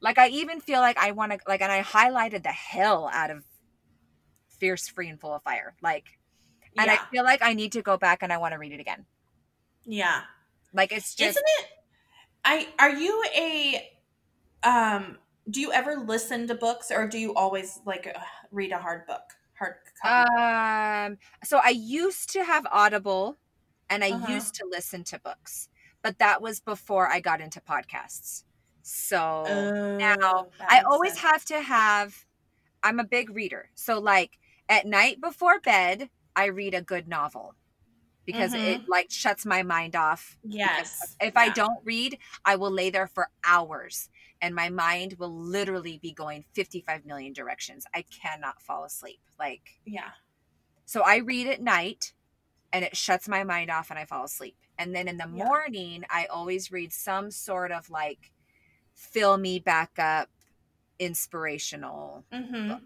like 0.00 0.18
I 0.18 0.28
even 0.28 0.60
feel 0.60 0.80
like 0.80 0.96
I 0.96 1.12
want 1.12 1.32
to 1.32 1.38
like 1.48 1.60
and 1.60 1.72
I 1.72 1.82
highlighted 1.82 2.42
the 2.42 2.50
hell 2.50 3.10
out 3.12 3.30
of 3.30 3.44
Fierce, 4.48 4.88
Free, 4.88 5.08
and 5.08 5.20
Full 5.20 5.34
of 5.34 5.42
Fire. 5.42 5.74
Like 5.82 6.18
and 6.78 6.90
yeah, 6.90 6.92
I 6.92 6.98
feel 7.10 7.24
like 7.24 7.42
I 7.42 7.54
need 7.54 7.72
to 7.72 7.82
go 7.82 7.96
back 7.98 8.22
and 8.22 8.32
I 8.32 8.38
want 8.38 8.52
to 8.52 8.58
read 8.58 8.72
it 8.72 8.80
again. 8.80 9.06
yeah. 9.84 10.22
Like 10.72 10.92
it's 10.92 11.14
just 11.14 11.36
Isn't 11.36 11.44
it? 11.60 11.68
I 12.44 12.68
are 12.78 12.90
you 12.90 13.24
a 13.34 13.92
um? 14.64 15.18
Do 15.50 15.60
you 15.60 15.72
ever 15.72 15.96
listen 15.96 16.46
to 16.48 16.54
books, 16.54 16.90
or 16.90 17.08
do 17.08 17.18
you 17.18 17.34
always 17.34 17.80
like 17.86 18.06
uh, 18.08 18.20
read 18.50 18.72
a 18.72 18.78
hard 18.78 19.06
book, 19.06 19.24
hard 19.58 19.76
copy? 20.00 20.26
Um, 20.26 21.18
so 21.42 21.58
I 21.62 21.70
used 21.70 22.30
to 22.32 22.44
have 22.44 22.66
Audible 22.70 23.38
and 23.88 24.04
I 24.04 24.08
Uh-huh. 24.08 24.44
used 24.48 24.54
to 24.56 24.66
listen 24.70 25.04
to 25.04 25.20
books, 25.20 25.68
but 26.02 26.18
that 26.18 26.42
was 26.42 26.60
before 26.60 27.08
I 27.10 27.20
got 27.20 27.40
into 27.40 27.60
podcasts. 27.60 28.44
So 28.82 29.72
Oh, 29.78 29.90
now 29.98 30.48
I 30.68 30.82
always 30.86 31.16
sense. 31.16 31.18
have 31.18 31.44
to 31.46 31.60
have, 31.60 32.26
I'm 32.82 33.00
a 33.00 33.04
big 33.04 33.30
reader. 33.30 33.70
So, 33.76 34.00
like 34.00 34.38
at 34.68 34.86
night 34.86 35.20
before 35.20 35.60
bed, 35.60 36.10
I 36.36 36.46
read 36.46 36.74
a 36.74 36.82
good 36.82 37.08
novel 37.08 37.54
because 38.26 38.54
it 38.54 38.82
like 38.88 39.10
shuts 39.10 39.46
my 39.46 39.62
mind 39.62 39.96
off. 39.96 40.38
Yes. 40.42 41.16
If 41.20 41.36
I 41.36 41.48
don't 41.50 41.84
read, 41.84 42.18
I 42.44 42.56
will 42.56 42.70
lay 42.70 42.90
there 42.90 43.06
for 43.06 43.28
hours 43.44 44.08
and 44.40 44.54
my 44.54 44.68
mind 44.70 45.14
will 45.18 45.32
literally 45.34 45.98
be 45.98 46.12
going 46.12 46.44
55 46.54 47.04
million 47.06 47.32
directions. 47.32 47.86
I 47.94 48.02
cannot 48.02 48.62
fall 48.62 48.84
asleep. 48.84 49.20
Like, 49.38 49.80
Yeah. 49.84 50.10
so 50.84 51.02
I 51.02 51.16
read 51.18 51.46
at 51.46 51.60
night 51.62 52.12
and 52.72 52.84
it 52.84 52.96
shuts 52.96 53.28
my 53.28 53.44
mind 53.44 53.70
off 53.70 53.90
and 53.90 53.98
I 53.98 54.04
fall 54.04 54.24
asleep. 54.24 54.56
And 54.78 54.94
then 54.94 55.08
in 55.08 55.18
the 55.18 55.28
Yeah. 55.32 55.44
morning, 55.44 56.04
I 56.10 56.26
always 56.26 56.72
read 56.72 56.92
some 56.92 57.30
sort 57.30 57.72
of 57.72 57.90
like 57.90 58.32
fill 58.94 59.36
me 59.38 59.58
back 59.58 59.98
up 59.98 60.30
inspirational 60.98 62.24
Mm-hmm. 62.32 62.70
book. 62.70 62.82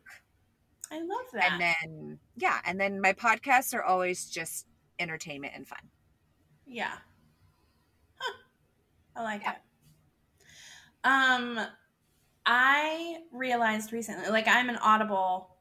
I 0.91 1.01
love 1.01 1.27
that. 1.33 1.51
And 1.51 1.61
then, 1.61 2.21
yeah. 2.37 2.61
And 2.65 2.81
then 2.81 3.01
my 3.01 3.13
podcasts 3.13 3.75
are 3.75 3.83
always 3.83 4.29
just 4.31 4.67
entertainment 4.99 5.55
and 5.55 5.67
fun. 5.67 5.91
Yeah. 6.67 6.99
Huh. 8.17 8.33
I 9.17 9.23
like 9.25 9.43
Yeah. 9.43 9.51
it. 9.51 9.59
Um 11.05 11.61
I 12.47 13.23
realized 13.33 13.93
recently 13.93 14.29
like 14.31 14.49
I'm 14.49 14.69
an 14.71 14.77
Audible 14.79 15.59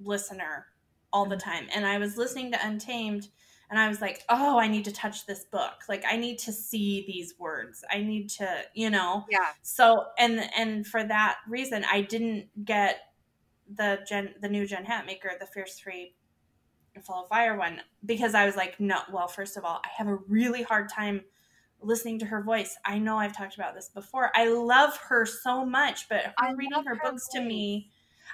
listener 0.00 0.66
all 1.12 1.26
the 1.26 1.36
Mm-hmm. 1.36 1.38
time 1.38 1.68
and 1.74 1.86
I 1.86 1.98
was 1.98 2.16
listening 2.18 2.52
to 2.52 2.66
Untamed 2.66 3.28
and 3.70 3.78
I 3.80 3.88
was 3.88 4.00
like, 4.02 4.24
"Oh, 4.30 4.58
I 4.60 4.68
need 4.68 4.84
to 4.86 4.92
touch 4.92 5.26
this 5.26 5.44
book. 5.46 5.74
Like 5.88 6.04
I 6.06 6.16
need 6.16 6.38
to 6.40 6.52
see 6.52 7.04
these 7.06 7.34
words. 7.38 7.84
I 7.90 8.00
need 8.02 8.30
to, 8.32 8.64
you 8.74 8.90
know." 8.90 9.26
Yeah. 9.26 9.52
So, 9.62 10.06
and 10.18 10.50
and 10.56 10.86
for 10.86 11.04
that 11.04 11.38
reason 11.48 11.84
I 11.84 12.02
didn't 12.02 12.64
get 12.64 13.00
the 13.74 14.00
Jen 14.08 14.34
the 14.40 14.48
new 14.48 14.66
Jen 14.66 14.84
Hatmaker, 14.84 15.38
the 15.38 15.46
Fierce 15.46 15.78
Free 15.78 16.14
of 16.96 17.28
Fire 17.28 17.56
one 17.56 17.80
because 18.04 18.34
I 18.34 18.44
was 18.46 18.56
like, 18.56 18.78
no. 18.80 19.00
Well, 19.12 19.28
first 19.28 19.56
of 19.56 19.64
all, 19.64 19.80
I 19.84 19.88
have 19.96 20.08
a 20.08 20.16
really 20.28 20.62
hard 20.62 20.88
time 20.88 21.24
listening 21.80 22.18
to 22.18 22.26
her 22.26 22.42
voice. 22.42 22.76
I 22.84 22.98
know 22.98 23.16
I've 23.18 23.36
talked 23.36 23.54
about 23.54 23.74
this 23.74 23.88
before. 23.88 24.30
I 24.34 24.48
love 24.48 24.96
her 24.96 25.24
so 25.24 25.64
much, 25.64 26.08
but 26.08 26.34
her 26.38 26.56
reading 26.56 26.72
her, 26.84 26.94
her 26.94 27.00
books 27.02 27.28
to 27.28 27.40
me, 27.40 27.90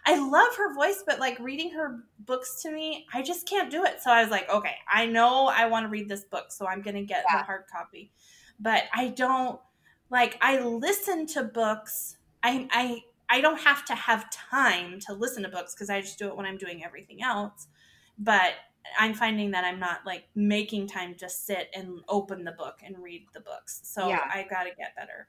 I 0.06 0.18
love 0.18 0.56
her 0.56 0.74
voice, 0.74 1.02
but 1.06 1.20
like 1.20 1.38
reading 1.40 1.70
her 1.72 2.04
books 2.20 2.62
to 2.62 2.70
me, 2.72 3.06
I 3.12 3.22
just 3.22 3.46
can't 3.48 3.70
do 3.70 3.84
it. 3.84 4.00
So 4.02 4.10
I 4.10 4.22
was 4.22 4.30
like, 4.30 4.48
okay, 4.50 4.76
I 4.90 5.06
know 5.06 5.46
I 5.46 5.66
want 5.66 5.84
to 5.84 5.88
read 5.88 6.08
this 6.08 6.24
book, 6.24 6.50
so 6.52 6.66
I'm 6.66 6.80
gonna 6.82 7.02
get 7.02 7.24
Yeah. 7.28 7.40
the 7.40 7.44
hard 7.44 7.64
copy. 7.70 8.12
But 8.58 8.84
I 8.94 9.08
don't 9.08 9.60
like 10.10 10.38
I 10.40 10.60
listen 10.60 11.26
to 11.28 11.42
books. 11.42 12.16
I 12.42 12.68
I 12.72 13.02
I 13.28 13.40
don't 13.40 13.60
have 13.60 13.84
to 13.86 13.94
have 13.94 14.30
time 14.30 15.00
to 15.06 15.12
listen 15.14 15.42
to 15.44 15.48
books 15.48 15.74
because 15.74 15.90
I 15.90 16.00
just 16.00 16.18
do 16.18 16.28
it 16.28 16.36
when 16.36 16.46
I'm 16.46 16.58
doing 16.58 16.84
everything 16.84 17.22
else. 17.22 17.68
But 18.18 18.52
I'm 18.98 19.14
finding 19.14 19.50
that 19.52 19.64
I'm 19.64 19.80
not 19.80 20.00
like 20.04 20.24
making 20.34 20.88
time 20.88 21.14
to 21.16 21.28
sit 21.28 21.70
and 21.74 22.00
open 22.08 22.44
the 22.44 22.52
book 22.52 22.80
and 22.84 22.98
read 22.98 23.26
the 23.32 23.40
books. 23.40 23.80
So 23.84 24.08
Yeah. 24.08 24.20
I 24.32 24.46
got 24.48 24.64
to 24.64 24.70
get 24.76 24.94
better. 24.96 25.28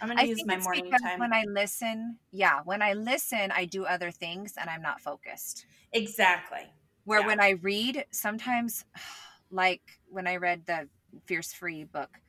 I'm 0.00 0.08
going 0.08 0.18
to 0.18 0.26
use 0.26 0.44
my 0.46 0.56
morning 0.56 0.90
time. 0.90 1.20
when 1.20 1.32
I 1.32 1.44
listen, 1.46 2.18
yeah, 2.32 2.60
when 2.64 2.82
I 2.82 2.92
listen, 2.94 3.52
I 3.52 3.66
do 3.66 3.84
other 3.84 4.10
things 4.10 4.54
and 4.56 4.68
I'm 4.68 4.82
not 4.82 5.00
focused. 5.00 5.66
exactly. 5.92 6.72
Where 7.04 7.20
Yeah. 7.20 7.26
when 7.26 7.40
I 7.40 7.50
read, 7.50 8.06
sometimes, 8.10 8.84
like 9.50 9.82
when 10.08 10.26
I 10.26 10.36
read 10.36 10.66
the 10.66 10.88
Fierce 11.26 11.52
Free 11.52 11.84
book, 11.84 12.20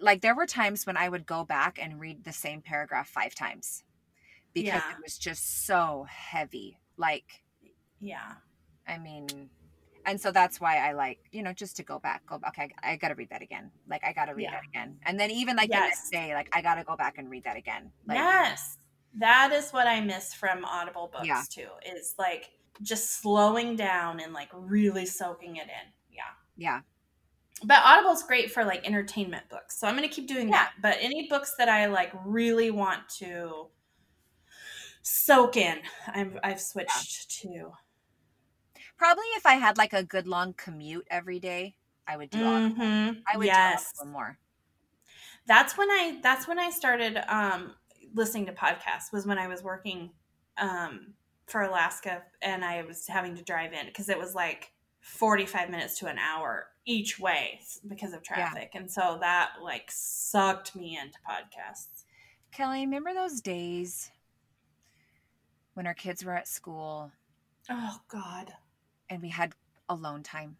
like 0.00 0.20
there 0.22 0.34
were 0.34 0.46
times 0.46 0.86
when 0.86 0.96
I 0.96 1.08
would 1.08 1.26
go 1.26 1.44
back 1.44 1.78
and 1.80 2.00
read 2.00 2.24
the 2.24 2.32
same 2.32 2.62
paragraph 2.62 3.08
five 3.08 3.34
times 3.34 3.84
because 4.62 4.82
Yeah. 4.84 4.92
it 4.92 5.02
was 5.02 5.18
just 5.18 5.66
so 5.66 6.06
heavy. 6.08 6.78
Like, 6.96 7.42
Yeah. 8.00 8.34
I 8.86 8.98
mean, 8.98 9.50
and 10.06 10.20
so 10.20 10.30
that's 10.30 10.60
why 10.60 10.76
I 10.78 10.92
like, 10.92 11.18
you 11.32 11.42
know, 11.42 11.52
just 11.52 11.76
to 11.76 11.82
go 11.82 11.98
back, 11.98 12.24
go 12.26 12.38
back. 12.38 12.50
Okay, 12.58 12.72
I, 12.82 12.92
I 12.92 12.96
got 12.96 13.08
to 13.08 13.14
read 13.14 13.28
that 13.30 13.42
again. 13.42 13.70
Like, 13.88 14.02
I 14.04 14.12
got 14.12 14.26
to 14.26 14.34
read 14.34 14.44
Yeah. 14.44 14.52
that 14.52 14.62
again. 14.68 14.98
And 15.04 15.18
then 15.20 15.30
even 15.30 15.56
like 15.56 15.68
the 15.68 15.76
Yes. 15.76 15.88
next 15.90 16.10
day, 16.10 16.34
like, 16.34 16.48
I 16.52 16.62
got 16.62 16.76
to 16.76 16.84
go 16.84 16.96
back 16.96 17.18
and 17.18 17.28
read 17.28 17.44
that 17.44 17.56
again. 17.56 17.92
Like, 18.06 18.16
yes. 18.18 18.78
That 19.14 19.52
is 19.52 19.70
what 19.72 19.86
I 19.86 20.00
miss 20.00 20.32
from 20.34 20.64
Audible 20.64 21.08
books 21.12 21.26
Yeah. 21.26 21.42
too. 21.50 21.68
Is 21.84 22.14
like 22.18 22.50
just 22.82 23.20
slowing 23.20 23.74
down 23.76 24.20
and 24.20 24.32
like 24.32 24.48
really 24.52 25.04
soaking 25.06 25.56
it 25.56 25.64
in. 25.68 25.92
Yeah. 26.10 26.22
Yeah. 26.56 26.80
But 27.64 27.82
Audible's 27.84 28.22
great 28.22 28.52
for 28.52 28.64
like 28.64 28.86
entertainment 28.86 29.48
books. 29.50 29.78
So 29.78 29.88
I'm 29.88 29.96
going 29.96 30.08
to 30.08 30.14
keep 30.14 30.28
doing 30.28 30.48
Yeah. 30.48 30.54
that. 30.54 30.72
But 30.80 30.98
any 31.00 31.26
books 31.28 31.54
that 31.58 31.68
I 31.68 31.86
like 31.86 32.12
really 32.24 32.70
want 32.70 33.08
to 33.18 33.68
soak 35.08 35.56
in, 35.56 35.78
I've 36.06 36.38
I've 36.42 36.60
switched 36.60 37.30
to. 37.42 37.72
Probably 38.96 39.24
if 39.36 39.46
I 39.46 39.54
had 39.54 39.78
like 39.78 39.92
a 39.92 40.02
good 40.02 40.26
long 40.26 40.54
commute 40.54 41.06
every 41.10 41.40
day, 41.40 41.76
I 42.06 42.16
would 42.16 42.30
do 42.30 42.38
mm-hmm. 42.38 43.18
I 43.32 43.36
would 43.36 43.46
yes. 43.46 43.92
do 44.00 44.08
more. 44.08 44.38
That's 45.46 45.78
when 45.78 45.90
I 45.90 46.20
that's 46.22 46.46
when 46.46 46.58
I 46.58 46.70
started 46.70 47.18
um 47.28 47.74
listening 48.14 48.46
to 48.46 48.52
podcasts 48.52 49.12
was 49.12 49.26
when 49.26 49.38
I 49.38 49.48
was 49.48 49.62
working 49.62 50.10
um 50.58 51.14
for 51.46 51.62
Alaska 51.62 52.22
and 52.42 52.64
I 52.64 52.82
was 52.82 53.06
having 53.06 53.34
to 53.36 53.42
drive 53.42 53.72
in 53.72 53.86
because 53.86 54.08
it 54.08 54.18
was 54.18 54.34
like 54.34 54.72
45 55.00 55.70
minutes 55.70 55.98
to 56.00 56.06
an 56.06 56.18
hour 56.18 56.66
each 56.84 57.18
way 57.18 57.60
because 57.86 58.12
of 58.12 58.22
traffic. 58.22 58.70
Yeah. 58.74 58.80
And 58.80 58.90
so 58.90 59.18
that 59.20 59.52
like 59.62 59.90
sucked 59.90 60.76
me 60.76 60.98
into 61.00 61.18
podcasts. 61.28 62.04
Kelly, 62.52 62.80
remember 62.80 63.14
those 63.14 63.40
days 63.40 64.10
when 65.78 65.86
our 65.86 65.94
kids 65.94 66.24
were 66.24 66.34
at 66.34 66.48
school? 66.48 67.12
Oh 67.70 68.00
God. 68.08 68.52
And 69.08 69.22
we 69.22 69.28
had 69.28 69.52
alone 69.88 70.24
time. 70.24 70.56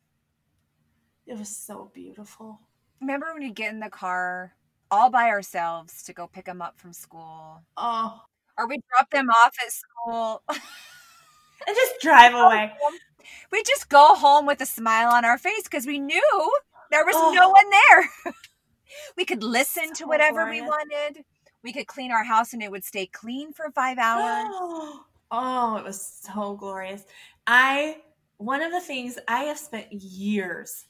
It 1.27 1.37
was 1.37 1.49
so 1.49 1.91
beautiful. 1.93 2.61
Remember 3.01 3.27
when 3.33 3.43
you 3.43 3.51
get 3.53 3.73
in 3.73 3.81
the 3.81 3.91
car 3.91 4.55
all 4.93 5.11
by 5.11 5.25
ourselves 5.25 6.05
to 6.05 6.13
go 6.13 6.29
pick 6.29 6.45
them 6.45 6.63
up 6.63 6.79
from 6.79 6.93
school? 6.93 7.65
Oh. 7.77 8.23
Or 8.57 8.69
we 8.69 8.79
drop 8.93 9.11
them 9.11 9.29
off 9.29 9.57
at 9.61 9.73
school. 9.73 10.43
and 10.49 10.61
just 11.75 12.01
drive 12.01 12.35
away. 12.35 12.71
We 13.51 13.65
just 13.65 13.89
go 13.89 14.15
home 14.15 14.47
with 14.47 14.61
a 14.61 14.67
smile 14.67 15.11
on 15.11 15.25
our 15.25 15.37
face 15.37 15.65
because 15.65 15.85
we 15.85 15.99
knew 15.99 16.53
there 16.93 17.05
was 17.05 17.17
oh. 17.19 17.33
no 17.35 17.49
one 17.49 17.67
there. 17.71 18.35
we 19.17 19.25
could 19.25 19.43
listen 19.43 19.97
so 19.97 20.05
to 20.05 20.07
whatever 20.07 20.45
glorious. 20.45 20.63
we 20.63 20.69
wanted. 20.69 21.25
We 21.63 21.73
could 21.73 21.87
clean 21.87 22.13
our 22.13 22.25
house 22.25 22.53
and 22.53 22.63
it 22.63 22.71
would 22.71 22.85
stay 22.85 23.07
clean 23.07 23.53
for 23.53 23.71
five 23.71 23.99
hours. 23.99 24.47
oh, 25.31 25.77
it 25.77 25.85
was 25.85 26.01
so 26.01 26.55
glorious. 26.55 27.05
I 27.47 27.99
one 28.39 28.63
of 28.63 28.71
the 28.71 28.81
things 28.81 29.19
I 29.27 29.45
have 29.45 29.59
spent 29.59 29.93
years 29.93 30.85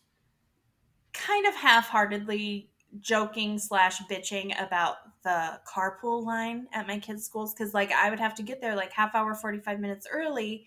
kind 1.14 1.46
of 1.46 1.54
half-heartedly 1.54 2.68
joking 3.00 3.58
slash 3.58 4.00
bitching 4.02 4.52
about 4.64 4.96
the 5.22 5.60
carpool 5.66 6.24
line 6.24 6.66
at 6.72 6.86
my 6.86 6.98
kids' 6.98 7.24
schools 7.24 7.54
because 7.54 7.74
like 7.74 7.92
I 7.92 8.10
would 8.10 8.20
have 8.20 8.34
to 8.36 8.42
get 8.42 8.60
there 8.60 8.76
like 8.76 8.92
half 8.92 9.14
hour, 9.14 9.34
45 9.34 9.80
minutes 9.80 10.06
early 10.10 10.66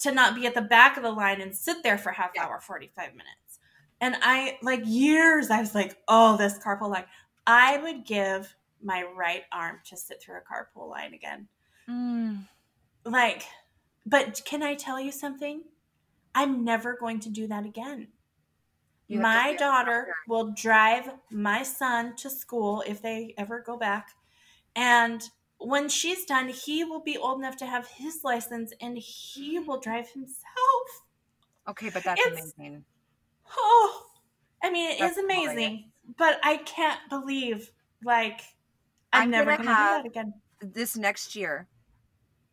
to 0.00 0.12
not 0.12 0.34
be 0.34 0.46
at 0.46 0.54
the 0.54 0.62
back 0.62 0.96
of 0.96 1.02
the 1.02 1.10
line 1.10 1.40
and 1.40 1.54
sit 1.54 1.82
there 1.82 1.98
for 1.98 2.12
half 2.12 2.36
hour, 2.38 2.60
45 2.60 3.12
minutes. 3.12 3.58
And 4.00 4.16
I 4.22 4.58
like 4.62 4.82
years 4.84 5.50
I 5.50 5.60
was 5.60 5.74
like, 5.74 5.98
oh, 6.08 6.36
this 6.36 6.58
carpool 6.58 6.90
line. 6.90 7.04
I 7.46 7.78
would 7.78 8.04
give 8.04 8.54
my 8.82 9.04
right 9.16 9.42
arm 9.52 9.80
to 9.86 9.96
sit 9.96 10.22
through 10.22 10.36
a 10.36 10.40
carpool 10.40 10.90
line 10.90 11.14
again. 11.14 11.48
Mm. 11.88 12.46
Like, 13.04 13.44
but 14.04 14.42
can 14.44 14.62
I 14.62 14.74
tell 14.74 15.00
you 15.00 15.12
something? 15.12 15.62
I'm 16.34 16.64
never 16.64 16.96
going 16.96 17.20
to 17.20 17.30
do 17.30 17.46
that 17.46 17.64
again. 17.64 18.08
You 19.08 19.20
my 19.20 19.54
daughter 19.54 20.08
will 20.26 20.52
drive 20.52 21.10
my 21.30 21.62
son 21.62 22.16
to 22.16 22.28
school 22.28 22.82
if 22.86 23.00
they 23.00 23.34
ever 23.38 23.60
go 23.60 23.76
back. 23.76 24.10
And 24.74 25.22
when 25.58 25.88
she's 25.88 26.24
done, 26.24 26.48
he 26.48 26.84
will 26.84 27.00
be 27.00 27.16
old 27.16 27.38
enough 27.38 27.56
to 27.58 27.66
have 27.66 27.86
his 27.88 28.24
license 28.24 28.72
and 28.80 28.98
he 28.98 29.58
will 29.58 29.78
drive 29.80 30.10
himself. 30.10 31.04
Okay, 31.68 31.90
but 31.90 32.02
that's 32.04 32.20
it's, 32.24 32.40
amazing. 32.40 32.84
Oh, 33.56 34.06
I 34.62 34.70
mean, 34.70 34.90
it 34.90 34.98
that's 34.98 35.16
is 35.16 35.24
amazing, 35.24 35.54
glorious. 35.54 35.84
but 36.18 36.40
I 36.42 36.58
can't 36.58 37.00
believe, 37.08 37.70
like, 38.04 38.40
I'm, 39.12 39.24
I'm 39.24 39.30
never 39.30 39.56
going 39.56 39.58
to 39.58 39.64
do 39.64 39.72
that 39.72 40.06
again. 40.06 40.34
This 40.60 40.96
next 40.96 41.36
year, 41.36 41.68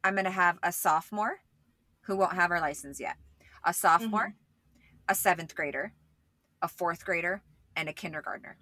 I'm 0.04 0.14
going 0.14 0.26
to 0.26 0.32
have 0.32 0.60
a 0.62 0.72
sophomore 0.72 1.40
who 2.02 2.18
won't 2.18 2.34
have 2.34 2.50
her 2.50 2.60
license 2.60 3.00
yet, 3.00 3.16
a 3.64 3.74
sophomore, 3.74 4.28
mm-hmm. 4.28 5.10
a 5.10 5.16
seventh 5.16 5.56
grader, 5.56 5.94
a 6.62 6.68
fourth 6.68 7.06
grader, 7.06 7.42
and 7.76 7.88
a 7.88 7.94
kindergartner. 7.94 8.58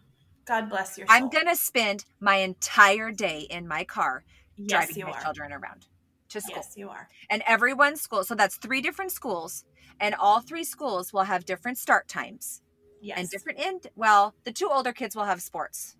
God 0.45 0.69
bless 0.69 0.97
your 0.97 1.07
soul. 1.07 1.15
I'm 1.15 1.29
going 1.29 1.47
to 1.47 1.55
spend 1.55 2.05
my 2.19 2.37
entire 2.37 3.11
day 3.11 3.47
in 3.49 3.67
my 3.67 3.83
car 3.83 4.23
yes, 4.55 4.69
driving 4.69 5.05
my 5.05 5.11
are. 5.11 5.23
children 5.23 5.53
around 5.53 5.87
to 6.29 6.41
school. 6.41 6.55
Yes, 6.57 6.73
you 6.75 6.89
are. 6.89 7.07
And 7.29 7.43
everyone's 7.45 8.01
school. 8.01 8.23
So 8.23 8.35
that's 8.35 8.57
three 8.57 8.81
different 8.81 9.11
schools. 9.11 9.65
And 9.99 10.15
all 10.15 10.39
three 10.39 10.63
schools 10.63 11.13
will 11.13 11.23
have 11.23 11.45
different 11.45 11.77
start 11.77 12.07
times. 12.07 12.61
Yes. 13.01 13.17
And 13.17 13.29
different 13.29 13.59
end. 13.59 13.87
Well, 13.95 14.35
the 14.43 14.51
two 14.51 14.69
older 14.71 14.93
kids 14.93 15.15
will 15.15 15.25
have 15.25 15.41
sports. 15.41 15.95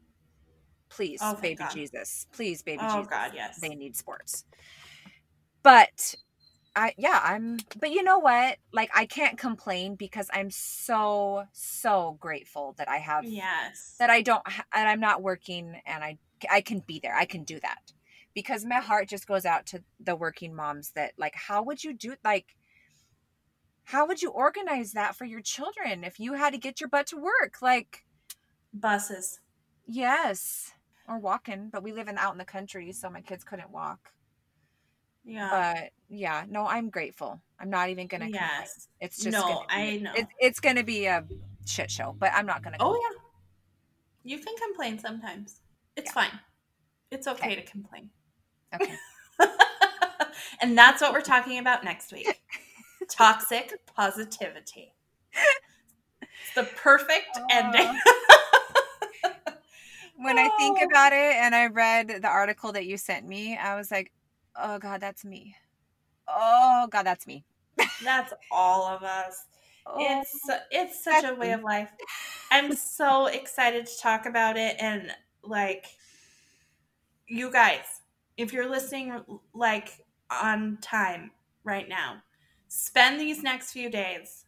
Please, 0.92 1.20
oh, 1.24 1.36
baby 1.42 1.56
God. 1.56 1.72
Jesus. 1.72 2.28
Please, 2.34 2.62
baby 2.62 2.84
oh, 2.84 2.98
Jesus. 2.98 3.10
God, 3.10 3.32
yes. 3.34 3.60
They 3.60 3.76
need 3.76 3.96
sports. 3.96 4.46
But 5.64 6.16
I 6.76 6.94
yeah, 6.98 7.20
I'm 7.24 7.58
but 7.80 7.92
you 7.92 8.04
know 8.04 8.20
what? 8.20 8.58
Like 8.72 8.90
I 8.96 9.06
can't 9.06 9.38
complain 9.38 9.96
because 9.96 10.30
I'm 10.34 10.50
so 10.50 11.46
so 11.52 12.18
grateful 12.20 12.76
that 12.78 12.90
I 12.90 12.98
have 12.98 13.26
yes. 13.26 13.96
that 14.00 14.10
I 14.10 14.22
don't 14.22 14.44
and 14.74 14.88
I'm 14.88 15.00
not 15.00 15.22
working 15.22 15.82
and 15.86 16.04
I 16.04 16.18
I 16.50 16.62
can 16.62 16.80
be 16.80 17.00
there. 17.00 17.16
I 17.16 17.26
can 17.26 17.44
do 17.44 17.60
that. 17.62 17.94
Because 18.34 18.64
my 18.64 18.80
heart 18.80 19.10
just 19.10 19.28
goes 19.28 19.46
out 19.46 19.66
to 19.68 19.84
the 20.00 20.16
working 20.16 20.56
moms 20.56 20.92
that 20.92 21.14
like 21.18 21.36
how 21.36 21.64
would 21.64 21.84
you 21.84 21.94
do 21.94 22.16
like 22.24 22.56
how 23.84 24.08
would 24.08 24.22
you 24.22 24.30
organize 24.30 24.94
that 24.94 25.16
for 25.16 25.26
your 25.26 25.42
children 25.42 26.04
if 26.04 26.20
you 26.20 26.34
had 26.34 26.54
to 26.54 26.60
get 26.60 26.80
your 26.80 26.90
butt 26.90 27.08
to 27.08 27.18
work? 27.18 27.62
Like 27.62 28.06
buses. 28.74 29.40
Yes. 29.86 30.72
Or 31.12 31.20
walking, 31.20 31.68
but 31.74 31.84
we 31.84 31.92
live 31.92 32.08
in 32.08 32.18
out 32.18 32.32
in 32.32 32.38
the 32.38 32.46
country 32.46 32.94
so 32.94 33.10
my 33.10 33.20
kids 33.20 33.44
couldn't 33.44 33.70
walk. 33.70 34.14
Yeah. 35.26 35.50
But 35.74 35.90
yeah, 36.10 36.46
no, 36.50 36.66
I'm 36.66 36.90
grateful. 36.90 37.42
I'm 37.60 37.70
not 37.70 37.90
even 37.90 38.08
gonna. 38.08 38.30
Yes. 38.30 38.40
Complain. 38.40 38.98
It's 39.02 39.18
just. 39.18 39.38
No, 39.38 39.66
be, 39.68 39.76
I 39.76 39.98
know. 39.98 40.14
It, 40.16 40.28
it's 40.40 40.62
gonna 40.62 40.86
be 40.86 41.08
a 41.08 41.26
shit 41.66 41.92
show, 41.92 42.16
but 42.18 42.32
I'm 42.34 42.46
not 42.46 42.64
gonna. 42.64 42.78
Oh, 42.80 42.94
complain. 42.94 43.02
Oh 43.04 43.20
yeah. 44.24 44.36
You 44.38 44.40
can 44.40 44.56
complain 44.56 45.00
sometimes. 45.00 45.60
It's 45.98 46.08
yeah. 46.08 46.14
fine. 46.14 46.40
It's 47.12 47.28
okay, 47.28 47.48
okay, 47.48 47.56
to 47.56 47.64
complain. 47.64 48.10
Okay. 48.74 48.96
and 50.62 50.78
that's 50.78 51.02
what 51.02 51.12
we're 51.12 51.20
talking 51.20 51.60
about 51.60 51.84
next 51.84 52.14
week. 52.14 52.42
Toxic 53.10 53.86
positivity. 53.94 54.94
It's 56.22 56.56
the 56.56 56.64
perfect 56.78 57.38
ending. 57.52 58.00
when 60.22 60.38
I 60.38 60.50
think 60.58 60.80
about 60.82 61.14
it 61.14 61.36
and 61.36 61.56
I 61.56 61.68
read 61.68 62.20
the 62.22 62.28
article 62.28 62.72
that 62.74 62.86
you 62.86 62.98
sent 62.98 63.28
me, 63.28 63.58
I 63.58 63.76
was 63.76 63.90
like, 63.92 64.12
oh 64.56 64.78
God, 64.80 65.02
that's 65.02 65.26
me. 65.26 65.56
Oh 66.28 66.88
God, 66.92 67.04
that's 67.04 67.26
me. 67.26 67.44
That's 68.04 68.34
all 68.52 68.88
of 68.88 69.04
us. 69.04 69.46
Oh, 69.86 69.96
it's 70.00 70.50
uh, 70.50 70.60
it's 70.70 71.04
such 71.04 71.24
a 71.24 71.34
way 71.34 71.52
of 71.52 71.64
life. 71.64 71.92
I'm 72.52 72.76
so 72.76 73.26
excited 73.28 73.88
to 73.88 74.00
talk 74.00 74.26
about 74.26 74.58
it 74.58 74.76
and 74.80 75.12
like 75.44 75.86
you 77.28 77.52
guys, 77.52 78.02
if 78.38 78.54
you're 78.54 78.70
listening 78.70 79.24
like 79.54 80.06
on 80.30 80.78
time 80.82 81.32
right 81.64 81.88
now, 81.90 82.22
spend 82.68 83.20
these 83.20 83.42
next 83.42 83.72
few 83.72 83.90
days 83.90 84.46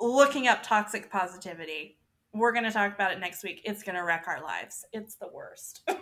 looking 0.00 0.48
up 0.48 0.62
toxic 0.62 1.10
positivity. 1.10 1.96
We're 2.36 2.52
going 2.52 2.64
to 2.64 2.70
talk 2.70 2.94
about 2.94 3.12
it 3.12 3.20
next 3.20 3.42
week. 3.42 3.62
It's 3.64 3.82
going 3.82 3.96
to 3.96 4.02
wreck 4.02 4.24
our 4.26 4.42
lives. 4.42 4.84
It's 4.92 5.16
the 5.16 5.28
worst. 5.32 5.82
but 5.86 5.96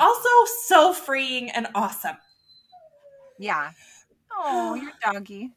also 0.00 0.28
so 0.66 0.92
freeing 0.92 1.50
and 1.50 1.66
awesome. 1.74 2.16
Yeah. 3.38 3.70
Oh, 4.32 4.74
your 4.82 4.92
doggy. 5.02 5.50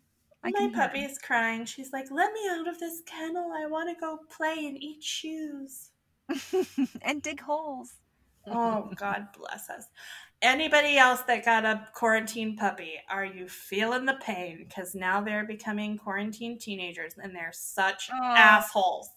I 0.43 0.51
My 0.51 0.69
puppy 0.74 0.99
is 0.99 1.17
crying. 1.19 1.65
She's 1.65 1.93
like, 1.93 2.11
"Let 2.11 2.34
me 2.34 2.41
out 2.51 2.67
of 2.67 2.78
this 2.78 3.01
kennel. 3.05 3.53
I 3.55 3.65
want 3.65 3.89
to 3.89 3.95
go 3.99 4.19
play 4.36 4.67
and 4.67 4.82
eat 4.82 5.01
shoes 5.01 5.91
and 7.01 7.21
dig 7.21 7.39
holes." 7.39 7.93
oh, 8.47 8.91
God 8.95 9.28
bless 9.38 9.69
us. 9.69 9.86
Anybody 10.44 10.98
else 10.98 11.22
that 11.22 11.46
got 11.46 11.64
a 11.64 11.88
quarantine 11.94 12.58
puppy, 12.58 12.96
are 13.10 13.24
you 13.24 13.48
feeling 13.48 14.06
the 14.06 14.16
pain? 14.16 14.66
Because 14.68 14.94
now 14.94 15.22
they're 15.22 15.46
becoming 15.46 15.98
quarantine 15.98 16.60
teenagers 16.60 17.14
and 17.18 17.34
they're 17.34 17.54
such 17.54 18.10
oh. 18.14 18.36
assholes. 18.36 19.10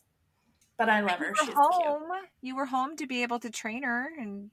But 0.78 0.88
I 0.88 1.00
love 1.00 1.18
her. 1.18 1.34
She's 1.40 1.52
home. 1.52 2.04
Cute. 2.10 2.30
You 2.42 2.54
were 2.54 2.66
home 2.66 2.96
to 2.96 3.08
be 3.08 3.24
able 3.24 3.40
to 3.40 3.50
train 3.50 3.82
her 3.82 4.08
and 4.18 4.50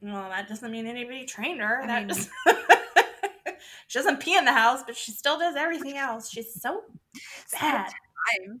well, 0.00 0.28
that 0.28 0.48
doesn't 0.48 0.70
mean 0.70 0.86
anybody 0.86 1.24
trained 1.24 1.60
her. 1.60 1.82
I 1.82 1.86
that 1.86 2.06
mean, 2.06 2.08
just 2.08 2.30
she 3.88 3.98
doesn't 3.98 4.20
pee 4.20 4.36
in 4.36 4.44
the 4.44 4.52
house, 4.52 4.82
but 4.86 4.96
she 4.96 5.10
still 5.10 5.38
does 5.38 5.56
everything 5.56 5.96
else. 5.96 6.30
She's 6.30 6.60
so 6.60 6.82
bad. 7.52 7.88
Time, 7.88 8.60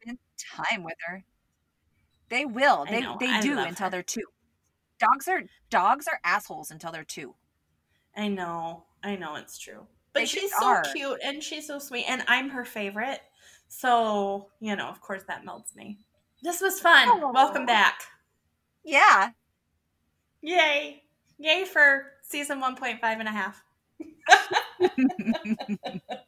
spend 0.00 0.18
time 0.38 0.84
with 0.84 0.94
her. 1.06 1.24
They 2.30 2.44
will. 2.44 2.86
They 2.88 3.00
know, 3.00 3.16
they 3.18 3.40
do 3.40 3.58
until 3.58 3.86
her. 3.86 3.90
they're 3.90 4.02
two. 4.02 4.22
Dogs 5.00 5.26
are 5.28 5.42
dogs 5.70 6.06
are 6.06 6.20
assholes 6.24 6.70
until 6.70 6.92
they're 6.92 7.04
two. 7.04 7.34
I 8.16 8.28
know. 8.28 8.84
I 9.02 9.16
know 9.16 9.36
it's 9.36 9.58
true. 9.58 9.86
But 10.12 10.20
they 10.20 10.26
she's 10.26 10.52
so 10.54 10.66
are. 10.66 10.84
cute 10.92 11.20
and 11.24 11.42
she's 11.42 11.66
so 11.66 11.78
sweet 11.78 12.04
and 12.08 12.22
I'm 12.28 12.50
her 12.50 12.64
favorite. 12.64 13.20
So, 13.68 14.48
you 14.60 14.76
know, 14.76 14.88
of 14.88 15.00
course 15.00 15.22
that 15.28 15.44
melts 15.44 15.74
me. 15.74 15.98
This 16.42 16.60
was 16.60 16.80
fun. 16.80 17.08
Oh. 17.10 17.32
Welcome 17.32 17.66
back. 17.66 18.02
Yeah. 18.84 19.30
Yay. 20.42 21.02
Yay 21.38 21.64
for 21.64 22.12
season 22.22 22.60
1.5 22.60 22.98
and 23.02 23.28
a 23.28 23.32
half. 23.32 23.62